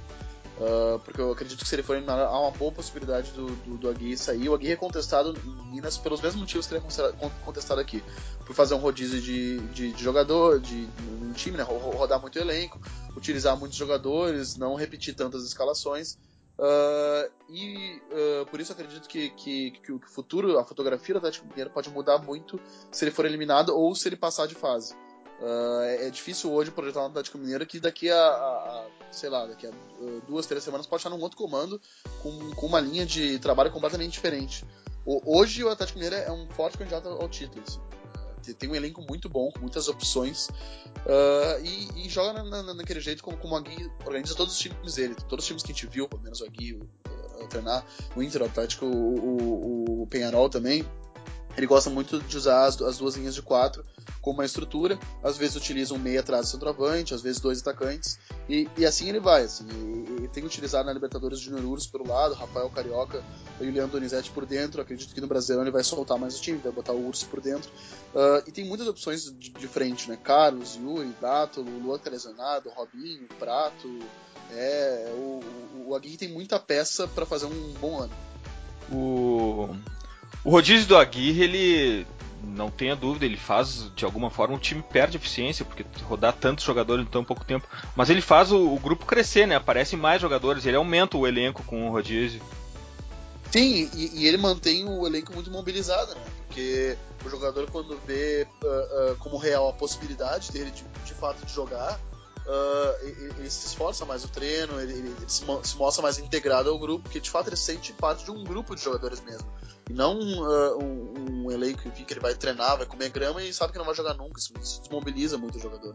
Uh, 0.59 0.99
porque 1.05 1.21
eu 1.21 1.31
acredito 1.31 1.62
que 1.62 1.68
se 1.68 1.75
ele 1.77 1.85
for 1.85 1.94
eliminado, 1.94 2.23
há 2.23 2.40
uma 2.40 2.51
boa 2.51 2.73
possibilidade 2.73 3.31
do, 3.31 3.47
do, 3.47 3.79
do 3.79 3.88
Aguirre 3.88 4.16
sair. 4.16 4.49
O 4.49 4.55
Aguirre 4.55 4.73
é 4.73 4.77
contestado 4.77 5.37
em 5.44 5.71
Minas 5.71 5.97
pelos 5.97 6.21
mesmos 6.21 6.40
motivos 6.40 6.66
que 6.66 6.75
ele 6.75 6.83
é 6.85 7.31
contestado 7.44 7.81
aqui. 7.81 8.03
Por 8.44 8.57
fazer 8.57 8.75
um 8.75 8.79
rodízio 8.79 9.21
de, 9.21 9.61
de, 9.68 9.92
de 9.92 10.03
jogador, 10.03 10.59
de, 10.59 10.88
um 11.23 11.33
time, 11.33 11.57
né, 11.57 11.62
rodar 11.62 12.21
muito 12.21 12.37
elenco, 12.40 12.81
utilizar 13.16 13.57
muitos 13.57 13.79
jogadores, 13.79 14.57
não 14.57 14.75
repetir 14.75 15.14
tantas 15.14 15.44
escalações. 15.44 16.18
Uh, 16.59 17.31
e 17.49 18.03
uh, 18.11 18.47
por 18.47 18.61
isso 18.61 18.73
acredito 18.73 19.09
que, 19.09 19.31
que, 19.31 19.71
que, 19.71 19.92
o 19.92 20.01
futuro, 20.01 20.59
a 20.59 20.64
fotografia 20.64 21.14
do 21.14 21.18
Atlético 21.18 21.47
Mineiro 21.47 21.71
pode 21.71 21.88
mudar 21.88 22.18
muito 22.18 22.59
se 22.90 23.05
ele 23.05 23.12
for 23.12 23.25
eliminado 23.25 23.68
ou 23.68 23.94
se 23.94 24.09
ele 24.09 24.16
passar 24.16 24.49
de 24.49 24.57
fase. 24.57 24.97
Uh, 25.40 25.83
é, 25.83 26.11
difícil 26.11 26.53
hoje 26.53 26.72
projetar 26.72 27.01
um 27.03 27.07
Atlético 27.07 27.38
Mineiro 27.38 27.64
que 27.64 27.79
daqui 27.79 28.11
a, 28.11 28.16
a, 28.16 28.18
a 28.18 28.87
sei 29.12 29.31
lá, 29.31 29.46
daqui 29.46 29.68
a 29.68 29.70
duas, 30.27 30.46
três 30.46 30.64
semanas 30.64 30.87
pode 30.87 31.01
estar 31.01 31.11
num 31.11 31.22
outro 31.22 31.38
comando 31.38 31.81
com, 32.22 32.51
com 32.55 32.66
uma 32.66 32.81
linha 32.81 33.07
de 33.07 33.38
trabalho 33.38 33.70
completamente 33.70 34.12
diferente. 34.12 34.64
O, 35.07 35.38
hoje 35.38 35.62
o 35.62 35.68
Atlético 35.68 35.98
Mineiro 35.98 36.16
é 36.16 36.33
um 36.33 36.48
forte 36.51 36.77
candidato 36.77 37.09
ao 37.09 37.29
título. 37.29 37.62
Assim 37.62 37.81
tem 38.55 38.68
um 38.68 38.74
elenco 38.74 39.03
muito 39.03 39.29
bom, 39.29 39.51
com 39.51 39.61
muitas 39.61 39.88
opções, 39.88 40.48
uh, 40.48 41.64
e, 41.64 42.07
e, 42.07 42.09
joga 42.09 42.42
na, 42.42 42.62
na, 42.62 42.74
naquele 42.74 43.01
jeito 43.01 43.22
como, 43.22 43.37
como 43.37 43.55
o 43.55 43.57
Agui 43.57 43.90
organiza 44.05 44.35
todos 44.35 44.55
os 44.55 44.59
times 44.59 44.94
dele. 44.94 45.14
Todos 45.29 45.44
os 45.44 45.46
times 45.46 45.62
que 45.62 45.72
a 45.72 45.74
gente 45.74 45.87
viu, 45.87 46.09
pelo 46.09 46.22
menos 46.22 46.40
o 46.40 46.44
Agui, 46.44 46.74
o, 46.74 46.88
o, 47.42 47.48
treinar, 47.48 47.85
o 48.16 48.22
Inter, 48.22 48.42
o 48.42 48.44
Atlético, 48.46 48.87
o, 48.87 50.01
o, 50.01 50.03
o 50.03 50.07
Penharol 50.07 50.48
também. 50.48 50.85
Ele 51.59 51.66
gosta 51.66 51.90
muito 51.90 52.21
de 52.21 52.37
usar 52.37 52.66
as, 52.66 52.81
as 52.81 52.99
duas 52.99 53.16
linhas 53.16 53.35
de 53.35 53.42
quatro 53.42 53.85
como 54.23 54.38
uma 54.38 54.44
estrutura. 54.44 54.97
Às 55.25 55.37
vezes 55.37 55.57
utiliza 55.57 55.92
um 55.92 55.99
meia 55.99 56.21
atrás 56.21 56.47
do 56.47 56.51
centroavante, 56.53 57.12
às 57.12 57.21
vezes 57.21 57.40
dois 57.40 57.61
atacantes. 57.61 58.16
E, 58.49 58.68
e 58.77 58.87
assim 58.87 59.09
ele 59.09 59.18
vai. 59.18 59.42
Assim, 59.42 59.66
e, 59.66 60.25
e 60.25 60.29
tem 60.29 60.44
utilizado 60.44 60.87
na 60.87 60.92
Libertadores 60.92 61.40
Junior 61.40 61.64
Urus 61.64 61.88
pelo 61.88 62.07
lado, 62.07 62.35
Rafael 62.35 62.71
Carioca 62.71 63.25
e 63.61 63.66
o 63.66 63.73
Leandro 63.73 63.99
Donizete 63.99 64.31
por 64.31 64.47
dentro. 64.47 64.81
Acredito 64.81 65.12
que 65.12 65.21
no 65.21 65.27
Brasileirão 65.27 65.64
ele 65.64 65.73
vai 65.73 65.83
soltar 65.83 66.16
mais 66.16 66.38
o 66.38 66.40
time, 66.40 66.59
vai 66.59 66.71
botar 66.71 66.92
o 66.92 67.05
Urso 67.05 67.27
por 67.27 67.40
dentro. 67.40 67.68
Uh, 68.14 68.40
e 68.47 68.53
tem 68.53 68.64
muitas 68.64 68.87
opções 68.87 69.25
de, 69.25 69.51
de, 69.51 69.66
frente, 69.66 70.09
né? 70.09 70.16
Carlos, 70.16 70.77
Yuri, 70.77 71.12
Dátolo, 71.21 71.77
Luan 71.81 71.99
tá 71.99 72.62
Robinho, 72.77 73.27
Prato. 73.37 73.99
É, 74.53 75.12
o, 75.12 75.40
o 75.88 75.97
Aguirre 75.97 76.16
tem 76.16 76.29
muita 76.29 76.61
peça 76.61 77.09
para 77.09 77.27
fazer 77.27 77.47
um 77.47 77.75
bom 77.81 77.99
ano. 77.99 78.12
O 78.92 79.77
o 80.45 80.51
rodízio 80.51 80.88
do 80.88 80.97
Aguirre, 80.97 81.43
ele 81.43 82.07
não 82.43 82.71
tenha 82.71 82.95
dúvida, 82.95 83.25
ele 83.25 83.37
faz 83.37 83.91
de 83.95 84.05
alguma 84.05 84.31
forma 84.31 84.55
o 84.55 84.59
time 84.59 84.83
perde 84.83 85.17
eficiência, 85.17 85.64
porque 85.64 85.85
rodar 86.05 86.33
tantos 86.33 86.64
jogadores 86.64 87.05
em 87.05 87.09
tão 87.09 87.25
pouco 87.25 87.45
tempo. 87.45 87.69
Mas 87.97 88.11
ele 88.11 88.21
faz 88.21 88.53
o, 88.53 88.75
o 88.75 88.79
grupo 88.79 89.07
crescer, 89.07 89.47
né? 89.47 89.57
Aparecem 89.57 89.99
mais 89.99 90.21
jogadores, 90.21 90.64
ele 90.67 90.77
aumenta 90.77 91.17
o 91.17 91.27
elenco 91.27 91.62
com 91.64 91.88
o 91.88 91.91
rodízio. 91.91 92.41
Sim, 93.51 93.91
e, 93.95 94.23
e, 94.23 94.27
ele 94.27 94.37
mantém 94.37 94.85
o 94.85 95.07
elenco 95.07 95.33
muito 95.33 95.51
mobilizado, 95.51 96.14
né? 96.14 96.21
Porque 96.47 96.97
o 97.25 97.31
jogador, 97.31 97.71
quando 97.71 97.99
vê 98.07 98.47
uh, 98.62 99.12
uh, 99.12 99.17
como 99.17 99.38
real 99.38 99.69
a 99.69 99.73
possibilidade 99.73 100.53
dele 100.53 100.71
de, 100.71 100.85
de 101.05 101.14
fato 101.14 101.45
de 101.47 101.53
jogar, 101.53 101.99
uh, 102.49 103.07
ele, 103.07 103.33
ele, 103.39 103.51
se 103.51 103.67
esforça 103.67 104.05
mais 104.05 104.23
no 104.23 104.29
treino, 104.29 104.81
ele, 104.81 104.95
ele 104.95 105.15
se, 105.27 105.45
se, 105.63 105.77
mostra 105.77 106.03
mais 106.03 106.19
integrado 106.19 106.71
ao 106.71 106.79
grupo, 106.79 107.03
porque 107.03 107.21
de 107.21 107.31
fato 107.31 107.49
ele 107.49 107.57
sente 107.57 107.93
parte 107.93 108.25
de 108.25 108.31
um 108.31 108.43
grupo 108.43 108.75
de 108.75 108.83
jogadores 108.83 109.21
mesmo. 109.21 109.47
E 109.89 109.93
não 109.93 110.19
uh, 110.19 110.83
um, 110.83 111.47
um, 111.47 111.51
elenco 111.51 111.91
que 111.91 112.13
ele 112.13 112.21
vai 112.21 112.35
treinar, 112.35 112.77
vai 112.77 112.87
comer 112.87 113.11
grama 113.11 113.43
e 113.43 113.53
sabe 113.53 113.73
que 113.73 113.79
não 113.79 113.85
vai 113.85 113.95
jogar 113.95 114.15
nunca. 114.15 114.39
Isso, 114.39 114.53
isso 114.61 114.81
desmobiliza 114.81 115.39
muito 115.39 115.57
o 115.57 115.61
jogador. 115.61 115.95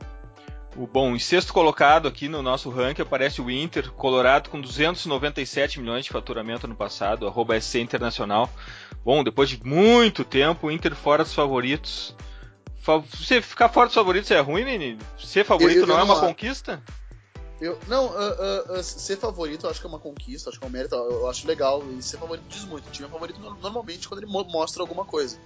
O 0.76 0.88
bom, 0.88 1.16
em 1.16 1.20
sexto 1.20 1.54
colocado 1.54 2.08
aqui 2.08 2.28
no 2.28 2.42
nosso 2.42 2.70
ranking 2.72 3.04
aparece 3.04 3.40
o 3.40 3.52
Inter, 3.52 3.92
Colorado 3.92 4.50
com 4.50 4.60
297 4.60 5.80
milhões 5.80 6.06
de 6.06 6.12
faturamento 6.12 6.68
no 6.68 6.76
passado, 6.76 7.28
arroba 7.28 7.60
SC 7.60 7.80
Internacional. 7.80 8.50
Bom, 9.06 9.24
depois 9.24 9.50
de 9.50 9.64
muito 9.64 10.24
tempo, 10.24 10.68
o 10.68 10.72
Inter 10.72 10.96
fora 10.96 11.24
dos 11.24 11.34
favoritos. 11.34 12.16
Você 12.84 13.42
ficar 13.42 13.70
fora 13.70 13.88
dos 13.88 13.96
favoritos 13.96 14.30
é 14.30 14.40
ruim, 14.42 14.66
menino? 14.66 15.00
Ser 15.18 15.46
favorito 15.46 15.78
eu, 15.78 15.84
eu, 15.84 15.88
não, 15.88 16.00
é 16.00 16.04
uma 16.04 16.20
conquista? 16.20 16.84
Eu, 17.62 17.80
não, 17.88 18.08
uh, 18.08 18.78
uh, 18.78 18.84
ser 18.84 19.18
favorito 19.18 19.66
eu 19.66 19.70
acho 19.70 19.80
que 19.80 19.86
é 19.86 19.90
uma 19.90 20.00
conquista, 20.00 20.50
acho 20.50 20.60
que 20.60 20.66
é 20.66 20.68
um 20.68 20.72
mérito, 20.72 20.96
eu 20.96 21.30
acho 21.30 21.48
legal. 21.48 21.82
E 21.98 22.04
ser 22.04 22.18
favorito 22.18 22.44
diz 22.50 22.66
muito. 22.66 22.86
O 22.88 22.92
time 22.92 23.08
é 23.08 23.12
favorito 23.12 23.40
normalmente 23.40 24.10
quando 24.10 24.22
ele 24.22 24.30
mostra 24.30 24.84
alguma 24.84 25.06
coisa. 25.06 25.38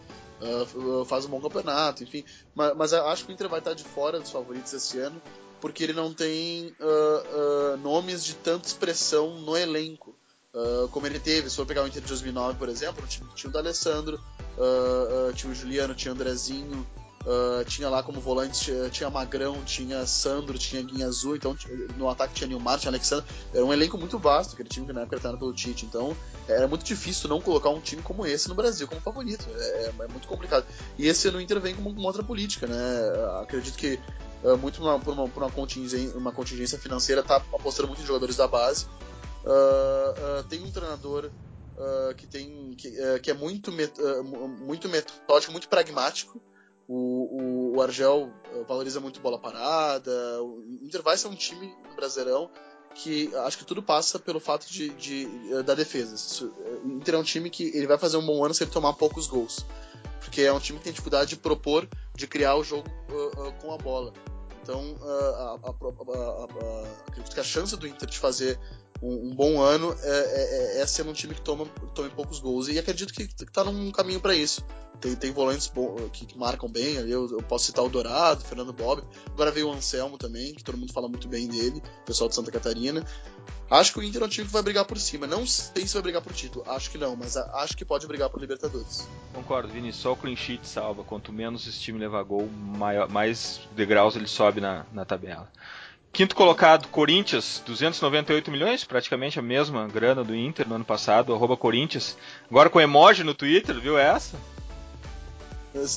Uh, 0.42 1.06
faz 1.06 1.26
um 1.26 1.30
bom 1.30 1.40
campeonato, 1.40 2.04
enfim. 2.04 2.26
Mas, 2.56 2.76
mas 2.76 2.94
acho 2.94 3.24
que 3.24 3.32
o 3.32 3.34
Inter 3.34 3.48
vai 3.48 3.60
estar 3.60 3.76
de 3.76 3.84
fora 3.84 4.20
dos 4.20 4.32
favoritos 4.32 4.74
esse 4.74 4.98
ano, 4.98 5.22
porque 5.62 5.84
ele 5.84 5.94
não 5.94 6.12
tem 6.12 6.76
nomes 7.84 8.26
de 8.26 8.34
tanta 8.34 8.68
expressão 8.68 9.40
no 9.42 9.56
elenco. 9.56 10.16
como 10.92 11.06
ele 11.06 11.20
teve, 11.20 11.52
se 11.52 11.56
for 11.56 11.68
pegar 11.68 11.84
o 11.84 11.88
Inter 11.88 12.02
de 12.02 12.08
2009, 12.08 12.58
por 12.58 12.68
exemplo, 12.68 13.06
tinha 13.08 13.50
o 13.50 13.54
D'Alessandro, 13.54 14.20
tinha 15.36 15.52
o 15.52 15.56
Juliano, 15.56 15.94
tinha 15.94 16.12
o 16.12 16.16
Andrezinho, 16.16 16.86
Uh, 17.28 17.66
tinha 17.66 17.90
lá 17.90 18.02
como 18.02 18.22
volante, 18.22 18.64
tinha, 18.64 18.90
tinha, 18.90 19.10
Magrão, 19.10 19.62
tinha 19.66 20.06
Sandro, 20.06 20.58
tinha 20.58 20.82
Guinha 20.82 21.08
Azul, 21.08 21.36
então 21.36 21.58
no 21.98 22.08
ataque 22.08 22.34
tinha 22.34 22.48
Nilmar, 22.48 22.80
tinha 22.80 22.90
Alexandre. 22.90 23.26
Era 23.54 23.66
um 23.66 23.74
elenco 23.74 23.98
muito 23.98 24.18
vasto, 24.18 24.54
aquele 24.54 24.70
time 24.70 24.86
que 24.86 24.94
na 24.94 25.02
época 25.02 25.28
era 25.28 25.38
pelo 25.38 25.54
Tite. 25.54 25.86
Então 25.86 26.16
era 26.48 26.70
muito 26.70 26.86
difícil 26.86 27.28
não 27.28 27.42
colocar 27.42 27.70
um 27.70 27.82
time 27.82 28.02
como 28.02 28.26
esse 28.26 28.48
no 28.48 28.56
Brasil 28.56 28.88
como 28.88 29.02
favorito. 29.02 29.46
É, 29.54 29.92
é 30.00 30.08
muito 30.08 30.26
complicado. 30.26 30.66
E 30.98 31.06
esse 31.06 31.28
ano 31.28 31.42
intervém 31.42 31.76
como 31.76 31.90
uma 31.90 32.08
outra 32.08 32.24
política, 32.24 32.66
né? 32.66 32.78
Acredito 33.42 33.78
que 33.78 34.00
uh, 34.46 34.58
muito 34.58 34.82
uma, 34.82 34.98
por, 34.98 35.14
uma, 35.14 35.28
por 35.28 35.44
uma, 35.44 35.52
contingência, 35.52 36.18
uma 36.18 36.32
contingência 36.32 36.80
financeira 36.80 37.22
tá 37.22 37.36
apostando 37.36 37.90
muito 37.90 38.02
em 38.02 38.06
jogadores 38.06 38.38
da 38.38 38.48
base. 38.48 38.86
Uh, 39.44 40.44
tem 40.48 40.64
um 40.64 40.72
treinador 40.72 41.30
que 42.18 42.26
tem 42.26 42.74
que, 42.76 42.92
que 43.22 43.30
é 43.30 43.36
muito, 43.36 43.72
met, 43.72 43.94
muito 44.66 44.90
metódico, 44.90 45.52
muito 45.52 45.70
pragmático. 45.70 46.42
O, 46.88 47.74
o, 47.74 47.76
o, 47.76 47.82
Argel 47.82 48.32
eh, 48.54 48.64
valoriza 48.68 49.00
muito 49.00 49.20
bola 49.20 49.38
parada. 49.38 50.12
O 50.42 50.64
Inter 50.82 51.02
vai 51.02 51.18
ser 51.18 51.28
um 51.28 51.36
time 51.36 51.76
Brasileirão 51.96 52.50
que 52.98 53.34
acho 53.46 53.60
que 53.60 53.66
tudo 53.66 53.82
passa 53.82 54.18
pelo 54.18 54.40
fato 54.40 54.68
de, 54.68 54.90
de 54.90 55.28
eh, 55.52 55.64
da 55.64 55.76
defesa. 55.76 56.16
Eh, 56.46 56.80
o 56.84 56.92
Inter 56.94 57.16
é 57.16 57.18
um 57.18 57.24
time 57.24 57.50
que 57.50 57.66
ele 57.76 57.88
vai 57.88 57.98
fazer 57.98 58.18
um 58.18 58.26
bom 58.26 58.44
ano 58.44 58.54
se 58.54 58.64
ele 58.64 58.72
tomar 58.72 58.94
poucos 58.94 59.28
gols. 59.28 59.66
Porque 60.20 60.42
é 60.42 60.52
um 60.52 60.60
time 60.60 60.78
que 60.80 60.86
tem 60.86 60.94
dificuldade 60.94 61.30
de 61.30 61.36
propor, 61.38 61.88
de 62.16 62.28
criar 62.28 62.56
o 62.56 62.64
jogo 62.64 62.90
uh, 63.10 63.48
uh, 63.48 63.54
com 63.62 63.72
a 63.72 63.78
bola. 63.78 64.12
Então, 64.62 64.96
uh, 64.96 65.06
a, 65.06 65.60
a, 65.64 65.70
a, 65.70 67.08
acredito 67.08 67.34
que 67.34 67.40
a 67.40 67.44
chance 67.44 67.78
do 67.78 67.88
Inter 67.88 68.10
de 68.10 68.18
fazer 68.18 68.60
um, 69.02 69.30
um 69.30 69.36
bom 69.36 69.62
ano 69.62 69.96
é, 70.02 70.10
é, 70.10 70.78
é, 70.78 70.82
é 70.82 70.88
sendo 70.88 71.10
um 71.10 71.14
time 71.14 71.34
que 71.34 71.42
toma, 71.42 71.66
tome 71.94 72.10
poucos 72.10 72.40
gols. 72.40 72.68
E 72.68 72.78
acredito 72.78 73.14
que 73.14 73.24
está 73.24 73.64
num 73.64 73.92
caminho 73.92 74.20
para 74.20 74.36
isso. 74.36 74.66
Tem, 75.00 75.16
tem 75.16 75.32
volantes 75.32 75.72
que, 76.12 76.26
que, 76.26 76.38
marcam 76.38 76.68
bem. 76.68 76.96
Eu, 76.96 77.30
eu, 77.30 77.44
posso 77.44 77.66
citar 77.66 77.86
o 77.86 77.90
Dourado, 77.90 78.42
o 78.42 78.46
Fernando 78.46 78.74
Bob. 78.74 79.04
Agora 79.28 79.52
veio 79.52 79.68
o 79.68 79.72
Anselmo 79.72 80.18
também, 80.18 80.56
que 80.56 80.64
todo 80.64 80.78
mundo 80.78 80.92
fala 80.92 81.08
muito 81.08 81.28
bem 81.28 81.48
dele, 81.48 81.84
pessoal 82.06 82.28
de 82.28 82.36
Santa 82.36 82.52
Catarina. 82.52 83.06
Acho 83.70 83.94
que 83.94 84.00
o 84.00 84.04
Inter 84.04 84.24
é 84.24 84.26
um 84.26 84.30
time 84.30 84.48
que 84.48 84.54
vai 84.54 84.64
brigar 84.64 84.86
por 84.86 84.98
cima. 84.98 85.28
Não 85.28 85.46
sei 85.46 85.86
se 85.86 85.94
vai 85.94 86.02
brigar 86.02 86.22
por 86.22 86.34
título, 86.34 86.66
acho 86.68 86.90
que 86.90 86.98
não, 86.98 87.16
mas 87.16 87.38
acho 87.38 87.78
que 87.78 87.86
pode 87.86 88.08
brigar 88.08 88.30
por 88.30 88.40
Libertadores. 88.42 89.08
Concordo, 89.34 89.68
Vini. 89.68 89.94
Só 89.94 90.14
o 90.14 90.16
clean 90.16 90.36
sheet 90.36 90.68
salva. 90.68 91.04
Quanto 91.04 91.32
menos 91.32 91.68
esse 91.68 91.80
time 91.80 92.00
levar 92.00 92.24
gol, 92.24 92.48
maior, 92.48 93.08
mais 93.08 93.60
degraus 93.76 94.16
ele 94.16 94.28
sobe 94.28 94.62
na, 94.62 94.86
na 94.92 95.06
tabela. 95.06 95.52
Quinto 96.18 96.36
colocado, 96.36 96.88
Corinthians, 96.88 97.62
298 97.64 98.50
milhões, 98.50 98.84
praticamente 98.84 99.38
a 99.38 99.42
mesma 99.44 99.88
grana 99.88 100.24
do 100.24 100.36
Inter 100.36 100.68
no 100.68 100.74
ano 100.74 100.84
passado, 100.84 101.32
arroba 101.32 101.56
Corinthians. 101.56 102.18
Agora 102.50 102.72
com 102.72 102.82
emoji 102.82 103.24
no 103.24 103.36
Twitter, 103.36 103.80
viu 103.80 104.00
essa? 104.00 104.36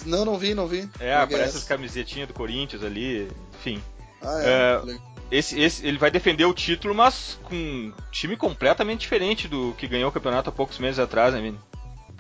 Não, 0.05 0.27
não 0.27 0.37
vi, 0.37 0.53
não 0.53 0.67
vi. 0.67 0.87
É, 1.01 1.17
não 1.17 1.23
aparece 1.23 1.57
as 1.57 1.65
camisetinhas 1.65 2.29
do 2.29 2.35
Corinthians 2.35 2.85
ali, 2.85 3.31
enfim. 3.55 3.83
Ah, 4.21 4.43
é. 4.43 4.93
é 4.93 4.99
esse, 5.31 5.59
esse, 5.59 5.87
ele 5.87 5.97
vai 5.97 6.11
defender 6.11 6.45
o 6.45 6.53
título, 6.53 6.95
mas 6.95 7.41
com 7.45 7.55
um 7.55 7.93
time 8.13 8.37
completamente 8.37 9.01
diferente 9.01 9.49
do 9.49 9.75
que 9.79 9.89
ganhou 9.89 10.11
o 10.11 10.13
campeonato 10.13 10.51
há 10.51 10.53
poucos 10.53 10.79
meses 10.79 10.99
atrás, 10.99 11.33
né, 11.33 11.41
Vini? 11.41 11.59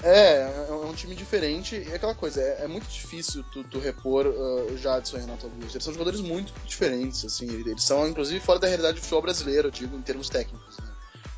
É, 0.03 0.67
é 0.69 0.73
um 0.73 0.95
time 0.95 1.15
diferente 1.15 1.77
e 1.77 1.95
aquela 1.95 2.15
coisa, 2.15 2.41
é, 2.41 2.65
é 2.65 2.67
muito 2.67 2.89
difícil 2.89 3.45
tu, 3.53 3.63
tu 3.65 3.79
repor 3.79 4.27
uh, 4.27 4.77
Jadson 4.79 5.19
e 5.19 5.21
Renato 5.21 5.47
Augusto. 5.47 5.75
Eles 5.75 5.85
são 5.85 5.93
jogadores 5.93 6.21
muito 6.21 6.53
diferentes, 6.67 7.25
assim, 7.25 7.47
eles 7.47 7.83
são 7.83 8.09
inclusive 8.09 8.41
fora 8.41 8.59
da 8.59 8.67
realidade 8.67 8.95
do 8.95 9.01
futebol 9.01 9.23
brasileiro, 9.23 9.71
digo, 9.71 9.97
em 9.97 10.03
termos 10.03 10.31
técnicos. 10.31 10.79
Né? 10.79 10.91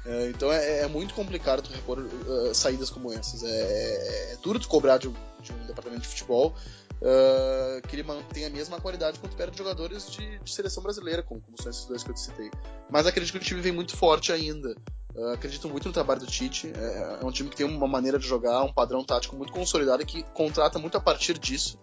É, 0.05 0.29
então 0.31 0.53
é, 0.53 0.81
é, 0.81 0.87
muito 0.89 1.15
complicado 1.15 1.63
tu 1.63 1.73
repor 1.73 1.99
uh, 1.99 2.55
saídas 2.55 2.91
como 2.91 3.13
essas. 3.13 3.45
É, 3.45 3.49
é, 3.49 4.33
é, 4.33 4.37
duro 4.43 4.59
tu 4.59 4.69
cobrar 4.69 4.99
de 4.99 5.09
um, 5.09 5.15
de 5.41 5.53
um 5.53 5.67
departamento 5.67 6.03
de 6.03 6.09
futebol 6.09 6.55
uh, 7.01 7.87
que 7.87 7.95
ele 7.95 8.03
mantenha 8.03 8.49
a 8.49 8.51
mesma 8.51 8.81
qualidade 8.81 9.21
quanto 9.21 9.37
perde 9.37 9.57
jogadores 9.57 10.11
de, 10.11 10.39
de, 10.41 10.53
seleção 10.53 10.83
brasileira, 10.83 11.23
como, 11.23 11.41
como 11.41 11.61
são 11.61 11.71
esses 11.71 11.85
dois 11.85 12.03
que 12.03 12.11
eu 12.11 12.17
citei. 12.17 12.51
Mas 12.91 13.07
acredito 13.07 13.33
que 13.33 13.39
o 13.39 13.41
time 13.41 13.61
vem 13.61 13.73
muito 13.73 13.97
forte 13.97 14.33
ainda. 14.33 14.75
Uh, 15.15 15.33
acredito 15.33 15.69
muito 15.69 15.87
no 15.87 15.93
trabalho 15.93 16.21
do 16.21 16.27
Tite. 16.27 16.73
É, 16.75 17.19
é, 17.21 17.25
um 17.25 17.31
time 17.31 17.51
que 17.51 17.57
tem 17.57 17.67
uma 17.67 17.87
maneira 17.87 18.19
de 18.19 18.27
jogar, 18.27 18.63
um 18.63 18.73
padrão 18.73 19.05
tático 19.05 19.37
muito 19.37 19.53
consolidado 19.53 20.03
e 20.03 20.07
que 20.07 20.23
contrata 20.35 20.79
muito 20.79 20.97
a 20.97 21.01
partir 21.01 21.39
disso. 21.39 21.79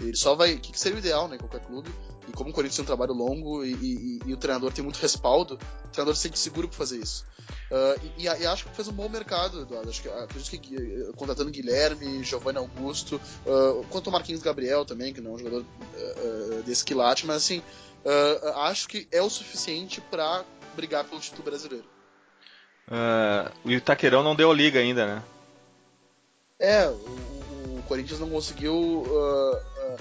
Ele 0.00 0.16
só 0.16 0.34
vai. 0.34 0.54
O 0.54 0.60
que 0.60 0.78
seria 0.78 0.96
o 0.96 0.98
ideal, 0.98 1.28
né? 1.28 1.38
Qualquer 1.38 1.60
clube. 1.60 1.90
E 2.28 2.32
como 2.32 2.50
o 2.50 2.52
Corinthians 2.52 2.76
tem 2.76 2.82
um 2.82 2.86
trabalho 2.86 3.12
longo 3.12 3.64
e, 3.64 3.72
e, 3.74 4.18
e 4.26 4.32
o 4.32 4.36
treinador 4.36 4.72
tem 4.72 4.82
muito 4.82 4.96
respaldo, 4.96 5.58
o 5.84 5.88
treinador 5.88 6.16
se 6.16 6.22
sente 6.22 6.38
seguro 6.38 6.68
para 6.68 6.78
fazer 6.78 6.98
isso. 6.98 7.24
Uh, 7.70 8.10
e, 8.16 8.24
e, 8.24 8.28
acho 8.28 8.64
que 8.64 8.74
fez 8.74 8.88
um 8.88 8.92
bom 8.92 9.08
mercado, 9.08 9.60
Eduardo. 9.60 9.90
Acho 9.90 10.02
que, 10.02 10.08
acredito 10.08 10.60
que 10.60 11.12
contratando 11.16 11.50
Guilherme, 11.50 12.24
Giovanni 12.24 12.58
Augusto, 12.58 13.20
uh, 13.46 13.84
quanto 13.90 14.08
o 14.08 14.12
Marquinhos 14.12 14.42
Gabriel 14.42 14.84
também, 14.84 15.12
que 15.12 15.20
não 15.20 15.32
é 15.32 15.34
um 15.34 15.38
jogador 15.38 15.60
uh, 15.62 16.62
desse 16.64 16.84
quilate, 16.84 17.26
mas 17.26 17.36
assim, 17.36 17.62
acho 18.56 18.88
que 18.88 19.06
é 19.12 19.22
o 19.22 19.30
suficiente 19.30 20.00
para 20.00 20.44
brigar 20.74 21.04
pelo 21.04 21.20
título 21.20 21.44
brasileiro. 21.44 21.93
O 23.64 23.70
Itaquerão 23.70 24.22
não 24.22 24.36
deu 24.36 24.52
liga 24.52 24.78
ainda, 24.78 25.06
né? 25.06 25.22
É, 26.58 26.86
o, 26.86 27.78
o 27.78 27.84
Corinthians 27.86 28.20
não 28.20 28.30
conseguiu 28.30 29.04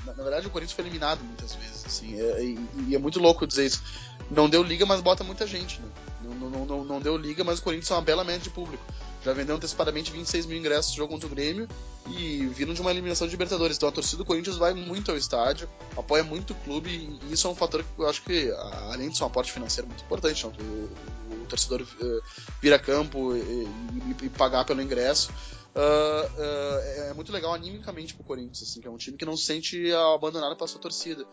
na, 0.05 0.13
na, 0.13 0.23
verdade, 0.23 0.47
o 0.47 0.49
Corinthians 0.49 0.75
foi 0.75 0.83
eliminado 0.85 1.23
muitas 1.23 1.55
vezes, 1.55 1.85
assim, 1.85 2.19
é, 2.19 2.43
e, 2.43 2.59
e, 2.87 2.95
é 2.95 2.99
muito 2.99 3.19
louco 3.19 3.45
dizer 3.45 3.65
isso. 3.65 3.83
Não 4.29 4.49
deu 4.49 4.63
liga, 4.63 4.85
mas 4.85 5.01
bota 5.01 5.23
muita 5.23 5.45
gente, 5.45 5.79
né? 5.81 5.87
Não, 6.21 6.49
não, 6.49 6.65
não, 6.65 6.83
não 6.83 6.99
deu 6.99 7.17
liga, 7.17 7.43
mas 7.43 7.59
o 7.59 7.63
Corinthians 7.63 7.91
é 7.91 7.93
uma 7.93 8.01
bela 8.01 8.23
média 8.23 8.41
de 8.41 8.49
público. 8.49 8.83
Já 9.23 9.33
vendeu 9.33 9.55
antecipadamente 9.55 10.11
26 10.11 10.45
mil 10.45 10.57
ingressos 10.57 10.91
de 10.91 10.97
jogo 10.97 11.13
contra 11.13 11.27
o 11.27 11.29
Grêmio 11.29 11.67
e 12.07 12.45
viram 12.47 12.73
de 12.73 12.81
uma 12.81 12.91
eliminação 12.91 13.25
de 13.25 13.31
Libertadores. 13.31 13.77
Então 13.77 13.87
a 13.87 13.91
torcida 13.91 14.17
do 14.17 14.25
Corinthians 14.25 14.57
vai 14.57 14.73
muito 14.73 15.11
ao 15.11 15.17
estádio, 15.17 15.69
apoia 15.95 16.23
muito 16.23 16.51
o 16.51 16.55
clube 16.57 16.89
e 16.89 17.33
isso 17.33 17.47
é 17.47 17.49
um 17.49 17.55
fator 17.55 17.83
que 17.83 18.01
eu 18.01 18.09
acho 18.09 18.21
que, 18.23 18.51
além 18.91 19.09
de 19.09 19.17
ser 19.17 19.23
um 19.23 19.27
aporte 19.27 19.51
financeiro 19.51 19.87
muito 19.87 20.03
importante, 20.03 20.45
o, 20.45 20.49
o, 20.49 21.45
torcedor 21.47 21.81
uh, 21.81 22.21
vir 22.61 22.73
a 22.73 22.79
campo 22.79 23.35
e, 23.35 23.39
e, 23.39 24.25
e 24.25 24.29
pagar 24.29 24.65
pelo 24.65 24.81
ingresso 24.81 25.31
Uh, 25.73 26.27
uh, 26.39 27.09
é 27.09 27.13
muito 27.15 27.31
legal 27.31 27.51
animicamente 27.51 28.13
pro 28.13 28.23
Corinthians, 28.23 28.61
assim, 28.61 28.79
que 28.79 28.87
é 28.87 28.91
um 28.91 28.97
time 28.97 29.17
que 29.17 29.25
não 29.25 29.35
se 29.35 29.45
sente 29.45 29.91
abandonado 29.91 30.55
pela 30.55 30.67
sua 30.67 30.79
torcida. 30.79 31.23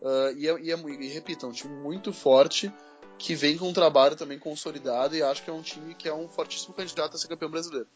Uh, 0.00 0.32
e, 0.38 0.48
é, 0.48 0.58
e, 0.58 0.72
é, 0.72 0.76
e 0.76 1.08
repito, 1.08 1.44
é 1.44 1.48
um 1.48 1.52
time 1.52 1.74
muito 1.74 2.12
forte 2.12 2.72
que 3.20 3.34
vem 3.34 3.58
com 3.58 3.68
um 3.68 3.72
trabalho 3.72 4.16
também 4.16 4.38
consolidado 4.38 5.14
e 5.14 5.22
acho 5.22 5.42
que 5.42 5.50
é 5.50 5.52
um 5.52 5.60
time 5.60 5.94
que 5.94 6.08
é 6.08 6.14
um 6.14 6.26
fortíssimo 6.26 6.72
candidato 6.72 7.14
a 7.14 7.18
ser 7.18 7.28
campeão 7.28 7.50
brasileiro. 7.50 7.86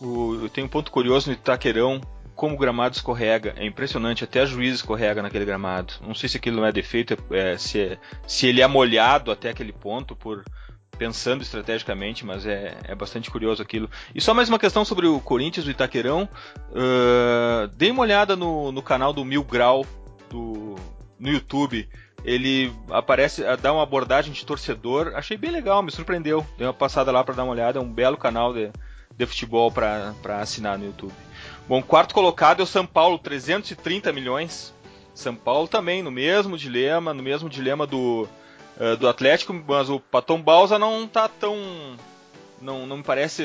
O, 0.00 0.36
eu 0.36 0.48
tenho 0.48 0.66
um 0.66 0.70
ponto 0.70 0.90
curioso 0.90 1.28
no 1.28 1.34
Itaquerão, 1.34 2.00
como 2.34 2.54
o 2.54 2.58
gramado 2.58 2.96
escorrega. 2.96 3.52
É 3.58 3.66
impressionante, 3.66 4.24
até 4.24 4.40
a 4.40 4.46
juiz 4.46 4.76
escorrega 4.76 5.20
naquele 5.20 5.44
gramado. 5.44 5.92
Não 6.00 6.14
sei 6.14 6.30
se 6.30 6.38
aquilo 6.38 6.56
não 6.56 6.64
é 6.64 6.72
defeito, 6.72 7.14
é, 7.30 7.58
se, 7.58 7.78
é, 7.78 7.98
se 8.26 8.46
ele 8.46 8.62
é 8.62 8.66
molhado 8.66 9.30
até 9.30 9.50
aquele 9.50 9.72
ponto 9.72 10.16
por 10.16 10.42
pensando 10.96 11.42
estrategicamente, 11.42 12.24
mas 12.24 12.46
é, 12.46 12.74
é 12.84 12.94
bastante 12.94 13.30
curioso 13.30 13.62
aquilo. 13.62 13.90
E 14.14 14.20
só 14.20 14.32
mais 14.32 14.48
uma 14.48 14.58
questão 14.58 14.82
sobre 14.82 15.06
o 15.06 15.20
Corinthians 15.20 15.66
do 15.66 15.70
Itaquerão. 15.70 16.26
Uh, 16.70 17.68
dei 17.76 17.90
uma 17.90 18.02
olhada 18.02 18.34
no, 18.34 18.72
no 18.72 18.82
canal 18.82 19.12
do 19.12 19.24
Mil 19.26 19.44
Grau 19.44 19.84
do, 20.30 20.74
no 21.18 21.28
YouTube. 21.28 21.86
Ele 22.24 22.72
aparece, 22.90 23.42
dá 23.60 23.72
uma 23.72 23.82
abordagem 23.82 24.32
de 24.32 24.44
torcedor. 24.44 25.12
Achei 25.14 25.36
bem 25.36 25.50
legal, 25.50 25.82
me 25.82 25.90
surpreendeu. 25.90 26.46
Dei 26.56 26.66
uma 26.66 26.74
passada 26.74 27.12
lá 27.12 27.22
para 27.22 27.34
dar 27.34 27.44
uma 27.44 27.52
olhada. 27.52 27.78
É 27.78 27.82
um 27.82 27.90
belo 27.90 28.16
canal 28.16 28.52
de, 28.52 28.70
de 29.16 29.26
futebol 29.26 29.70
para 29.70 30.14
assinar 30.40 30.78
no 30.78 30.86
YouTube. 30.86 31.12
Bom, 31.68 31.82
quarto 31.82 32.14
colocado 32.14 32.60
é 32.60 32.62
o 32.62 32.66
São 32.66 32.86
Paulo, 32.86 33.18
330 33.18 34.12
milhões. 34.12 34.74
São 35.14 35.34
Paulo 35.34 35.66
também 35.66 36.02
no 36.02 36.10
mesmo 36.10 36.56
dilema, 36.56 37.12
no 37.12 37.22
mesmo 37.22 37.48
dilema 37.48 37.86
do, 37.86 38.28
uh, 38.78 38.96
do 38.96 39.08
Atlético, 39.08 39.52
mas 39.66 39.90
o 39.90 39.98
Patom 39.98 40.40
Balsa 40.40 40.78
não 40.78 41.06
tá 41.08 41.28
tão. 41.28 41.56
Não, 42.60 42.86
não 42.86 42.98
me 42.98 43.02
parece 43.02 43.44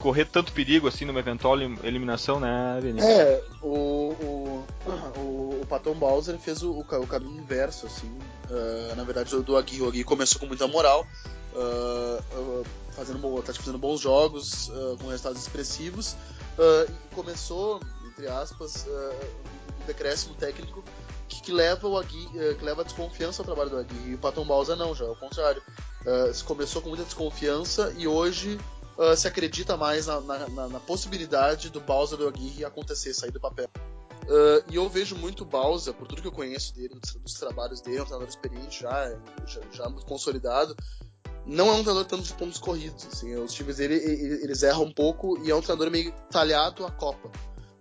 correr 0.00 0.24
tanto 0.24 0.52
perigo 0.52 0.88
assim 0.88 1.04
numa 1.04 1.20
eventual 1.20 1.60
eliminação, 1.60 2.40
né, 2.40 2.78
Vinícius? 2.82 3.12
É, 3.12 3.44
o, 3.62 3.68
o, 3.68 4.64
o, 5.16 5.60
o 5.62 5.66
Patom 5.68 5.94
Bowser 5.94 6.38
fez 6.38 6.62
o, 6.62 6.80
o, 6.80 7.06
caminho 7.06 7.38
inverso, 7.38 7.86
assim. 7.86 8.08
Uh, 8.50 8.96
na 8.96 9.04
verdade, 9.04 9.36
do 9.42 9.56
Agui. 9.56 9.80
O 9.82 9.88
Agui 9.88 10.02
começou 10.02 10.40
com 10.40 10.46
muita 10.46 10.66
moral, 10.66 11.06
uh, 11.54 12.64
fazendo, 12.92 13.42
tá 13.42 13.52
fazendo 13.52 13.78
bons 13.78 14.00
jogos, 14.00 14.72
com 15.00 15.08
resultados 15.08 15.40
expressivos, 15.40 16.16
e 16.58 17.14
começou, 17.14 17.80
entre 18.08 18.26
aspas, 18.26 18.86
um 18.88 19.86
decréscimo 19.86 20.34
técnico 20.34 20.82
que, 21.28 21.42
que 21.42 21.52
leva 21.52 21.86
o 21.86 21.98
Agui, 21.98 22.26
uh, 22.26 22.56
que 22.56 22.64
leva 22.64 22.80
a 22.80 22.84
desconfiança 22.84 23.42
ao 23.42 23.46
trabalho 23.46 23.70
do 23.70 23.78
Agui. 23.78 24.10
E 24.10 24.14
o 24.14 24.18
Paton 24.18 24.46
Balsa 24.46 24.74
não, 24.74 24.94
já 24.94 25.04
é 25.04 25.08
o 25.08 25.16
contrário. 25.16 25.62
Começou 26.46 26.80
com 26.80 26.88
muita 26.88 27.04
desconfiança 27.04 27.94
e 27.98 28.08
hoje 28.08 28.58
uh, 29.00 29.16
se 29.16 29.26
acredita 29.26 29.76
mais 29.76 30.06
na, 30.06 30.20
na, 30.20 30.68
na, 30.68 30.80
possibilidade 30.80 31.70
do 31.70 31.80
Balsa 31.80 32.16
do 32.16 32.28
Aguirre 32.28 32.64
acontecer, 32.64 33.14
sair 33.14 33.30
do 33.30 33.40
papel. 33.40 33.68
Uh, 34.24 34.62
e 34.70 34.76
eu 34.76 34.88
vejo 34.88 35.16
muito 35.16 35.44
Balsa, 35.44 35.92
por 35.92 36.06
tudo 36.06 36.20
que 36.20 36.28
eu 36.28 36.32
conheço 36.32 36.74
dele, 36.74 36.94
dos, 37.00 37.14
dos 37.14 37.34
trabalhos 37.34 37.80
dele, 37.80 37.96
é 37.96 38.02
um 38.02 38.04
treinador 38.04 38.28
experiente 38.28 38.82
já, 38.82 39.18
já, 39.46 39.60
já, 39.72 39.88
muito 39.88 40.04
consolidado. 40.04 40.76
Não 41.46 41.68
é 41.68 41.72
um 41.72 41.82
treinador 41.82 42.04
tanto 42.04 42.22
de 42.22 42.34
pontos 42.34 42.58
corridos. 42.58 43.06
Assim, 43.10 43.34
os 43.34 43.52
times 43.52 43.78
dele 43.78 43.94
eles 43.94 44.62
erram 44.62 44.84
um 44.84 44.92
pouco 44.92 45.42
e 45.42 45.50
é 45.50 45.54
um 45.54 45.62
treinador 45.62 45.90
meio 45.90 46.12
talhado 46.30 46.84
à 46.84 46.90
Copa. 46.90 47.28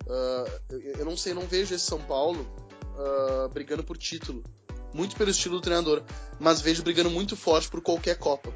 Uh, 0.07 0.49
eu, 0.69 0.79
eu, 0.99 1.05
não 1.05 1.17
sei, 1.17 1.33
não 1.33 1.45
vejo 1.45 1.75
esse 1.75 1.85
São 1.85 1.99
Paulo 1.99 2.47
uh, 2.95 3.49
brigando 3.49 3.83
por 3.83 3.97
título. 3.97 4.41
Muito 4.91 5.15
pelo 5.15 5.29
estilo 5.29 5.57
do 5.57 5.61
treinador, 5.61 6.01
mas 6.39 6.61
vejo 6.61 6.81
brigando 6.81 7.11
muito 7.11 7.35
forte 7.35 7.69
por 7.69 7.79
qualquer 7.79 8.17
Copa. 8.17 8.51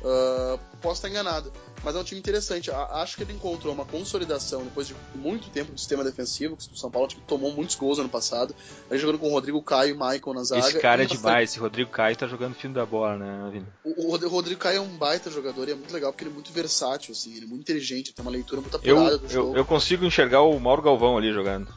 Uh, 0.00 0.58
posso 0.80 0.98
estar 0.98 1.08
enganado, 1.08 1.52
mas 1.82 1.96
é 1.96 1.98
um 1.98 2.04
time 2.04 2.20
interessante. 2.20 2.70
Acho 2.70 3.16
que 3.16 3.24
ele 3.24 3.32
encontrou 3.32 3.74
uma 3.74 3.84
consolidação 3.84 4.62
depois 4.62 4.86
de 4.86 4.94
muito 5.14 5.50
tempo 5.50 5.72
do 5.72 5.78
sistema 5.78 6.04
defensivo. 6.04 6.56
O 6.56 6.76
São 6.76 6.90
Paulo 6.90 7.08
tipo, 7.08 7.22
tomou 7.22 7.52
muitos 7.52 7.74
gols 7.74 7.98
ano 7.98 8.08
passado. 8.08 8.54
Aí 8.90 8.98
jogando 8.98 9.18
com 9.18 9.28
o 9.28 9.32
Rodrigo 9.32 9.60
Caio 9.60 9.94
e 9.94 9.98
Michael 9.98 10.34
na 10.34 10.44
zaga. 10.44 10.60
Esse 10.60 10.78
cara 10.78 11.02
é 11.02 11.06
demais. 11.06 11.50
Esse 11.50 11.58
Rodrigo 11.58 11.90
Caio 11.90 12.16
tá 12.16 12.26
jogando 12.26 12.54
fim 12.54 12.72
da 12.72 12.86
bola, 12.86 13.16
né, 13.16 13.50
Vini? 13.52 13.66
O, 13.84 14.14
o, 14.14 14.28
Rodrigo 14.28 14.60
Caio 14.60 14.78
é 14.78 14.80
um 14.80 14.96
baita 14.96 15.30
jogador 15.30 15.68
e 15.68 15.72
é 15.72 15.74
muito 15.74 15.92
legal 15.92 16.12
porque 16.12 16.24
ele 16.24 16.30
é 16.30 16.34
muito 16.34 16.52
versátil, 16.52 17.12
assim. 17.12 17.34
Ele 17.34 17.46
é 17.46 17.48
muito 17.48 17.62
inteligente, 17.62 18.12
tem 18.12 18.24
uma 18.24 18.30
leitura 18.30 18.60
muito 18.60 18.76
apurada 18.76 19.10
eu, 19.10 19.18
do 19.18 19.28
jogo. 19.28 19.52
Eu, 19.52 19.56
eu 19.58 19.64
consigo 19.64 20.04
enxergar 20.04 20.42
o 20.42 20.58
Mauro 20.60 20.82
Galvão 20.82 21.18
ali 21.18 21.32
jogando. 21.32 21.72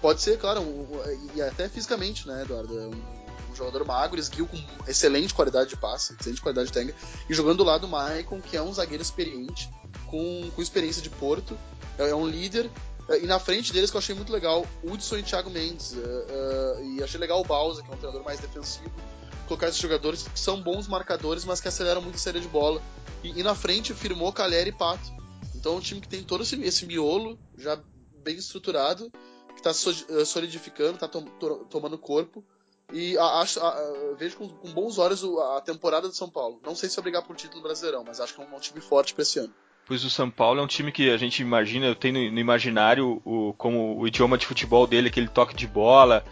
Pode 0.00 0.20
ser, 0.20 0.36
claro, 0.36 0.64
e 1.36 1.40
até 1.40 1.68
fisicamente, 1.68 2.26
né, 2.26 2.42
Eduardo? 2.42 2.76
É 2.76 2.86
um, 2.88 3.21
um, 3.52 3.54
jogador 3.54 3.84
magro, 3.84 4.18
esguio 4.18 4.46
com 4.46 4.56
excelente 4.88 5.34
qualidade 5.34 5.70
de 5.70 5.76
passe, 5.76 6.14
excelente 6.18 6.40
qualidade 6.40 6.68
de 6.68 6.72
técnica, 6.72 6.98
e 7.28 7.34
jogando 7.34 7.58
do 7.58 7.64
lado 7.64 7.82
do 7.82 7.88
Maicon, 7.88 8.40
que 8.40 8.56
é 8.56 8.62
um 8.62 8.72
zagueiro 8.72 9.02
experiente, 9.02 9.70
com, 10.06 10.50
com 10.54 10.62
experiência 10.62 11.02
de 11.02 11.10
Porto, 11.10 11.56
é, 11.98 12.10
é 12.10 12.14
um 12.14 12.26
líder, 12.26 12.70
é, 13.08 13.20
e 13.20 13.26
na 13.26 13.38
frente 13.38 13.72
deles 13.72 13.90
que 13.90 13.96
eu 13.96 14.00
achei 14.00 14.14
muito 14.14 14.32
legal, 14.32 14.66
Hudson 14.82 15.18
e 15.18 15.22
Thiago 15.22 15.50
Mendes, 15.50 15.92
uh, 15.92 15.98
uh, 15.98 16.84
e 16.84 17.02
achei 17.02 17.18
legal 17.20 17.40
o 17.40 17.44
Bausa, 17.44 17.82
que 17.82 17.90
é 17.90 17.94
um 17.94 17.96
treinador 17.96 18.24
mais 18.24 18.40
defensivo, 18.40 18.92
colocar 19.46 19.68
esses 19.68 19.80
jogadores 19.80 20.22
que 20.22 20.38
são 20.38 20.60
bons 20.62 20.88
marcadores, 20.88 21.44
mas 21.44 21.60
que 21.60 21.68
aceleram 21.68 22.00
muito 22.00 22.16
a 22.16 22.18
série 22.18 22.40
de 22.40 22.48
bola. 22.48 22.80
E, 23.22 23.40
e 23.40 23.42
na 23.42 23.54
frente 23.54 23.92
firmou 23.94 24.32
Calher 24.32 24.66
e 24.66 24.72
Pato. 24.72 25.12
Então 25.54 25.74
é 25.74 25.76
um 25.76 25.80
time 25.80 26.00
que 26.00 26.08
tem 26.08 26.22
todo 26.22 26.42
esse, 26.42 26.60
esse 26.62 26.86
miolo 26.86 27.38
já 27.56 27.78
bem 28.22 28.36
estruturado 28.36 29.12
que 29.54 29.68
está 29.68 29.70
eh, 29.70 30.24
solidificando, 30.24 30.94
está 30.94 31.08
to 31.08 31.22
to 31.38 31.66
tomando 31.68 31.98
corpo. 31.98 32.44
E 32.92 33.16
acho, 33.18 33.60
vejo 34.18 34.36
com, 34.36 34.48
com, 34.48 34.72
bons 34.72 34.98
olhos 34.98 35.24
a 35.56 35.60
temporada 35.60 36.08
do 36.08 36.14
São 36.14 36.28
Paulo. 36.28 36.60
Não 36.64 36.74
sei 36.74 36.88
se 36.88 36.96
vai 36.96 37.04
brigar 37.04 37.22
por 37.22 37.36
título 37.36 37.62
brasileirão, 37.62 38.04
mas 38.04 38.20
acho 38.20 38.34
que 38.34 38.40
é 38.40 38.44
um, 38.44 38.54
um 38.54 38.60
time 38.60 38.80
forte 38.80 39.14
para 39.14 39.22
esse 39.22 39.38
ano. 39.38 39.52
Pois 39.84 40.04
o 40.04 40.10
São 40.10 40.30
Paulo 40.30 40.60
é 40.60 40.62
um 40.62 40.66
time 40.66 40.92
que 40.92 41.10
a 41.10 41.16
gente 41.16 41.42
imagina, 41.42 41.94
tenho 41.94 42.14
no, 42.14 42.32
no 42.32 42.38
imaginário 42.38 43.20
o, 43.24 43.52
como 43.54 43.98
o 43.98 44.06
idioma 44.06 44.38
de 44.38 44.46
futebol 44.46 44.86
dele, 44.86 45.08
aquele 45.08 45.26
toque 45.26 45.54
de 45.54 45.66
bola, 45.66 46.24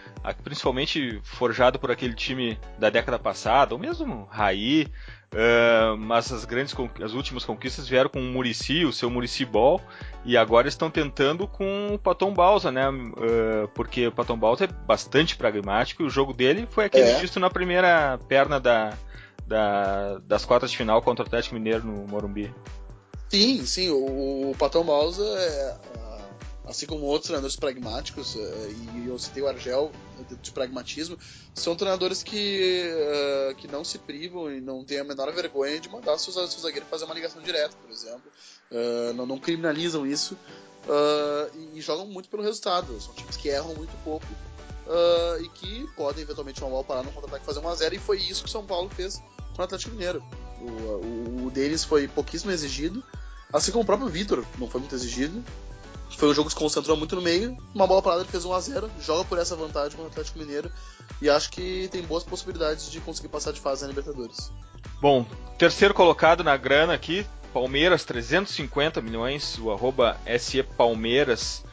principalmente 0.44 1.20
forjado 1.24 1.78
por 1.78 1.90
aquele 1.90 2.14
time 2.14 2.58
da 2.78 2.90
década 2.90 3.18
passada, 3.18 3.74
ou 3.74 3.80
mesmo 3.80 4.28
Raí, 4.30 4.86
Uh, 5.32 5.96
mas 5.96 6.32
as 6.32 6.44
grandes 6.44 6.74
as 7.04 7.12
últimas 7.12 7.44
conquistas 7.44 7.88
vieram 7.88 8.10
com 8.10 8.18
o 8.18 8.22
Murici, 8.22 8.84
o 8.84 8.92
seu 8.92 9.08
Murici 9.08 9.44
Ball, 9.44 9.80
e 10.24 10.36
agora 10.36 10.66
estão 10.66 10.90
tentando 10.90 11.46
com 11.46 11.94
o 11.94 11.98
Paton 11.98 12.34
Balsa, 12.34 12.72
né? 12.72 12.88
Uh, 12.88 13.68
porque 13.72 14.08
o 14.08 14.12
Paton 14.12 14.36
Balsa 14.36 14.64
é 14.64 14.66
bastante 14.66 15.36
pragmático 15.36 16.02
e 16.02 16.06
o 16.06 16.10
jogo 16.10 16.32
dele 16.32 16.66
foi 16.68 16.86
aquele 16.86 17.10
é. 17.10 17.20
visto 17.20 17.38
na 17.38 17.48
primeira 17.48 18.18
perna 18.26 18.58
da, 18.58 18.92
da, 19.46 20.18
das 20.18 20.44
quartas 20.44 20.72
de 20.72 20.76
final 20.76 21.00
contra 21.00 21.24
o 21.24 21.26
Atlético 21.26 21.54
Mineiro 21.54 21.86
no 21.86 22.08
Morumbi. 22.08 22.52
Sim, 23.28 23.64
sim, 23.64 23.88
o, 23.90 24.50
o 24.50 24.56
Paton 24.58 24.82
Balsa 24.82 25.22
é, 25.22 25.76
assim 26.64 26.86
como 26.86 27.04
outros 27.04 27.26
treinadores 27.26 27.56
pragmáticos, 27.56 28.36
eh, 28.36 28.74
e 28.96 29.08
eu 29.08 29.18
citei 29.18 29.42
o 29.42 29.48
Argel 29.48 29.90
de 30.40 30.50
pragmatismo, 30.52 31.18
são 31.54 31.74
treinadores 31.74 32.22
que, 32.22 32.88
uh, 32.92 33.54
que 33.56 33.66
não 33.66 33.84
se 33.84 33.98
privam 33.98 34.50
e 34.52 34.60
não 34.60 34.84
têm 34.84 35.00
a 35.00 35.04
menor 35.04 35.32
vergonha 35.32 35.80
de 35.80 35.88
mandar 35.88 36.18
seu, 36.18 36.32
seu 36.32 36.46
zagueiro 36.46 36.86
fazer 36.86 37.04
uma 37.04 37.14
ligação 37.14 37.42
direta, 37.42 37.74
por 37.82 37.90
exemplo. 37.90 38.22
Uh, 38.70 39.12
não, 39.14 39.26
não, 39.26 39.38
criminalizam 39.38 40.06
isso 40.06 40.34
uh, 40.86 41.58
e, 41.74 41.80
jogam 41.80 42.06
muito 42.06 42.28
pelo 42.28 42.42
resultado. 42.42 43.00
São 43.00 43.12
times 43.14 43.36
que 43.36 43.48
erram 43.48 43.74
muito 43.74 43.92
pouco 44.04 44.26
e 45.40 45.48
que 45.50 45.86
podem 45.96 46.22
eventualmente 46.22 46.60
uma 46.60 46.68
bola 46.70 46.82
parar 46.82 47.02
no 47.04 47.12
contra-ataque 47.12 47.46
fazer 47.46 47.60
1x0 47.60 47.92
e 47.92 47.98
foi 48.00 48.18
isso 48.18 48.42
que 48.42 48.48
o 48.48 48.52
São 48.52 48.66
Paulo 48.66 48.90
fez 48.90 49.22
com 49.54 49.62
o 49.62 49.64
Atlético 49.64 49.92
Mineiro. 49.92 50.20
O, 50.60 50.64
o, 50.64 51.46
o 51.46 51.50
deles 51.50 51.84
foi 51.84 52.08
pouquíssimo 52.08 52.50
exigido, 52.50 53.02
assim 53.52 53.70
como 53.70 53.84
o 53.84 53.86
próprio 53.86 54.08
Vitor 54.08 54.44
não 54.58 54.68
foi 54.68 54.80
muito 54.80 54.94
exigido. 54.94 55.44
Foi 56.16 56.28
um 56.28 56.34
jogo 56.34 56.48
que 56.48 56.54
se 56.54 56.58
concentrou 56.58 56.96
muito 56.96 57.16
no 57.16 57.22
meio. 57.22 57.56
Uma 57.74 57.86
bola 57.86 58.02
parada 58.02 58.22
ele 58.22 58.30
fez 58.30 58.44
1 58.44 58.52
a 58.52 58.60
0 58.60 58.90
joga 59.00 59.24
por 59.24 59.38
essa 59.38 59.56
vantagem 59.56 59.96
com 59.96 60.04
o 60.04 60.06
Atlético 60.06 60.38
Mineiro 60.38 60.70
e 61.20 61.30
acho 61.30 61.50
que 61.50 61.88
tem 61.90 62.02
boas 62.02 62.24
possibilidades 62.24 62.90
de 62.90 63.00
conseguir 63.00 63.28
passar 63.28 63.52
de 63.52 63.60
fase 63.60 63.82
na 63.82 63.88
Libertadores. 63.88 64.52
Bom, 65.00 65.26
terceiro 65.58 65.94
colocado 65.94 66.44
na 66.44 66.56
grana 66.56 66.92
aqui, 66.92 67.26
Palmeiras 67.52 68.04
350 68.04 69.00
milhões, 69.00 69.58
o 69.58 69.70
arroba 69.70 70.16
SE 70.38 70.62
Palmeiras. 70.62 71.64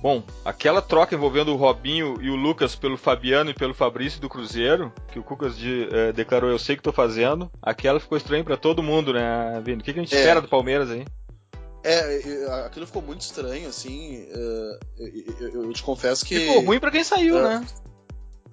Bom, 0.00 0.22
aquela 0.44 0.80
troca 0.80 1.14
envolvendo 1.14 1.52
o 1.52 1.56
Robinho 1.56 2.18
e 2.20 2.30
o 2.30 2.36
Lucas 2.36 2.76
pelo 2.76 2.96
Fabiano 2.96 3.50
e 3.50 3.54
pelo 3.54 3.74
Fabrício 3.74 4.20
do 4.20 4.28
Cruzeiro, 4.28 4.92
que 5.10 5.18
o 5.18 5.22
Cucas 5.22 5.56
de, 5.56 5.88
eh, 5.90 6.12
declarou 6.12 6.50
eu 6.50 6.58
sei 6.58 6.76
que 6.76 6.80
estou 6.80 6.92
fazendo, 6.92 7.50
aquela 7.60 7.98
ficou 7.98 8.16
estranha 8.16 8.44
para 8.44 8.56
todo 8.56 8.82
mundo, 8.82 9.12
né, 9.12 9.60
Vini? 9.64 9.80
O 9.80 9.84
que, 9.84 9.92
que 9.92 9.98
a 9.98 10.02
gente 10.02 10.14
é. 10.14 10.18
espera 10.18 10.40
do 10.40 10.48
Palmeiras 10.48 10.90
aí? 10.90 11.04
É, 11.88 12.66
aquilo 12.66 12.84
ficou 12.84 13.00
muito 13.00 13.20
estranho, 13.20 13.68
assim. 13.68 14.24
Uh, 14.24 14.78
eu, 15.40 15.72
te 15.72 15.84
confesso 15.84 16.24
que. 16.24 16.40
Ficou 16.40 16.64
ruim 16.64 16.80
para 16.80 16.90
quem 16.90 17.04
saiu, 17.04 17.36
uh, 17.36 17.42
né? 17.42 17.66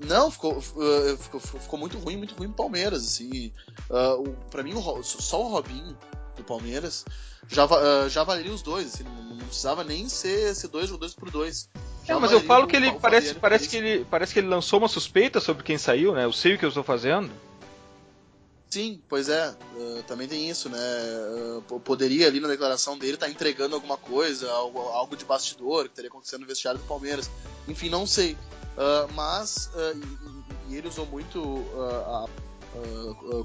Não, 0.05 0.29
ficou, 0.29 0.57
uh, 0.57 1.17
ficou, 1.17 1.39
ficou, 1.39 1.79
muito 1.79 1.97
ruim, 1.97 2.15
muito 2.15 2.36
ruim 2.36 2.49
pro 2.49 2.57
Palmeiras, 2.57 3.03
assim. 3.03 3.51
Uh, 3.89 4.29
para 4.51 4.61
mim, 4.61 4.73
só 5.01 5.41
o 5.41 5.47
Robinho 5.47 5.97
do 6.36 6.43
Palmeiras 6.43 7.05
já, 7.47 7.67
já 8.07 8.23
valeria 8.23 8.51
os 8.51 8.61
dois, 8.61 8.93
assim, 8.93 9.03
não, 9.03 9.38
precisava 9.47 9.84
nem 9.84 10.07
ser, 10.07 10.53
ser 10.53 10.67
dois 10.67 10.88
jogadores 10.88 11.15
por 11.15 11.31
dois. 11.31 11.69
É, 12.07 12.13
mas 12.13 12.31
eu 12.31 12.41
falo 12.41 12.67
que 12.67 12.75
ele 12.75 12.91
parece, 12.99 13.34
parece 13.36 13.69
que 13.69 13.77
ele 13.77 14.05
parece 14.11 14.34
que 14.34 14.39
ele 14.39 14.47
lançou 14.47 14.77
uma 14.77 14.88
suspeita 14.88 15.39
sobre 15.39 15.63
quem 15.63 15.77
saiu, 15.77 16.13
né? 16.13 16.25
Eu 16.25 16.34
sei 16.34 16.53
o 16.53 16.59
que 16.59 16.65
eu 16.65 16.69
estou 16.69 16.84
fazendo. 16.84 17.31
Sim, 18.74 18.99
pois 19.07 19.30
é, 19.30 19.49
uh, 19.49 20.01
também 20.07 20.28
tem 20.28 20.49
isso, 20.49 20.67
né? 20.67 20.80
Uh, 21.69 21.80
poderia 21.82 22.26
ali 22.26 22.39
na 22.39 22.47
declaração 22.47 22.97
dele 22.97 23.13
estar 23.13 23.28
tá 23.28 23.32
entregando 23.32 23.76
alguma 23.76 23.97
coisa, 23.97 24.51
algo, 24.51 24.80
algo, 24.80 25.15
de 25.15 25.24
bastidor 25.24 25.84
que 25.84 25.93
teria 25.93 26.09
acontecido 26.09 26.39
no 26.39 26.47
vestiário 26.47 26.80
do 26.80 26.88
Palmeiras. 26.88 27.30
Enfim, 27.67 27.88
não 27.88 28.07
sei. 28.07 28.34
Uh, 28.34 29.13
mas, 29.13 29.69
e, 30.67 30.74
e, 30.74 30.76
ele 30.76 30.88
usou 30.88 31.05
muito 31.05 31.63
a, 32.07 32.26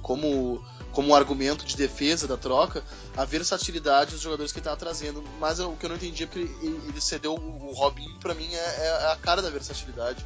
como, 0.01 0.65
como 0.93 1.09
um 1.09 1.15
argumento 1.15 1.67
de 1.67 1.77
defesa 1.77 2.27
da 2.27 2.39
troca 2.39 2.83
a 3.15 3.27
versatilidade 3.27 4.13
dos 4.13 4.23
jogadores 4.23 4.51
que 4.51 4.61
ele 4.61 4.63
estava 4.63 4.79
trazendo. 4.79 5.23
Mas 5.39 5.61
o 5.61 5.73
que 5.73 5.85
eu 5.85 5.91
não 5.91 5.97
entendi 5.97 6.25
é 6.25 6.27
que 6.27 6.39
ele, 6.39 6.81
ele 6.89 7.01
cedeu 7.03 7.35
o, 7.35 7.69
o 7.69 7.75
Robinho, 7.75 8.19
para 8.19 8.33
mim, 8.33 8.49
é, 8.51 8.57
é 8.57 9.13
a 9.13 9.17
cara 9.17 9.43
da 9.43 9.51
versatilidade. 9.51 10.25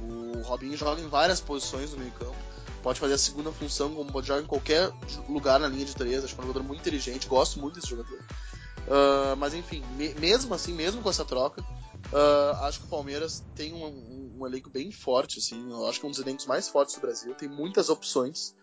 O 0.00 0.42
Robinho 0.42 0.76
joga 0.76 1.00
em 1.00 1.08
várias 1.08 1.40
posições 1.40 1.92
no 1.92 1.98
meio 1.98 2.12
campo 2.12 2.50
pode 2.82 2.98
fazer 2.98 3.14
a 3.14 3.18
segunda 3.18 3.52
função, 3.52 3.94
como 3.94 4.10
pode 4.10 4.26
jogar 4.26 4.42
em 4.42 4.46
qualquer 4.46 4.90
lugar 5.28 5.60
na 5.60 5.68
linha 5.68 5.84
de 5.84 5.94
três. 5.94 6.24
Acho 6.24 6.34
que 6.34 6.40
é 6.40 6.44
um 6.44 6.46
jogador 6.46 6.66
muito 6.66 6.80
inteligente, 6.80 7.28
gosto 7.28 7.60
muito 7.60 7.74
desse 7.74 7.88
jogador. 7.88 8.18
Uh, 8.18 9.36
mas 9.36 9.54
enfim, 9.54 9.84
me, 9.96 10.14
mesmo 10.14 10.52
assim, 10.54 10.72
mesmo 10.72 11.02
com 11.02 11.10
essa 11.10 11.24
troca, 11.24 11.62
uh, 11.62 12.64
acho 12.64 12.80
que 12.80 12.86
o 12.86 12.88
Palmeiras 12.88 13.44
tem 13.54 13.72
um, 13.72 13.84
um, 13.84 14.36
um, 14.38 14.46
elenco 14.46 14.70
bem 14.70 14.90
forte. 14.90 15.38
Assim, 15.38 15.70
eu 15.70 15.86
acho 15.86 16.00
que 16.00 16.06
é 16.06 16.08
um 16.08 16.10
dos 16.10 16.20
elencos 16.20 16.46
mais 16.46 16.68
fortes 16.68 16.94
do 16.94 17.00
Brasil. 17.00 17.34
Tem 17.34 17.48
muitas 17.48 17.88
opções. 17.90 18.54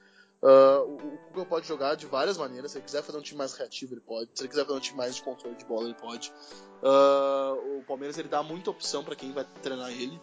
Uh, 0.41 0.83
o, 0.83 1.17
Cuca 1.29 1.45
pode 1.45 1.67
jogar 1.67 1.95
de 1.95 2.05
várias 2.05 2.38
maneiras. 2.38 2.71
Se 2.71 2.77
ele 2.77 2.85
quiser 2.85 3.03
fazer 3.03 3.17
um 3.17 3.21
time 3.21 3.38
mais 3.38 3.53
reativo, 3.53 3.93
ele 3.93 4.01
pode. 4.01 4.29
Se 4.33 4.41
ele 4.41 4.49
quiser 4.49 4.65
fazer 4.65 4.77
um 4.77 4.81
time 4.81 4.97
mais 4.97 5.15
de 5.15 5.21
controle 5.21 5.55
de 5.55 5.65
bola, 5.65 5.85
ele 5.85 5.95
pode. 5.95 6.33
o 6.81 7.83
Palmeiras 7.88 8.17
ele 8.17 8.27
dá 8.27 8.43
muita 8.43 8.71
opção 8.71 9.03
para 9.03 9.15
quem 9.15 9.31
vai 9.31 9.45
treinar 9.61 9.91
ele. 9.91 10.19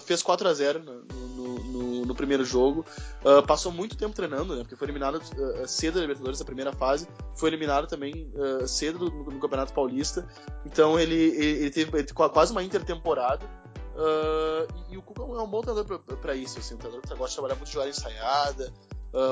Fez 0.00 0.22
4 0.22 0.48
a 0.48 0.54
0 0.54 0.80
no, 0.80 1.02
no, 1.02 1.58
no 1.64 1.88
no 2.08 2.14
primeiro 2.14 2.44
jogo. 2.44 2.84
Uh, 3.22 3.46
passou 3.46 3.70
muito 3.70 3.96
tempo 3.96 4.14
treinando, 4.14 4.56
né? 4.56 4.62
Porque 4.62 4.74
foi 4.74 4.86
eliminado 4.86 5.16
uh, 5.16 5.68
cedo 5.68 5.94
da 5.94 6.00
Libertadores, 6.00 6.38
da 6.38 6.44
primeira 6.44 6.72
fase. 6.72 7.06
Foi 7.36 7.50
eliminado 7.50 7.86
também 7.86 8.32
cedo 8.66 9.10
no, 9.10 9.38
Campeonato 9.38 9.72
Paulista. 9.72 10.26
Então 10.64 10.98
ele, 10.98 11.14
ele, 11.14 11.62
ele 11.62 11.70
teve, 11.70 11.96
ele 11.96 12.08
quase 12.12 12.50
uma 12.50 12.62
intertemporada. 12.62 13.46
e, 14.88 14.94
e, 14.94 14.98
o 14.98 15.02
Cuca 15.02 15.22
é 15.22 15.42
um 15.42 15.46
bom 15.46 15.60
treinador 15.60 16.00
para 16.00 16.34
isso. 16.34 16.58
Assim, 16.58 16.74
um 16.74 16.78
treinador 16.78 17.02
que 17.02 17.14
gosta 17.14 17.28
de 17.28 17.34
trabalhar 17.34 17.54
muito 17.54 17.68
de 17.68 17.74
jogada 17.74 17.90
ensaiada, 17.90 18.72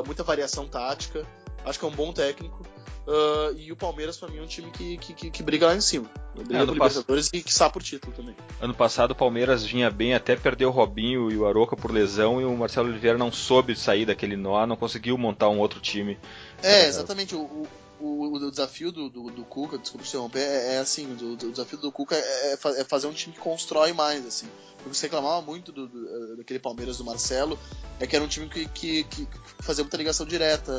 muita 0.04 0.22
variação 0.22 0.68
tática. 0.68 1.26
Acho 1.66 1.78
que 1.78 1.84
é 1.84 1.88
um 1.88 1.92
bom 1.92 2.12
técnico. 2.12 2.64
Uh, 3.06 3.56
e 3.56 3.70
o 3.70 3.76
Palmeiras, 3.76 4.16
para 4.16 4.28
mim, 4.28 4.38
é 4.38 4.42
um 4.42 4.46
time 4.46 4.68
que, 4.70 4.96
que, 4.96 5.30
que, 5.30 5.42
briga 5.42 5.66
lá 5.66 5.76
em 5.76 5.80
cima. 5.80 6.10
Briga 6.34 6.62
é, 6.62 6.66
por 6.66 6.72
Libertadores 6.72 7.28
pass... 7.28 7.40
e 7.40 7.42
que 7.42 7.54
sabe 7.54 7.72
por 7.72 7.82
título 7.82 8.12
também. 8.12 8.34
Ano 8.60 8.74
passado 8.74 9.12
o 9.12 9.14
Palmeiras 9.14 9.64
vinha 9.64 9.88
bem, 9.90 10.12
até 10.12 10.34
perdeu 10.34 10.70
o 10.70 10.72
Robinho 10.72 11.30
e 11.30 11.36
o 11.36 11.46
Aroca 11.46 11.76
por 11.76 11.92
lesão, 11.92 12.40
e 12.40 12.44
o 12.44 12.56
Marcelo 12.56 12.88
Oliveira 12.88 13.16
não 13.16 13.30
soube 13.30 13.76
sair 13.76 14.06
daquele 14.06 14.36
nó, 14.36 14.66
não 14.66 14.76
conseguiu 14.76 15.16
montar 15.16 15.48
um 15.48 15.60
outro 15.60 15.80
time. 15.80 16.18
É, 16.62 16.86
exatamente. 16.86 17.36
O, 17.36 17.42
o, 17.42 17.68
o 17.98 18.50
desafio 18.50 18.92
do, 18.92 19.08
do, 19.08 19.30
do, 19.30 19.44
Cuca, 19.44 19.78
desculpa 19.78 20.04
se 20.04 20.10
interromper, 20.10 20.40
é, 20.40 20.74
é 20.74 20.78
assim, 20.78 21.06
o, 21.20 21.32
o, 21.32 21.50
desafio 21.50 21.78
do 21.78 21.90
Cuca 21.90 22.14
é, 22.14 22.52
é, 22.52 22.80
é, 22.80 22.84
fazer 22.84 23.06
um 23.06 23.12
time 23.12 23.34
que 23.34 23.40
constrói 23.40 23.92
mais, 23.92 24.26
assim. 24.26 24.46
O 24.80 24.90
que 24.90 24.96
você 24.96 25.06
reclamava 25.06 25.40
muito 25.42 25.72
do, 25.72 25.88
do, 25.88 26.36
daquele 26.36 26.58
Palmeiras 26.58 26.98
do 26.98 27.04
Marcelo 27.04 27.58
é 27.98 28.06
que 28.06 28.14
era 28.14 28.24
um 28.24 28.28
time 28.28 28.48
que, 28.48 28.66
que, 28.68 29.04
que 29.04 29.28
fazia 29.60 29.82
muita 29.82 29.96
ligação 29.96 30.26
direta, 30.26 30.72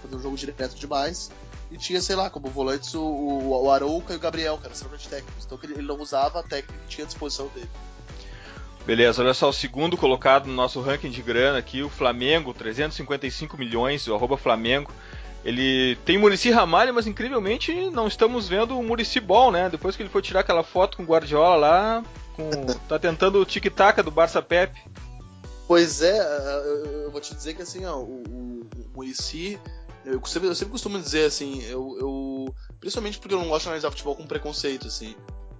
fazia 0.00 0.16
um 0.16 0.22
jogo 0.22 0.36
direto 0.36 0.74
demais, 0.76 1.30
e 1.70 1.76
tinha, 1.76 2.00
sei 2.00 2.16
lá, 2.16 2.30
como 2.30 2.48
volantes 2.48 2.94
o, 2.94 3.02
o, 3.02 3.64
o 3.64 3.70
Arouca 3.70 4.12
e 4.12 4.16
o 4.16 4.20
Gabriel, 4.20 4.58
cara, 4.58 4.74
são 4.74 4.88
técnicos. 4.88 5.44
Então 5.44 5.58
ele, 5.62 5.74
ele 5.74 5.86
não 5.86 6.00
usava 6.00 6.40
a 6.40 6.42
técnica 6.42 6.80
que 6.82 6.88
tinha 6.88 7.04
à 7.04 7.06
disposição 7.06 7.48
dele. 7.48 7.70
Beleza, 8.84 9.22
olha 9.22 9.32
só, 9.32 9.48
o 9.48 9.52
segundo 9.52 9.96
colocado 9.96 10.46
no 10.46 10.54
nosso 10.54 10.80
ranking 10.80 11.10
de 11.10 11.22
grana 11.22 11.58
aqui, 11.58 11.82
o 11.82 11.88
Flamengo, 11.88 12.52
355 12.52 13.56
milhões, 13.56 14.08
o 14.08 14.14
arroba 14.14 14.36
Flamengo. 14.36 14.90
Ele 15.44 15.96
tem 16.04 16.18
Murici 16.18 16.50
Ramalho, 16.50 16.94
mas 16.94 17.06
incrivelmente 17.06 17.90
não 17.90 18.06
estamos 18.06 18.48
vendo 18.48 18.78
o 18.78 18.82
Murici 18.82 19.18
Ball, 19.18 19.50
né? 19.50 19.68
Depois 19.68 19.96
que 19.96 20.02
ele 20.02 20.10
foi 20.10 20.22
tirar 20.22 20.40
aquela 20.40 20.62
foto 20.62 20.96
com 20.96 21.02
o 21.02 21.06
Guardiola 21.06 21.56
lá, 21.56 22.04
com... 22.34 22.48
tá 22.88 22.98
tentando 22.98 23.40
o 23.40 23.44
tic-tac 23.44 24.00
do 24.02 24.10
Barça 24.10 24.40
Pepe. 24.40 24.80
Pois 25.66 26.00
é, 26.02 26.18
eu 27.04 27.10
vou 27.10 27.20
te 27.20 27.34
dizer 27.34 27.54
que 27.54 27.62
assim, 27.62 27.84
ó, 27.84 27.96
o, 27.96 28.22
o 28.28 28.66
Murici, 28.94 29.58
eu 30.04 30.24
sempre, 30.24 30.48
eu 30.48 30.54
sempre 30.54 30.72
costumo 30.72 30.98
dizer 30.98 31.24
assim, 31.24 31.62
eu, 31.64 31.96
eu, 31.98 32.54
principalmente 32.78 33.18
porque 33.18 33.34
eu 33.34 33.38
não 33.38 33.48
gosto 33.48 33.62
de 33.62 33.68
analisar 33.68 33.90
futebol 33.90 34.14
com 34.14 34.26
preconceito, 34.26 34.86
assim. 34.86 35.16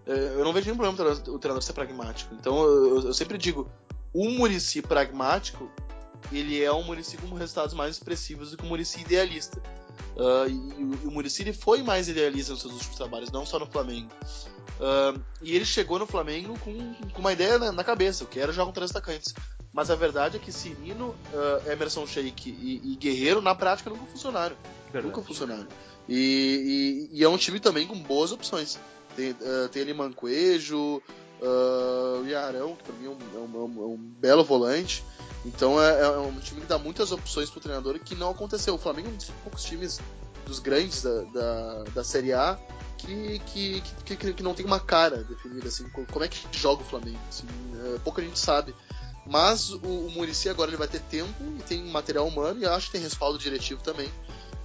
É, 0.06 0.12
eu 0.12 0.44
não 0.44 0.52
vejo 0.52 0.66
nenhum 0.66 0.76
problema 0.76 1.12
o 1.28 1.38
treinador 1.38 1.62
ser 1.62 1.72
pragmático. 1.72 2.34
Então 2.34 2.62
eu, 2.62 3.06
eu 3.06 3.14
sempre 3.14 3.36
digo, 3.36 3.68
o 4.12 4.28
Murici 4.30 4.82
pragmático 4.82 5.70
ele 6.30 6.62
é 6.62 6.72
um 6.72 6.82
Murici 6.82 7.16
com 7.16 7.34
resultados 7.34 7.74
mais 7.74 7.96
expressivos 7.96 8.50
do 8.50 8.56
que 8.56 8.64
o 8.64 8.66
Murici 8.66 9.00
idealista. 9.00 9.60
Uh, 10.16 10.48
e, 10.48 10.52
e, 10.52 11.06
o 11.06 11.10
Murici 11.10 11.52
foi 11.52 11.82
mais 11.82 12.08
idealista 12.08 12.52
nos 12.52 12.60
seus 12.60 12.74
últimos 12.74 12.96
trabalhos, 12.96 13.30
não 13.30 13.46
só 13.46 13.58
no 13.58 13.66
Flamengo. 13.66 14.10
Uh, 14.78 15.20
e 15.40 15.54
ele 15.54 15.64
chegou 15.64 15.98
no 15.98 16.06
Flamengo 16.06 16.58
com, 16.58 16.94
com 16.94 17.20
uma 17.20 17.32
ideia 17.32 17.58
na, 17.58 17.72
na, 17.72 17.84
cabeça, 17.84 18.24
o 18.24 18.26
que 18.26 18.38
era 18.38 18.52
jogar 18.52 18.66
com 18.66 18.72
três 18.72 18.90
atacantes. 18.90 19.34
Mas 19.72 19.90
a 19.90 19.94
verdade 19.94 20.36
é 20.36 20.40
que 20.40 20.52
Cirino, 20.52 21.14
uh, 21.32 21.70
Emerson 21.70 22.06
Sheik 22.06 22.50
e, 22.50 22.92
e, 22.92 22.96
Guerreiro, 22.96 23.40
na 23.40 23.54
prática, 23.54 23.88
nunca 23.88 24.04
funcionaram. 24.06 24.56
Verdade. 24.92 25.06
Nunca 25.06 25.26
funcionaram. 25.26 25.66
E, 26.08 27.08
e, 27.12 27.24
é 27.24 27.28
um 27.28 27.38
time 27.38 27.58
também 27.58 27.86
com 27.86 27.98
boas 27.98 28.32
opções. 28.32 28.78
Tem, 29.16 29.34
tem 29.70 29.82
ali 29.82 29.92
Mancoejo, 29.92 31.02
uh, 31.42 32.22
o 32.22 32.26
Yarão, 32.26 32.76
que 32.76 32.84
para 32.84 32.94
mim 32.94 33.06
é 33.06 33.08
um, 33.08 33.18
é, 33.34 33.38
um, 33.38 33.82
é 33.82 33.86
um, 33.86 33.96
belo 33.96 34.44
volante. 34.44 35.04
Então 35.44 35.82
é, 35.82 36.00
é, 36.00 36.08
um 36.18 36.38
time 36.38 36.60
que 36.60 36.66
dá 36.66 36.78
muitas 36.78 37.10
opções 37.10 37.50
pro 37.50 37.60
treinador 37.60 37.98
que 37.98 38.14
não 38.14 38.30
aconteceu. 38.30 38.74
O 38.74 38.78
Flamengo 38.78 39.08
é 39.08 39.12
um 39.12 39.16
dos 39.16 39.30
poucos 39.42 39.64
times 39.64 40.00
dos 40.46 40.58
grandes 40.58 41.02
da, 41.02 41.22
da, 41.22 41.84
da 41.94 42.04
Série 42.04 42.32
A 42.32 42.58
que, 42.96 43.40
que, 43.46 43.82
que, 44.04 44.32
que, 44.34 44.42
não 44.42 44.54
tem 44.54 44.64
uma 44.64 44.78
cara 44.78 45.24
definida, 45.24 45.66
assim, 45.66 45.88
como 45.88 46.24
é 46.24 46.28
que 46.28 46.46
joga 46.52 46.82
o 46.82 46.86
Flamengo. 46.86 47.18
Assim, 47.28 47.46
é, 47.84 47.98
pouca 47.98 48.22
gente 48.22 48.38
sabe. 48.38 48.74
Mas 49.26 49.70
o, 49.70 49.78
o 49.78 50.10
Murici 50.12 50.48
agora 50.48 50.70
ele 50.70 50.76
vai 50.76 50.88
ter 50.88 51.00
tempo 51.00 51.32
e 51.58 51.62
tem 51.62 51.82
material 51.84 52.26
humano 52.26 52.60
e 52.60 52.66
acho 52.66 52.86
que 52.86 52.92
tem 52.92 53.00
respaldo 53.00 53.38
diretivo 53.38 53.80
também 53.82 54.08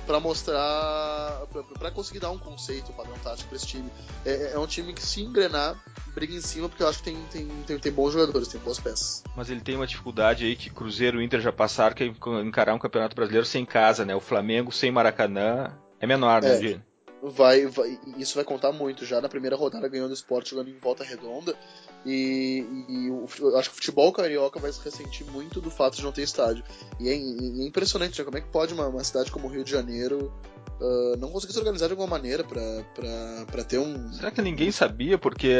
para 0.08 0.20
mostrar, 0.22 1.43
para 1.78 1.91
conseguir 1.91 2.20
dar 2.20 2.32
um 2.32 2.38
conceito, 2.39 2.91
um 2.91 2.95
padrão 2.95 3.16
tático 3.22 3.49
para 3.49 3.58
esse 3.58 3.68
time. 3.68 3.91
É, 4.26 4.53
é, 4.53 4.60
um 4.60 4.66
time 4.66 4.93
que 4.93 5.01
se 5.01 5.22
engrenar, 5.22 5.78
briga 6.16 6.34
em 6.34 6.41
cima, 6.41 6.70
porque 6.70 6.82
eu 6.82 6.88
acho 6.88 6.99
que 6.99 7.12
tem, 7.12 7.18
tem, 7.30 7.47
tem, 7.68 7.78
tem, 7.78 7.91
bons 7.91 8.14
jogadores, 8.14 8.47
tem 8.47 8.60
boas 8.62 8.80
peças. 8.80 9.24
Mas 9.36 9.49
ele 9.49 9.60
tem 9.60 9.76
uma 9.76 9.86
dificuldade 9.86 10.45
aí 10.45 10.55
que 10.55 10.70
Cruzeiro 10.70 11.22
e 11.22 11.26
Inter 11.26 11.41
já 11.41 11.51
passaram, 11.51 11.93
que 11.93 12.03
é 12.03 12.08
encarar 12.41 12.74
um 12.74 12.80
campeonato 12.80 13.16
brasileiro 13.16 13.45
sem 13.45 13.66
casa, 13.66 14.05
né? 14.05 14.16
O 14.16 14.22
Flamengo 14.22 14.72
sem 14.72 14.89
Maracanã 14.89 15.78
é 15.99 16.08
menor, 16.08 16.41
né, 16.41 16.72
é. 16.74 16.80
Vai, 17.22 17.66
vai, 17.66 17.99
isso 18.18 18.36
vai 18.36 18.43
contar 18.43 18.72
muito. 18.72 19.05
Já 19.05 19.20
na 19.20 19.28
primeira 19.28 19.55
rodada 19.55 19.88
ganhando 19.89 20.12
o 20.12 20.14
esporte 20.14 20.51
jogando 20.51 20.70
em 20.70 20.78
volta 20.78 21.03
redonda. 21.03 21.55
E, 22.08 22.66
e 22.88 23.08
eu 23.08 23.58
acho 23.58 23.70
que 23.70 23.76
o 23.76 23.78
futebol 23.78 24.14
carioca 24.14 24.62
vai 24.62 24.72
se 24.72 24.82
ressentir 24.82 25.28
muito 25.28 25.60
do 25.60 25.70
fato 25.70 25.97
de 25.97 26.03
não 26.03 26.12
ter 26.14 26.22
estádio. 26.22 26.64
E 27.01 27.10
é, 27.10 27.12
é 27.12 27.68
impressionante, 27.68 28.18
né? 28.18 28.24
Como 28.24 28.38
é 28.38 28.41
que 28.41 28.47
pode 28.47 28.74
uma, 28.74 28.88
uma 28.88 29.03
cidade 29.03 29.30
como 29.30 29.45
o 29.47 29.51
Rio 29.51 29.62
de 29.62 29.72
Janeiro 29.72 30.32
uh, 30.80 31.18
não 31.18 31.30
conseguir 31.30 31.51
se 31.51 31.60
organizar 31.60 31.88
de 31.88 31.91
alguma 31.91 32.08
maneira 32.10 32.45
para 32.45 33.64
ter 33.66 33.78
um. 33.78 34.14
Será 34.14 34.32
que 34.32 34.41
ninguém 34.41 34.72
sabia? 34.72 35.18
Porque 35.18 35.51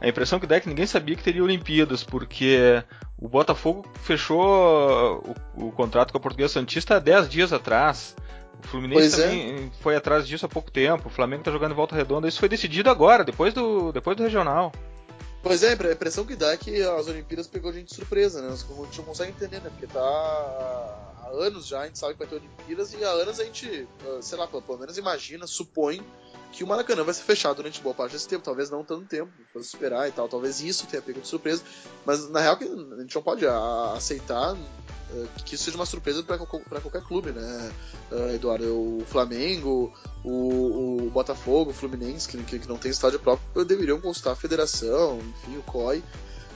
a 0.00 0.08
impressão 0.08 0.38
que 0.38 0.46
dá 0.46 0.54
é 0.54 0.60
que 0.60 0.68
ninguém 0.68 0.86
sabia 0.86 1.16
que 1.16 1.24
teria 1.24 1.42
Olimpíadas, 1.42 2.04
porque 2.04 2.80
o 3.18 3.28
Botafogo 3.28 3.84
fechou 4.04 5.34
o, 5.56 5.66
o 5.66 5.72
contrato 5.72 6.12
com 6.12 6.18
a 6.18 6.20
Portuguesa 6.20 6.52
Santista 6.52 6.94
há 6.94 6.98
10 7.00 7.28
dias 7.28 7.52
atrás. 7.52 8.14
O 8.62 8.68
Fluminense 8.68 9.00
pois 9.00 9.18
é. 9.18 9.22
também 9.22 9.54
é. 9.66 9.70
foi 9.80 9.96
atrás 9.96 10.28
disso 10.28 10.46
há 10.46 10.48
pouco 10.48 10.70
tempo. 10.70 11.08
O 11.08 11.10
Flamengo 11.10 11.40
está 11.40 11.50
jogando 11.50 11.72
em 11.72 11.76
volta 11.76 11.96
redonda. 11.96 12.28
Isso 12.28 12.38
foi 12.38 12.48
decidido 12.48 12.88
agora, 12.88 13.24
depois 13.24 13.52
do, 13.52 13.90
depois 13.90 14.16
do 14.16 14.22
regional. 14.22 14.72
Pois 15.42 15.62
é, 15.62 15.70
a 15.70 15.92
impressão 15.92 16.24
que 16.24 16.36
dá 16.36 16.52
é 16.52 16.56
que 16.56 16.82
as 16.82 17.06
Olimpíadas 17.06 17.46
pegou 17.46 17.70
a 17.70 17.74
gente 17.74 17.88
de 17.88 17.94
surpresa, 17.94 18.42
né? 18.42 18.48
A 18.48 18.56
gente 18.56 18.98
não 18.98 19.04
consegue 19.04 19.30
entender, 19.30 19.60
né? 19.60 19.70
Porque 19.70 19.86
tá 19.86 21.17
anos 21.28 21.66
já, 21.66 21.82
a 21.82 21.86
gente 21.86 21.98
sabe 21.98 22.14
que 22.14 22.18
vai 22.18 22.28
ter 22.28 22.36
Olimpíadas 22.36 22.92
e 22.92 23.04
há 23.04 23.10
anos 23.10 23.40
a 23.40 23.44
gente, 23.44 23.88
ah, 24.06 24.18
sei 24.20 24.38
lá, 24.38 24.46
pelo 24.46 24.78
menos 24.78 24.98
imagina, 24.98 25.46
supõe 25.46 26.04
que 26.52 26.64
o 26.64 26.66
Maracanã 26.66 27.04
vai 27.04 27.14
ser 27.14 27.22
fechado 27.22 27.56
durante 27.56 27.80
boa 27.80 27.94
parte 27.94 28.12
desse 28.12 28.26
tempo, 28.26 28.44
talvez 28.44 28.70
não 28.70 28.82
tanto 28.82 29.06
tempo, 29.06 29.30
vamos 29.52 29.68
esperar 29.68 30.08
e 30.08 30.12
tal, 30.12 30.28
talvez 30.28 30.60
isso 30.60 30.86
tenha 30.86 31.02
pego 31.02 31.20
de 31.20 31.28
surpresa, 31.28 31.62
mas 32.06 32.28
na 32.30 32.40
real 32.40 32.56
que 32.56 32.64
a 32.64 33.00
gente 33.00 33.14
não 33.14 33.22
pode 33.22 33.46
aceitar 33.94 34.56
eh, 35.10 35.26
que 35.44 35.54
isso 35.54 35.64
seja 35.64 35.76
uma 35.76 35.86
surpresa 35.86 36.22
para 36.22 36.38
qualquer 36.80 37.02
clube, 37.02 37.32
né, 37.32 37.72
uh, 38.12 38.34
Eduardo? 38.34 38.64
O 38.64 39.04
Flamengo, 39.06 39.92
o, 40.24 41.06
o 41.06 41.10
Botafogo, 41.10 41.70
o 41.70 41.74
Fluminense, 41.74 42.28
que, 42.28 42.42
que, 42.58 42.68
não 42.68 42.76
tem 42.76 42.90
estádio 42.90 43.18
próprio, 43.18 43.64
deveriam 43.64 44.00
consultar 44.00 44.32
a 44.32 44.36
federação, 44.36 45.18
enfim, 45.18 45.56
o 45.56 45.62
COI, 45.62 46.02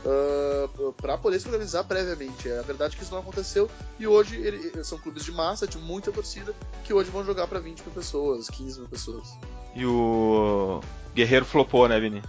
uh, 0.04 0.64
eh, 0.64 0.92
para 0.96 1.18
poder 1.18 1.40
se 1.40 1.46
organizar 1.46 1.84
previamente. 1.84 2.48
É 2.48 2.58
a 2.58 2.62
verdade 2.62 2.96
que 2.96 3.02
isso 3.02 3.12
não 3.12 3.20
aconteceu 3.20 3.70
e 3.98 4.06
hoje 4.06 4.36
ele, 4.36 4.84
são 4.84 4.98
clubes 4.98 5.24
de 5.24 5.32
massa, 5.32 5.66
de 5.66 5.78
muita 5.78 6.12
torcida, 6.12 6.54
que 6.84 6.92
hoje 6.92 7.10
vão 7.10 7.24
jogar 7.24 7.46
para 7.46 7.60
20 7.60 7.80
mil 7.80 7.92
pessoas, 7.92 8.48
15 8.48 8.80
mil 8.80 8.88
pessoas. 8.88 9.28
E 9.74 9.86
o 9.86 10.80
Guerreiro 11.14 11.44
flopou, 11.44 11.88
né, 11.88 11.98
Vini? 11.98 12.22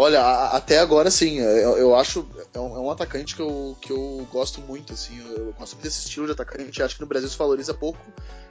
Olha, 0.00 0.20
a, 0.20 0.56
até 0.56 0.78
agora 0.78 1.10
sim, 1.10 1.38
eu, 1.38 1.76
eu 1.76 1.96
acho 1.96 2.24
é 2.54 2.60
um, 2.60 2.76
é 2.76 2.78
um, 2.78 2.90
atacante 2.90 3.34
que 3.34 3.42
eu, 3.42 3.76
que 3.80 3.90
eu 3.90 4.26
gosto 4.30 4.60
muito, 4.60 4.92
assim, 4.92 5.18
eu, 5.18 5.46
eu 5.46 5.52
gosto 5.58 5.74
muito 5.74 5.84
desse 5.84 6.06
estilo 6.06 6.26
de 6.26 6.32
atacante. 6.32 6.82
Acho 6.82 6.94
que 6.94 7.00
no 7.00 7.06
Brasil 7.06 7.28
se 7.28 7.36
valoriza 7.36 7.74
pouco 7.74 7.98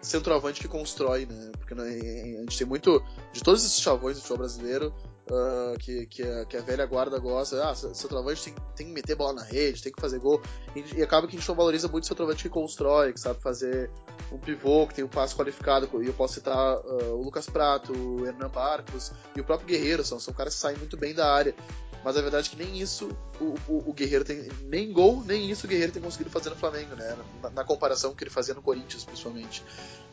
centroavante 0.02 0.60
que 0.60 0.68
constrói, 0.68 1.26
né? 1.26 1.52
Porque 1.58 1.74
né, 1.74 1.84
a 1.84 2.42
gente 2.42 2.58
tem 2.58 2.68
muito 2.68 3.02
de 3.32 3.42
todos 3.42 3.64
esses 3.64 3.80
chavões 3.80 4.18
do 4.18 4.22
futebol 4.22 4.40
brasileiro 4.40 4.94
uh, 5.32 5.78
que, 5.78 6.06
que 6.08 6.24
a, 6.24 6.46
que, 6.46 6.58
a, 6.58 6.62
velha 6.62 6.86
guarda 6.86 7.20
gosta. 7.20 7.64
Ah, 7.68 7.76
centroavante 7.76 8.44
tem, 8.44 8.56
tem 8.76 8.88
que 8.88 8.94
meter 8.94 9.16
bola 9.16 9.34
na 9.34 9.44
rede, 9.44 9.82
tem 9.82 9.92
que 9.92 10.02
fazer 10.02 10.20
gol. 10.20 10.42
E, 10.76 11.00
e 11.00 11.04
acaba 11.04 11.28
que 11.28 11.36
a 11.36 11.40
gente 11.40 11.48
não 11.48 11.56
valoriza 11.56 11.88
muito 11.88 12.04
o 12.04 12.08
centroavante 12.08 12.44
que 12.44 12.50
constrói, 12.50 13.14
que 13.14 13.20
sabe 13.20 13.40
fazer 13.42 13.90
um 14.32 14.38
pivô, 14.38 14.88
que 14.88 14.96
tem 14.96 15.06
um 15.06 15.10
passo 15.10 15.36
qualificado. 15.36 15.90
E 16.02 16.08
eu 16.08 16.14
posso 16.14 16.36
citar 16.36 16.78
uh, 16.78 17.14
o 17.14 17.24
Lucas 17.24 17.48
Prato, 17.48 17.94
o 17.94 18.26
Hernan 18.26 18.50
Barcos 18.50 19.12
e 19.36 19.42
o 19.42 19.44
próprio 19.44 19.68
Guerreiro. 19.68 20.04
São, 20.04 20.20
são 20.20 20.34
caras 20.34 20.56
que 20.56 20.62
saem 20.62 20.78
muito 20.78 20.98
bem 20.98 21.14
da 21.14 21.32
área. 21.32 21.56
Mas 22.04 22.16
a 22.16 22.22
verdade 22.22 22.48
é 22.48 22.52
que 22.52 22.64
nem 22.64 22.80
isso 22.80 23.10
o, 23.42 23.56
o, 23.68 23.90
o, 23.90 23.94
Guerreiro 23.94 24.24
tem. 24.24 24.48
Nem 24.64 24.94
gol, 24.94 25.24
nem 25.26 25.50
isso 25.50 25.66
o 25.66 25.70
Guerreiro 25.70 25.92
tem 25.92 26.02
conseguido 26.02 26.30
fazer 26.30 26.50
no 26.50 26.56
Flamengo, 26.56 26.96
né? 26.96 27.18
Na, 27.42 27.50
na 27.50 27.64
comparação 27.64 28.14
que 28.16 28.24
ele 28.24 28.32
fazia 28.32 28.54
no 28.54 28.62
Corinthians, 28.62 29.04
principalmente. 29.04 29.64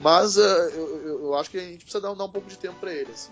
Mas 0.01 0.37
uh, 0.37 0.41
eu, 0.41 1.21
eu, 1.23 1.35
acho 1.35 1.51
que 1.51 1.59
a 1.59 1.61
gente 1.61 1.85
precisa 1.85 2.01
dar, 2.01 2.12
dar 2.15 2.25
um 2.25 2.33
pouco 2.33 2.49
de 2.49 2.59
tempo 2.59 2.81
para 2.81 2.93
ele, 2.93 3.12
assim 3.12 3.31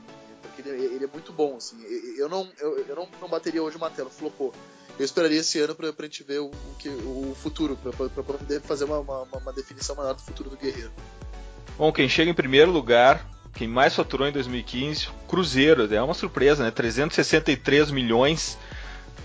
ele, 0.61 0.71
ele, 0.71 1.05
é 1.05 1.09
muito 1.09 1.33
bom, 1.33 1.57
assim. 1.57 1.77
Eu 2.17 2.29
não, 2.29 2.49
eu, 2.59 2.79
eu 2.87 2.97
não, 2.97 3.09
não 3.21 3.29
bateria 3.29 3.63
hoje 3.63 3.77
o 3.77 3.81
martelo, 3.81 4.11
flopou. 4.11 4.53
Eu 4.99 5.05
esperaria 5.05 5.41
esse 5.41 5.59
ano 5.59 5.75
pra, 5.75 5.93
pra 5.93 6.07
gente 6.07 6.23
ver 6.23 6.41
o, 6.41 6.47
o, 6.47 6.75
que, 6.79 6.89
o 6.89 7.35
futuro, 7.35 7.77
pra, 7.77 7.93
pra 7.93 8.23
poder 8.23 8.61
fazer 8.61 8.85
uma, 8.85 8.99
uma, 8.99 9.23
uma, 9.23 9.53
definição 9.53 9.97
maior 9.97 10.15
do 10.15 10.21
futuro 10.21 10.51
do 10.51 10.57
Guerreiro. 10.57 10.93
Bom, 11.79 11.91
quem 11.91 12.09
chega 12.09 12.31
em 12.31 12.35
primeiro 12.35 12.71
lugar, 12.71 13.27
quem 13.55 13.67
mais 13.67 13.95
faturou 13.95 14.29
em 14.29 14.33
2015, 14.33 15.09
Cruzeiro, 15.27 15.93
é 15.93 16.03
uma 16.03 16.15
surpresa, 16.15 16.63
né? 16.63 16.71
363 16.71 17.91
milhões, 17.91 18.59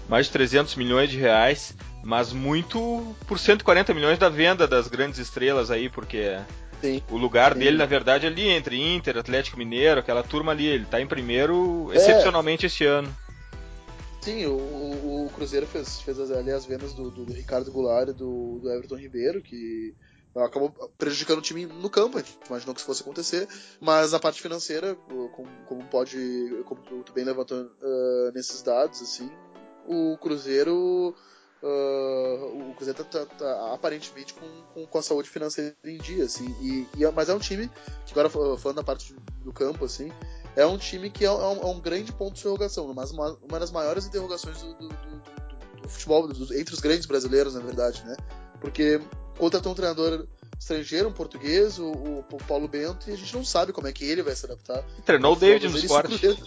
mais 0.08 0.28
de 0.28 0.32
300 0.32 0.76
milhões 0.76 1.10
de 1.10 1.18
reais, 1.18 1.76
mas 2.04 2.32
muito 2.32 3.16
por 3.28 3.38
140 3.38 3.94
milhões 3.94 4.18
da 4.18 4.30
venda 4.30 4.66
das 4.66 4.88
grandes 4.88 5.20
estrelas 5.20 5.70
aí, 5.70 5.90
porque 5.90 6.40
Sim. 6.82 7.02
O 7.10 7.18
lugar 7.18 7.54
Sim. 7.54 7.60
dele, 7.60 7.78
na 7.78 7.86
verdade, 7.86 8.26
é 8.26 8.30
ali 8.30 8.48
entre 8.50 8.78
Inter, 8.78 9.18
Atlético 9.18 9.58
Mineiro, 9.58 10.00
aquela 10.00 10.24
turma 10.24 10.52
ali. 10.52 10.66
Ele 10.66 10.86
tá 10.86 11.02
em 11.02 11.08
primeiro 11.08 11.92
é. 11.92 11.98
excepcionalmente 11.98 12.66
este 12.66 12.86
ano. 12.86 13.16
Sim, 14.22 14.46
o, 14.46 14.58
o, 14.58 15.32
Cruzeiro 15.34 15.66
fez, 15.66 16.02
fez 16.02 16.20
ali 16.32 16.52
as 16.52 16.66
vendas 16.66 16.94
do, 16.94 17.10
do, 17.10 17.26
do 17.26 17.34
Ricardo 17.34 17.72
Goulart 17.72 18.10
e 18.10 18.14
do, 18.14 18.60
do 18.62 18.70
Everton 18.70 18.98
Ribeiro, 18.98 19.42
que 19.42 19.96
acabou 20.36 20.70
prejudicando 20.98 21.40
o 21.40 21.42
time 21.42 21.66
no 21.66 21.90
campo, 21.90 22.18
a 22.18 22.22
gente 22.22 22.38
imaginou 22.48 22.74
que 22.74 22.82
isso 22.82 22.88
fosse 22.88 23.02
acontecer, 23.02 23.48
mas 23.80 24.12
na 24.12 24.20
parte 24.20 24.42
financeira, 24.42 24.96
como, 24.96 25.48
como 25.66 25.84
pode, 25.86 26.18
como 26.66 26.82
tu 26.82 27.14
bem 27.14 27.24
levantou 27.24 27.58
uh, 27.58 28.32
nesses 28.34 28.62
dados, 28.62 29.02
assim, 29.02 29.32
o 29.88 30.18
Cruzeiro 30.18 31.16
Uh, 31.62 32.70
o 32.70 32.74
Cruzeiro 32.76 33.04
tá, 33.04 33.26
tá, 33.26 33.36
tá 33.36 33.74
aparentemente 33.74 34.34
com, 34.34 34.46
com, 34.74 34.86
com, 34.86 34.98
a 35.00 35.02
saúde 35.02 35.28
financeira 35.28 35.76
em 35.84 35.98
dia, 35.98 36.26
assim, 36.26 36.56
e, 36.62 36.88
e, 36.96 37.04
é, 37.04 37.12
mas 37.12 37.30
é 37.30 37.34
um 37.34 37.40
time 37.40 37.68
que 38.06 38.12
agora 38.12 38.30
falando 38.30 38.76
da 38.76 38.84
parte 38.84 39.16
do 39.44 39.52
campo, 39.52 39.84
assim, 39.84 40.12
é 40.56 40.64
um 40.68 40.78
time 40.78 41.10
que 41.10 41.26
é, 41.26 41.28
é, 41.28 41.32
um, 41.32 41.62
é 41.62 41.66
um, 41.66 41.80
grande 41.80 42.12
ponto 42.12 42.36
de 42.36 42.42
interrogação, 42.42 42.94
mas 42.94 43.10
uma, 43.10 43.36
uma 43.42 43.60
das 43.60 43.72
maiores 43.72 44.06
interrogações 44.06 44.62
do, 44.62 44.74
do, 44.76 44.88
do, 44.88 45.82
do 45.82 45.90
futebol, 45.90 46.30
entre 46.52 46.76
os 46.76 46.80
grandes 46.80 47.08
brasileiros, 47.08 47.56
na 47.56 47.62
verdade, 47.62 48.04
né? 48.06 48.16
Porque 48.62 49.02
contratou 49.38 49.72
um 49.72 49.76
treinador 49.76 50.28
estrangeiro, 50.60 51.10
um 51.10 51.14
português, 51.14 51.80
o, 51.80 51.92
o, 51.92 52.38
Paulo 52.48 52.68
Bento, 52.68 53.10
e 53.10 53.14
a 53.14 53.16
gente 53.16 53.34
não 53.36 53.46
sabe 53.46 53.72
como 53.72 53.88
é 53.88 53.92
que 53.92 54.06
ele 54.06 54.22
vai 54.22 54.36
se 54.36 54.46
adaptar. 54.46 54.84
Treinou 55.06 55.34
o 55.34 55.36
David 55.36 55.70
no 55.70 55.78
esporte. 55.78 56.38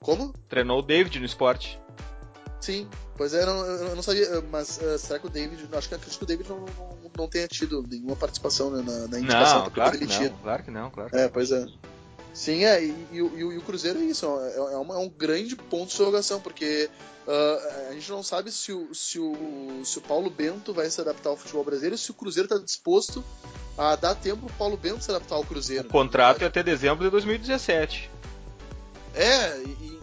Como? 0.00 0.32
Treinou 0.48 0.78
o 0.78 0.82
David 0.82 1.18
no 1.18 1.26
esporte. 1.26 1.80
Sim, 2.60 2.88
pois 3.16 3.34
é, 3.34 3.42
eu 3.42 3.46
não, 3.46 3.66
eu 3.66 3.96
não 3.96 4.02
sabia, 4.02 4.42
mas 4.50 4.78
uh, 4.78 4.98
será 4.98 5.18
que 5.18 5.26
o 5.26 5.30
David. 5.30 5.68
Acho 5.72 5.88
que, 5.88 5.94
acho 5.94 6.18
que 6.18 6.24
o 6.24 6.26
David 6.26 6.48
não, 6.48 6.60
não, 6.60 7.10
não 7.16 7.28
tenha 7.28 7.46
tido 7.46 7.84
nenhuma 7.88 8.16
participação 8.16 8.70
né, 8.70 8.82
na, 8.82 9.08
na 9.08 9.18
indicação 9.20 9.64
não, 9.64 9.70
claro 9.70 9.98
que 9.98 10.04
ele 10.04 10.12
tinha. 10.12 10.30
Não, 10.30 10.38
claro 10.38 10.62
que 10.62 10.70
não, 10.70 10.90
claro. 10.90 11.16
É, 11.16 11.28
pois 11.28 11.52
é. 11.52 11.66
Sim, 12.36 12.64
é, 12.64 12.84
e, 12.84 12.94
e, 13.12 13.16
e, 13.16 13.18
e 13.18 13.56
o 13.56 13.62
Cruzeiro 13.62 13.98
é 13.98 14.02
isso, 14.02 14.26
é, 14.26 14.56
é, 14.56 14.76
uma, 14.76 14.94
é, 14.94 14.98
um 14.98 15.08
grande 15.08 15.56
ponto 15.56 15.88
de 15.88 15.94
interrogação, 15.94 16.38
porque 16.38 16.90
uh, 17.26 17.88
a 17.88 17.92
gente 17.94 18.10
não 18.10 18.22
sabe 18.22 18.52
se 18.52 18.72
o, 18.72 18.94
se, 18.94 19.18
o, 19.18 19.80
se 19.82 19.96
o 19.96 20.02
Paulo 20.02 20.28
Bento 20.28 20.74
vai 20.74 20.90
se 20.90 21.00
adaptar 21.00 21.30
ao 21.30 21.36
futebol 21.38 21.64
brasileiro, 21.64 21.96
se 21.96 22.10
o 22.10 22.14
Cruzeiro 22.14 22.46
está 22.46 22.62
disposto 22.62 23.24
a 23.78 23.96
dar 23.96 24.14
tempo 24.14 24.46
para 24.46 24.54
o 24.54 24.58
Paulo 24.58 24.76
Bento 24.76 25.02
se 25.02 25.10
adaptar 25.10 25.36
ao 25.36 25.44
Cruzeiro. 25.44 25.88
O 25.88 25.90
contrato 25.90 26.42
é 26.42 26.46
até 26.46 26.62
dezembro 26.62 27.04
de 27.04 27.10
2017. 27.10 28.10
É, 29.14 29.58
e, 29.62 29.95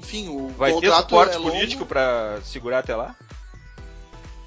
enfim, 0.00 0.28
o 0.28 0.48
Vai 0.48 0.72
ter 0.80 0.90
suporte 0.92 1.36
é 1.36 1.38
político 1.38 1.84
para 1.84 2.40
segurar 2.42 2.78
até 2.78 2.96
lá? 2.96 3.14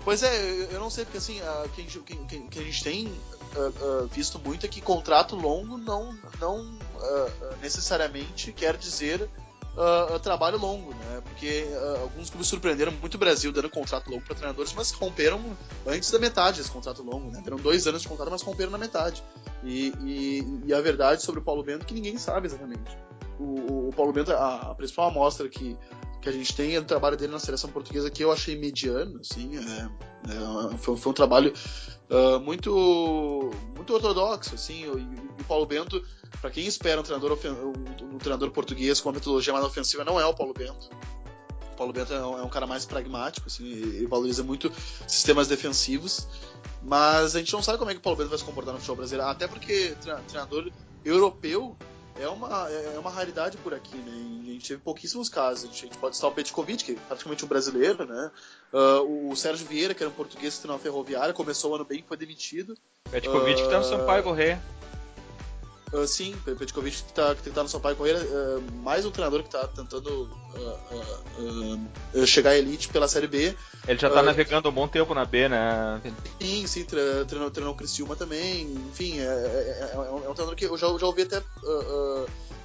Pois 0.04 0.22
é, 0.22 0.68
eu 0.72 0.80
não 0.80 0.90
sei, 0.90 1.06
porque 1.06 1.20
assim, 1.20 1.40
o 1.66 1.70
que, 1.70 1.84
que, 1.84 2.40
que, 2.40 2.60
a 2.60 2.64
gente 2.64 2.84
tem 2.84 3.08
uh, 3.08 4.04
uh, 4.04 4.08
visto 4.08 4.38
muito 4.40 4.66
é 4.66 4.70
que 4.70 4.82
contrato 4.82 5.36
longo 5.36 5.78
não, 5.78 6.18
não 6.42 6.62
uh, 6.62 7.58
necessariamente 7.62 8.52
quer 8.52 8.76
dizer 8.76 9.30
trabalho 10.22 10.60
longo, 10.60 10.94
né? 10.94 11.22
Porque 11.24 11.66
alguns 12.00 12.30
clubes 12.30 12.48
surpreenderam 12.48 12.92
muito 12.92 13.16
o 13.16 13.18
Brasil 13.18 13.52
dando 13.52 13.72
contrato 13.72 14.08
longo 14.08 14.22
para 14.22 14.36
treinadores, 14.36 14.72
mas 14.72 14.92
romperam 14.92 15.42
antes 15.88 16.12
da 16.12 16.20
metade 16.20 16.62
esse 16.62 16.70
contrato 16.70 17.02
longo, 17.02 17.32
né? 17.32 17.42
Deram 17.44 17.58
dois 17.58 17.88
anos 17.88 18.04
de 18.04 18.08
contrato, 18.08 18.30
mas 18.30 18.44
romperam 18.44 18.70
na 18.70 18.78
metade. 18.78 19.24
E, 19.64 19.92
e, 20.04 20.62
e 20.68 20.74
a 20.76 20.80
verdade 20.80 21.24
sobre 21.24 21.40
o 21.40 21.44
Paulo 21.44 21.64
Bento 21.64 21.82
é 21.82 21.86
que 21.86 21.94
ninguém 21.96 22.20
sabe 22.20 22.46
exatamente 22.46 22.96
o, 23.44 23.90
o 23.90 23.94
Paulo 23.94 24.14
Bento, 24.14 24.32
a, 24.32 24.72
a, 24.72 24.76
principal 24.76 25.10
amostra 25.10 25.48
que, 25.50 25.78
que 26.22 26.30
a 26.30 26.32
gente 26.32 26.56
tem 26.56 26.76
é 26.76 26.82
do 26.82 26.88
trabalho 26.88 27.18
dele 27.18 27.32
na 27.32 27.40
seleção 27.40 27.70
portuguesa, 27.70 28.10
que 28.10 28.24
eu 28.24 28.32
achei 28.32 28.58
mediano, 28.58 29.20
assim, 29.20 29.58
é, 29.58 29.90
é, 30.32 30.78
foi, 30.78 30.96
foi, 30.96 31.12
um 31.12 31.14
trabalho 31.14 31.54
uh, 32.10 32.40
muito 32.40 33.52
muito 33.76 33.94
ortodoxo, 33.94 34.56
assim, 34.56 34.88
o, 34.88 34.98
o 34.98 35.44
Paulo 35.48 35.66
Bento, 35.66 36.04
para 36.40 36.50
quem 36.50 36.66
espera 36.66 37.02
um 37.02 37.04
treinador, 37.04 37.38
um, 37.46 38.16
um, 38.16 38.18
treinador 38.18 38.52
português 38.52 39.00
com 39.00 39.10
uma 39.10 39.16
metodologia 39.16 39.54
mais 39.54 39.66
ofensiva, 39.66 40.04
não 40.04 40.20
é 40.20 40.26
o 40.26 40.34
Paulo 40.34 40.54
Bento. 40.54 40.90
O 41.74 41.76
Paulo 41.76 41.92
Bento 41.92 42.14
é 42.14 42.26
um, 42.26 42.40
é 42.40 42.44
um 42.44 42.50
cara 42.50 42.68
mais 42.68 42.86
pragmático, 42.86 43.48
assim, 43.48 43.66
ele 43.66 44.08
valoriza 44.08 44.44
muito 44.44 44.72
sistemas 45.08 45.48
defensivos, 45.48 46.28
mas 46.82 47.36
a 47.36 47.40
gente 47.40 47.52
não 47.52 47.62
sabe 47.64 47.78
como 47.78 47.92
é 47.92 47.94
que 47.94 48.00
o 48.00 48.04
Paulo 48.04 48.18
Bento 48.18 48.30
vai 48.30 48.38
se 48.38 48.44
comportar 48.44 48.74
no 48.74 48.80
futebol 48.80 48.98
brasileiro, 48.98 49.30
até 49.30 49.48
porque 49.48 49.96
treinador 50.28 50.72
europeu 51.04 51.76
é 52.20 52.28
uma, 52.28 52.70
é 52.70 53.00
uma 53.00 53.10
raridade 53.10 53.58
por 53.58 53.74
aqui, 53.74 53.96
né? 53.96 54.12
E 54.44 54.50
a 54.50 54.54
gente 54.54 54.68
teve 54.68 54.82
pouquíssimos 54.82 55.30
casos. 55.30 55.64
A 55.64 55.68
gente, 55.68 55.90
a 55.92 55.98
pode 55.98 56.16
citar 56.16 56.30
o 56.30 56.34
Petkovic, 56.34 56.84
que 56.84 56.92
é 56.94 56.96
praticamente 57.08 57.44
um 57.44 57.48
brasileiro, 57.48 58.06
né? 58.06 58.32
Uh, 58.72 59.32
o 59.32 59.36
Sérgio 59.36 59.68
Vieira, 59.68 59.94
que 59.94 60.04
era 60.04 60.10
um 60.10 60.16
português 60.16 60.58
que 60.58 60.68
na 60.68 60.78
ferroviária, 60.78 61.34
começou 61.34 61.72
o 61.72 61.76
ano 61.76 61.86
bem 61.86 62.00
e 62.00 62.04
foi 62.04 62.18
demitido. 62.18 62.78
Petkovic 63.10 63.62
uh, 63.62 63.64
que 63.64 63.70
tá 63.70 63.80
no 63.80 63.84
Sampaio 63.84 64.24
Correia. 64.24 64.62
Uh, 65.92 66.08
sim, 66.08 66.36
Petkovic 66.44 67.04
que 67.04 67.10
está 67.10 67.36
que 67.36 67.50
tá 67.50 67.64
no 67.64 67.70
Sampaio 67.70 67.96
Correia, 67.96 68.18
uh, 68.18 68.62
mais 68.84 69.06
um 69.06 69.12
treinador 69.12 69.42
que 69.42 69.48
está 69.48 69.68
tentando 69.68 70.30
uh, 70.56 72.26
chegar 72.28 72.52
à 72.52 72.58
elite 72.58 72.90
pela 72.90 73.08
Série 73.08 73.28
B. 73.28 73.56
Ele 73.88 74.00
já 74.00 74.08
está 74.08 74.22
navegando 74.22 74.70
um 74.70 74.72
bom 74.72 74.88
tempo 74.88 75.14
na 75.14 75.26
B, 75.26 75.50
né? 75.50 76.02
Sim, 76.40 76.68
sim, 76.68 76.86
treinou, 76.86 77.52
treinou 77.52 77.74
o 77.74 77.76
Criciúma 77.76 78.16
também. 78.16 78.72
Enfim, 78.90 79.20
é, 79.20 79.24
é, 79.24 79.92
é, 79.94 79.96
é, 79.96 80.00
um, 80.00 80.20
treinador 80.34 80.56
que 80.56 80.66
eu 80.66 80.78
já, 80.78 80.88
já 80.98 81.06
ouvi 81.06 81.24
até 81.24 81.42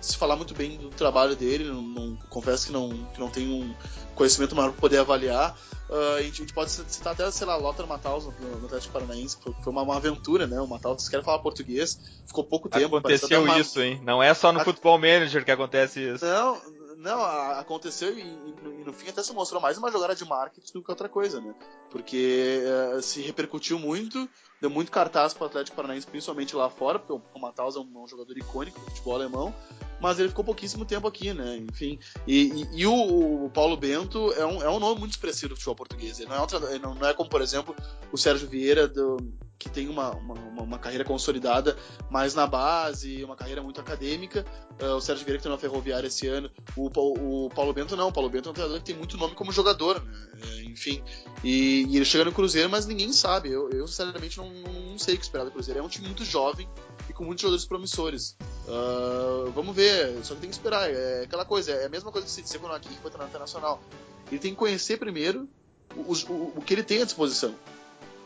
se 0.01 0.17
falar 0.17 0.37
muito 0.37 0.55
bem 0.55 0.77
do 0.77 0.91
trabalho 0.91 1.35
dele. 1.35 1.65
Não, 1.65 1.83
não, 1.83 2.17
confesso 2.29 2.67
que 2.67 2.73
não, 2.73 2.91
que 3.13 3.21
não 3.21 3.29
tenho 3.29 3.65
um 3.65 3.75
conhecimento 4.15 4.55
maior 4.55 4.71
para 4.71 4.81
poder 4.81 4.99
avaliar. 4.99 5.57
Uh, 5.89 6.17
a, 6.17 6.23
gente, 6.23 6.35
a, 6.35 6.37
gente, 6.45 6.53
pode 6.53 6.71
citar 6.71 7.15
até, 7.15 7.31
sei 7.31 7.47
lá, 7.47 7.57
Lothar 7.57 7.87
Matthaus 7.87 8.27
no, 8.27 8.33
no 8.59 8.67
Atlético 8.67 8.93
Paranaense, 8.93 9.39
foi, 9.43 9.55
foi 9.63 9.73
uma, 9.73 9.83
uma, 9.83 9.97
aventura, 9.97 10.47
né? 10.47 10.61
O 10.61 10.67
Matthaus 10.67 11.09
quer 11.09 11.25
falar 11.25 11.39
português, 11.39 11.99
ficou 12.27 12.45
pouco 12.45 12.69
tempo. 12.69 12.97
Aconteceu 12.97 13.47
isso, 13.57 13.81
hein? 13.81 14.01
Não 14.05 14.23
é 14.23 14.35
só 14.35 14.53
no 14.53 14.61
a... 14.61 14.65
Futebol 14.65 14.99
Manager 14.99 15.45
que 15.45 15.51
acontece 15.51 16.01
isso. 16.01 16.25
Não, 16.25 16.61
não, 16.99 17.23
aconteceu 17.23 18.19
e, 18.19 18.23
e, 18.23 18.85
no 18.85 18.93
fim 18.93 19.09
até 19.09 19.23
se 19.23 19.33
mostrou 19.33 19.63
mais 19.63 19.79
uma 19.79 19.91
jogada 19.91 20.17
de 20.17 20.25
marketing 20.25 20.73
do 20.73 20.83
que 20.83 20.91
outra 20.91 21.09
coisa, 21.09 21.41
né? 21.41 21.55
Porque 21.91 22.61
uh, 22.97 23.01
se 23.01 23.21
repercutiu 23.23 23.79
muito, 23.79 24.29
deu 24.61 24.69
muito 24.69 24.91
cartaz 24.91 25.33
para 25.33 25.45
o 25.45 25.47
Atlético 25.47 25.77
Paranaense, 25.77 26.09
principalmente 26.09 26.57
lá 26.57 26.69
fora, 26.69 26.99
porque 26.99 27.13
o 27.13 27.41
Matthaus 27.41 27.77
é 27.77 27.79
um, 27.79 28.03
um, 28.03 28.09
jogador 28.09 28.37
icônico 28.37 28.81
do 28.81 28.87
futebol 28.87 29.15
alemão, 29.15 29.55
mas 30.01 30.19
ele 30.19 30.29
ficou 30.29 30.45
pouquíssimo 30.45 30.85
tempo 30.85 31.07
aqui, 31.07 31.33
né? 31.33 31.59
Enfim, 31.59 32.01
e, 32.27 32.65
e, 32.75 32.81
e 32.81 32.87
o, 32.87 33.45
o, 33.45 33.51
Paulo 33.51 33.77
Bento 33.77 34.33
é 34.33 34.45
um, 34.45 34.61
é 34.61 34.69
um 34.69 34.81
nome 34.81 34.99
muito 34.99 35.13
expressivo 35.13 35.51
do 35.51 35.55
futebol 35.55 35.77
português. 35.77 36.19
Ele 36.19 36.29
não 36.29 36.37
é, 36.37 36.41
um, 36.89 36.95
não 36.95 37.09
é 37.09 37.15
como, 37.15 37.31
por 37.31 37.41
exemplo, 37.41 37.77
o 38.11 38.19
Sérgio 38.19 38.49
Vieira 38.49 38.89
do, 38.89 39.19
que 39.59 39.69
tem 39.69 39.89
uma, 39.89 40.13
uma, 40.13 40.63
uma, 40.63 40.79
carreira 40.79 41.05
consolidada 41.05 41.77
mais 42.09 42.35
na 42.35 42.47
base, 42.47 43.25
uma 43.25 43.35
carreira 43.35 43.61
muito 43.61 43.81
acadêmica. 43.81 44.47
Uh, 44.81 44.95
o 44.95 45.01
Sérgio 45.01 45.25
Vieira 45.25 45.39
que 45.39 45.43
tem 45.43 45.51
uma 45.51 45.59
ferroviária 45.59 46.07
esse 46.07 46.29
ano. 46.29 46.49
O, 46.77 46.87
o, 46.87 47.51
Paulo 47.51 47.73
Bento 47.73 47.97
não. 47.97 48.09
O 48.09 48.13
Paulo 48.13 48.31
Bento 48.31 48.49
é 48.49 48.51
um 48.51 48.55
treinador 48.55 48.79
que 48.79 48.87
tem 48.87 48.97
muito 48.97 49.17
nome 49.17 49.35
como 49.35 49.51
jogador, 49.51 50.01
né? 50.03 50.13
É, 50.41 50.63
enfim. 50.65 51.03
E, 51.43 51.87
e, 51.89 51.97
ele 51.97 52.05
chega 52.05 52.25
no 52.25 52.33
Cruzeiro, 52.33 52.71
mas 52.71 52.87
ninguém 52.87 53.13
sabe. 53.13 53.51
Eu, 53.51 53.69
eu 53.71 53.89
sinceramente, 53.89 54.39
não, 54.39 54.49
não, 54.49 54.99
sei 54.99 55.17
o 55.17 55.19
que 55.19 55.25
esperar 55.25 55.45
do 55.45 55.51
Cruzeiro. 55.51 55.81
É 55.81 55.83
um 55.83 55.89
time 55.89 56.07
muito 56.07 56.25
jovem 56.25 56.69
e 57.09 57.13
com 57.13 57.25
muitos 57.25 57.43
jogadores 57.43 57.67
promissores. 57.67 58.37
Uh, 58.69 59.51
vamos 59.51 59.75
ver, 59.75 60.25
só 60.25 60.35
que 60.35 60.41
tem 60.41 60.51
que 60.51 60.57
esperar. 60.57 60.89
É 60.89 61.25
aquela 61.25 61.45
coisa, 61.45 61.73
é 61.73 61.87
a 61.87 61.89
mesma 61.89 62.13
coisa 62.13 62.27
que 62.27 62.33
se 62.33 62.43
dizer 62.43 62.61
quando 62.61 62.75
aqui 62.75 62.91
foi 63.03 63.11
treinar 63.11 63.29
internacional. 63.29 63.83
Ele 64.31 64.39
tem 64.39 64.53
que 64.53 64.57
conhecer 64.57 64.99
primeiro 64.99 65.49
o, 65.97 66.13
o, 66.13 66.53
o 66.59 66.63
que 66.63 66.75
ele 66.75 66.85
tem 66.85 67.03
à 67.03 67.05
disposição. 67.05 67.55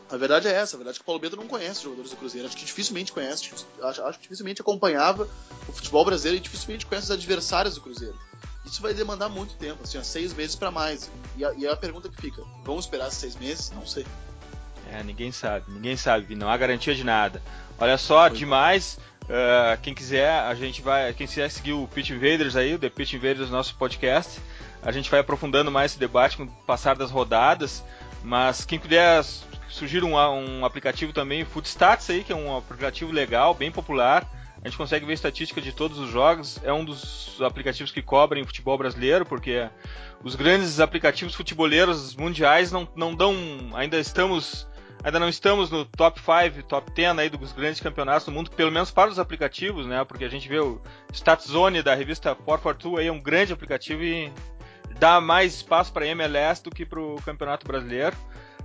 A 0.09 0.17
verdade 0.17 0.47
é 0.47 0.51
essa, 0.51 0.75
a 0.75 0.77
verdade 0.77 0.97
é 0.97 0.99
que 0.99 1.01
o 1.01 1.05
Paulo 1.05 1.19
Bento 1.19 1.35
não 1.35 1.47
conhece 1.47 1.77
os 1.77 1.83
jogadores 1.83 2.11
do 2.11 2.17
Cruzeiro, 2.17 2.47
acho 2.47 2.57
que 2.57 2.65
dificilmente 2.65 3.11
conhece, 3.11 3.51
acho, 3.81 4.03
acho 4.03 4.19
que 4.19 4.23
dificilmente 4.23 4.61
acompanhava 4.61 5.27
o 5.67 5.71
futebol 5.71 6.05
brasileiro 6.05 6.37
e 6.37 6.39
dificilmente 6.41 6.85
conhece 6.85 7.05
os 7.05 7.11
adversários 7.11 7.75
do 7.75 7.81
Cruzeiro. 7.81 8.15
Isso 8.65 8.81
vai 8.81 8.93
demandar 8.93 9.29
muito 9.29 9.55
tempo, 9.55 9.83
assim, 9.83 9.97
ó, 9.97 10.03
seis 10.03 10.33
meses 10.33 10.55
para 10.55 10.71
mais. 10.71 11.11
E 11.37 11.43
a, 11.43 11.53
e 11.53 11.67
a, 11.67 11.75
pergunta 11.75 12.09
que 12.09 12.21
fica, 12.21 12.43
vamos 12.63 12.85
esperar 12.85 13.09
seis 13.11 13.35
meses? 13.35 13.71
Não 13.71 13.85
sei. 13.85 14.05
É, 14.91 15.03
ninguém 15.03 15.31
sabe, 15.31 15.65
ninguém 15.69 15.97
sabe, 15.97 16.35
não 16.35 16.49
há 16.49 16.55
garantia 16.55 16.93
de 16.93 17.03
nada. 17.03 17.41
Olha 17.79 17.97
só, 17.97 18.27
Foi 18.27 18.37
demais. 18.37 18.97
Uh, 19.23 19.81
quem 19.81 19.93
quiser, 19.93 20.29
a 20.29 20.53
gente 20.53 20.81
vai. 20.81 21.13
Quem 21.13 21.25
quiser 21.25 21.49
seguir 21.49 21.73
o 21.73 21.87
Pitch 21.87 22.09
Invaders 22.09 22.55
aí, 22.55 22.75
o 22.75 22.79
The 22.79 22.89
Pitch 22.89 23.13
Invaders, 23.13 23.49
nosso 23.49 23.75
podcast, 23.75 24.39
a 24.81 24.91
gente 24.91 25.09
vai 25.09 25.21
aprofundando 25.21 25.71
mais 25.71 25.91
esse 25.91 25.99
debate 25.99 26.37
com 26.37 26.43
o 26.43 26.47
passar 26.47 26.95
das 26.95 27.09
rodadas. 27.09 27.83
Mas 28.23 28.63
quem 28.63 28.79
puder 28.79 29.23
surgir 29.69 30.03
um, 30.03 30.15
um 30.15 30.65
aplicativo 30.65 31.13
também, 31.13 31.45
Footstats 31.45 32.09
aí, 32.09 32.23
que 32.23 32.31
é 32.31 32.35
um 32.35 32.55
aplicativo 32.57 33.11
legal, 33.11 33.53
bem 33.53 33.71
popular. 33.71 34.29
A 34.63 34.69
gente 34.69 34.77
consegue 34.77 35.05
ver 35.05 35.13
estatística 35.13 35.59
de 35.59 35.73
todos 35.73 35.99
os 35.99 36.09
jogos. 36.09 36.57
É 36.63 36.71
um 36.71 36.85
dos 36.85 37.37
aplicativos 37.41 37.91
que 37.91 38.01
cobrem 38.01 38.45
futebol 38.45 38.77
brasileiro, 38.77 39.25
porque 39.25 39.69
os 40.23 40.35
grandes 40.35 40.79
aplicativos 40.79 41.35
futeboleiros 41.35 42.15
mundiais 42.15 42.71
não, 42.71 42.87
não 42.95 43.13
dão. 43.13 43.35
Ainda 43.73 43.99
estamos. 43.99 44.67
Ainda 45.03 45.19
não 45.19 45.27
estamos 45.27 45.69
no 45.69 45.83
top 45.83 46.17
5, 46.17 46.63
top 46.65 46.89
10 46.93 47.19
aí 47.19 47.29
dos 47.29 47.51
grandes 47.51 47.81
campeonatos 47.81 48.23
do 48.23 48.31
mundo, 48.31 48.49
pelo 48.51 48.71
menos 48.71 48.89
para 48.89 49.09
os 49.11 49.19
aplicativos, 49.19 49.85
né? 49.85 50.01
Porque 50.05 50.23
a 50.23 50.29
gente 50.29 50.47
vê 50.47 50.59
o 50.59 50.81
StatsZone 51.11 51.83
da 51.83 51.93
revista 51.93 52.33
442 52.33 52.99
aí 53.01 53.07
é 53.07 53.11
um 53.11 53.19
grande 53.19 53.51
aplicativo 53.51 54.01
e 54.01 54.31
dá 54.97 55.19
mais 55.19 55.55
espaço 55.55 55.91
para 55.91 56.07
MLS 56.07 56.63
do 56.63 56.69
que 56.69 56.85
para 56.85 57.01
o 57.01 57.21
Campeonato 57.25 57.67
Brasileiro. 57.67 58.15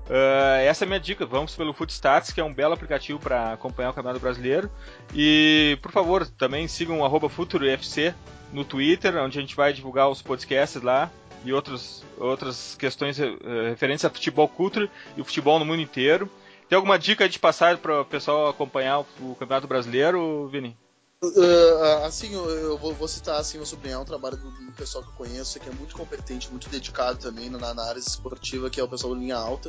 Uh, 0.08 0.64
essa 0.66 0.84
é 0.84 0.86
a 0.86 0.88
minha 0.88 1.00
dica. 1.00 1.26
Vamos 1.26 1.54
pelo 1.54 1.74
Footstats, 1.74 2.32
que 2.32 2.40
é 2.40 2.44
um 2.44 2.52
belo 2.52 2.72
aplicativo 2.72 3.18
para 3.18 3.52
acompanhar 3.52 3.90
o 3.90 3.92
Campeonato 3.92 4.20
Brasileiro. 4.20 4.70
E, 5.14 5.78
por 5.82 5.92
favor, 5.92 6.26
também 6.26 6.66
sigam 6.66 7.00
FuturoFC 7.28 8.14
no 8.52 8.64
Twitter, 8.64 9.14
onde 9.16 9.38
a 9.38 9.40
gente 9.40 9.54
vai 9.54 9.72
divulgar 9.72 10.08
os 10.08 10.22
podcasts 10.22 10.82
lá 10.82 11.10
e 11.44 11.52
outros, 11.52 12.04
outras 12.16 12.74
questões 12.76 13.18
uh, 13.18 13.24
referentes 13.68 14.04
a 14.04 14.10
futebol 14.10 14.48
culture 14.48 14.90
e 15.16 15.20
o 15.20 15.24
futebol 15.24 15.58
no 15.58 15.64
mundo 15.64 15.82
inteiro. 15.82 16.30
Tem 16.68 16.76
alguma 16.76 16.98
dica 16.98 17.28
de 17.28 17.38
passar 17.38 17.78
para 17.78 18.00
o 18.00 18.04
pessoal 18.04 18.48
acompanhar 18.48 19.00
o 19.00 19.34
Campeonato 19.38 19.66
Brasileiro, 19.66 20.48
Vini? 20.48 20.76
Uh, 21.20 22.04
assim, 22.04 22.32
eu, 22.32 22.78
vou, 22.78 22.94
vou, 22.94 23.08
citar 23.08 23.40
assim, 23.40 23.58
vou 23.58 23.66
sublinhar 23.66 24.00
um 24.00 24.04
trabalho 24.04 24.36
do, 24.36 24.50
do, 24.50 24.72
pessoal 24.72 25.02
que 25.02 25.10
eu 25.10 25.14
conheço, 25.14 25.58
que 25.58 25.68
é 25.68 25.72
muito 25.72 25.96
competente, 25.96 26.48
muito 26.48 26.68
dedicado 26.68 27.18
também 27.18 27.50
na, 27.50 27.58
na 27.58 27.68
análise 27.70 28.06
esportiva, 28.08 28.70
que 28.70 28.80
é 28.80 28.84
o 28.84 28.88
pessoal 28.88 29.14
do 29.14 29.20
Linha 29.20 29.36
Alta. 29.36 29.68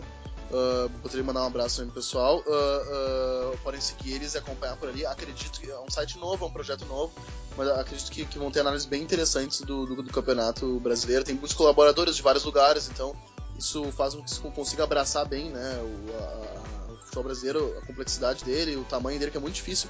Uh, 0.52 0.90
poderia 1.02 1.24
mandar 1.24 1.42
um 1.42 1.48
abraço 1.48 1.78
também 1.78 1.92
pro 1.92 2.02
pessoal. 2.02 2.44
Uh, 2.46 3.54
uh, 3.54 3.58
podem 3.64 3.82
seguir 3.82 4.14
eles 4.14 4.36
e 4.36 4.38
acompanhar 4.38 4.78
por 4.78 4.90
ali. 4.90 5.06
Acredito 5.08 5.60
que 5.60 5.70
é 5.70 5.80
um 5.80 5.90
site 5.90 6.20
novo, 6.20 6.46
é 6.46 6.48
um 6.48 6.52
projeto 6.52 6.86
novo, 6.86 7.14
mas 7.58 7.68
acredito 7.68 8.12
que, 8.12 8.26
que 8.26 8.38
vão 8.38 8.52
ter 8.52 8.60
análises 8.60 8.88
bem 8.88 9.02
interessantes 9.02 9.62
do, 9.62 9.88
do, 9.88 10.04
do, 10.04 10.14
campeonato 10.14 10.80
brasileiro. 10.80 11.24
Tem 11.24 11.34
muitos 11.34 11.56
colaboradores 11.56 12.16
de 12.16 12.22
vários 12.22 12.44
lugares, 12.44 12.90
então 12.90 13.16
isso 13.58 13.92
faz 13.92 14.14
com 14.14 14.24
que 14.24 14.30
se 14.30 14.40
consiga 14.40 14.84
abraçar 14.84 15.28
bem 15.28 15.50
né, 15.50 15.82
o, 15.82 16.16
a, 16.16 16.79
futebol 17.10 17.24
brasileiro, 17.24 17.78
a 17.78 17.86
complexidade 17.86 18.46
dele, 18.46 18.78
o 18.78 18.84
tamanho 18.84 19.20
dele, 19.20 19.32
que 19.32 19.38
é 19.38 19.40
muito 19.40 19.56
difícil 19.56 19.90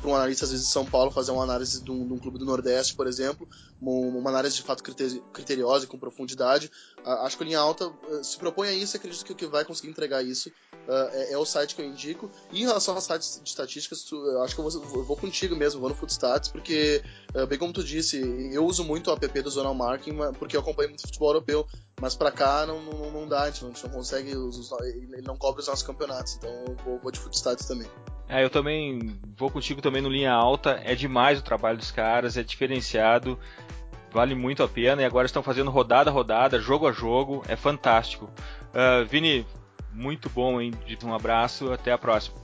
para 0.00 0.10
um 0.10 0.14
analista, 0.14 0.44
às 0.44 0.50
vezes, 0.50 0.66
de 0.66 0.72
São 0.72 0.86
Paulo, 0.86 1.10
fazer 1.10 1.32
uma 1.32 1.42
análise 1.42 1.82
de 1.82 1.90
um, 1.90 2.06
de 2.06 2.12
um 2.12 2.18
clube 2.18 2.38
do 2.38 2.44
Nordeste, 2.44 2.94
por 2.94 3.06
exemplo, 3.06 3.48
uma, 3.80 4.18
uma, 4.18 4.30
análise 4.30 4.56
de 4.56 4.62
fato 4.62 4.82
criteriosa 4.82 5.84
e 5.84 5.88
com 5.88 5.98
profundidade. 5.98 6.70
Acho 7.04 7.36
que 7.36 7.42
a 7.42 7.46
linha 7.46 7.58
alta 7.58 7.92
eh, 8.10 8.22
se 8.22 8.38
propõe 8.38 8.68
a 8.68 8.72
isso 8.72 8.96
acredito 8.96 9.24
que 9.24 9.32
o 9.32 9.36
que 9.36 9.46
vai 9.46 9.64
conseguir 9.64 9.90
entregar 9.90 10.22
isso 10.22 10.48
uh, 10.48 10.92
é, 11.12 11.32
é, 11.32 11.38
o 11.38 11.44
site 11.44 11.74
que 11.74 11.82
eu 11.82 11.86
indico. 11.86 12.30
E 12.50 12.62
em 12.62 12.66
relação 12.66 12.94
aos 12.94 13.04
sites 13.04 13.40
de 13.42 13.48
estatísticas, 13.48 14.04
tu, 14.04 14.16
acho 14.42 14.54
que 14.54 14.60
eu 14.60 14.68
vou, 14.68 14.82
eu 14.82 15.04
vou, 15.04 15.16
contigo 15.16 15.56
mesmo, 15.56 15.80
vou 15.80 15.88
no 15.88 15.94
Footstats, 15.94 16.48
porque, 16.48 17.02
uh, 17.34 17.46
bem 17.46 17.58
como 17.58 17.72
tu 17.72 17.82
disse, 17.82 18.20
eu 18.52 18.64
uso 18.64 18.84
muito 18.84 19.10
o 19.10 19.14
app 19.14 19.42
do 19.42 19.50
Zonal 19.50 19.74
Marking, 19.74 20.16
porque 20.38 20.56
eu 20.56 20.60
acompanho 20.60 20.90
muito 20.90 21.02
futebol 21.02 21.30
europeu, 21.30 21.66
mas 22.00 22.14
para 22.14 22.30
cá 22.30 22.66
não, 22.66 22.82
não, 22.82 23.10
não 23.10 23.28
dá, 23.28 23.42
a 23.42 23.50
gente 23.50 23.62
não, 23.62 23.70
a 23.70 23.72
gente 23.74 23.84
não 23.84 23.90
consegue, 23.90 24.36
os, 24.36 24.70
ele 24.82 25.22
não 25.22 25.36
cobre 25.36 25.60
os 25.60 25.68
nossos 25.68 25.84
campeonatos, 25.84 26.36
então 26.36 26.50
eu 26.66 26.76
vou, 26.84 26.98
vou 26.98 27.12
de 27.12 27.18
Footstats 27.18 27.66
também. 27.66 27.88
É, 28.28 28.42
eu 28.42 28.48
também 28.48 29.20
vou 29.36 29.50
contigo 29.50 29.82
também 29.82 30.00
no 30.00 30.08
linha 30.08 30.32
alta. 30.32 30.80
É 30.84 30.94
demais 30.94 31.38
o 31.38 31.42
trabalho 31.42 31.76
dos 31.76 31.90
caras, 31.90 32.36
é 32.38 32.42
diferenciado, 32.42 33.38
vale 34.12 34.34
muito 34.34 34.62
a 34.62 34.68
pena. 34.68 35.02
E 35.02 35.04
agora 35.04 35.26
estão 35.26 35.42
fazendo 35.42 35.70
rodada 35.70 36.10
a 36.10 36.12
rodada, 36.12 36.60
jogo 36.60 36.86
a 36.86 36.92
jogo, 36.92 37.42
é 37.48 37.56
fantástico. 37.56 38.30
Uh, 38.70 39.04
Vini, 39.06 39.46
muito 39.92 40.28
bom, 40.30 40.60
hein? 40.60 40.72
Um 41.04 41.14
abraço, 41.14 41.72
até 41.72 41.92
a 41.92 41.98
próxima. 41.98 42.36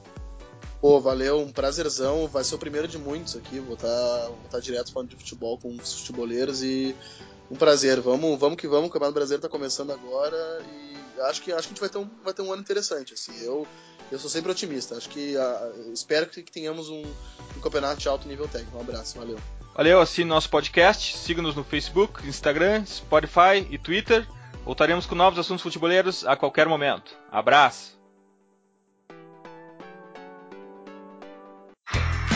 Pô, 0.80 1.00
valeu, 1.00 1.40
um 1.40 1.50
prazerzão. 1.50 2.28
Vai 2.28 2.44
ser 2.44 2.54
o 2.54 2.58
primeiro 2.58 2.86
de 2.86 2.98
muitos 2.98 3.36
aqui. 3.36 3.58
Vou 3.58 3.74
estar 3.74 3.88
tá, 3.88 4.26
vou 4.26 4.38
tá 4.50 4.60
direto 4.60 4.92
falando 4.92 5.10
de 5.10 5.16
futebol 5.16 5.58
com 5.58 5.74
os 5.74 6.00
futeboleiros 6.00 6.62
e 6.62 6.94
um 7.50 7.56
prazer. 7.56 8.00
Vamos, 8.00 8.38
vamos 8.38 8.56
que 8.56 8.68
vamos. 8.68 8.88
O 8.88 8.92
Campeonato 8.92 9.14
Brasileiro 9.14 9.44
está 9.44 9.48
começando 9.48 9.90
agora 9.90 10.62
e 10.70 10.97
acho 11.22 11.42
que 11.42 11.52
acho 11.52 11.68
que 11.68 11.72
a 11.72 11.74
gente 11.74 11.80
vai 11.80 11.88
ter 11.88 11.98
um, 11.98 12.08
vai 12.24 12.32
ter 12.32 12.42
um 12.42 12.52
ano 12.52 12.62
interessante. 12.62 13.14
Assim, 13.14 13.38
eu 13.42 13.66
eu 14.10 14.18
sou 14.18 14.30
sempre 14.30 14.50
otimista. 14.50 14.96
Acho 14.96 15.08
que 15.08 15.36
uh, 15.36 15.92
espero 15.92 16.26
que, 16.26 16.42
que 16.42 16.52
tenhamos 16.52 16.88
um, 16.88 17.02
um, 17.56 17.60
campeonato 17.60 18.00
de 18.00 18.08
alto 18.08 18.26
nível 18.26 18.48
técnico. 18.48 18.76
Um 18.76 18.80
abraço, 18.80 19.18
valeu. 19.18 19.38
Valeu, 19.74 20.00
assine 20.00 20.28
nosso 20.28 20.50
podcast, 20.50 21.16
siga-nos 21.16 21.54
no 21.54 21.62
Facebook, 21.62 22.26
Instagram, 22.26 22.84
Spotify 22.84 23.66
e 23.70 23.78
Twitter. 23.78 24.26
Voltaremos 24.64 25.06
com 25.06 25.14
novos 25.14 25.38
assuntos 25.38 25.62
futeboleiros 25.62 26.26
a 26.26 26.36
qualquer 26.36 26.66
momento. 26.66 27.16
Abraço! 27.30 27.97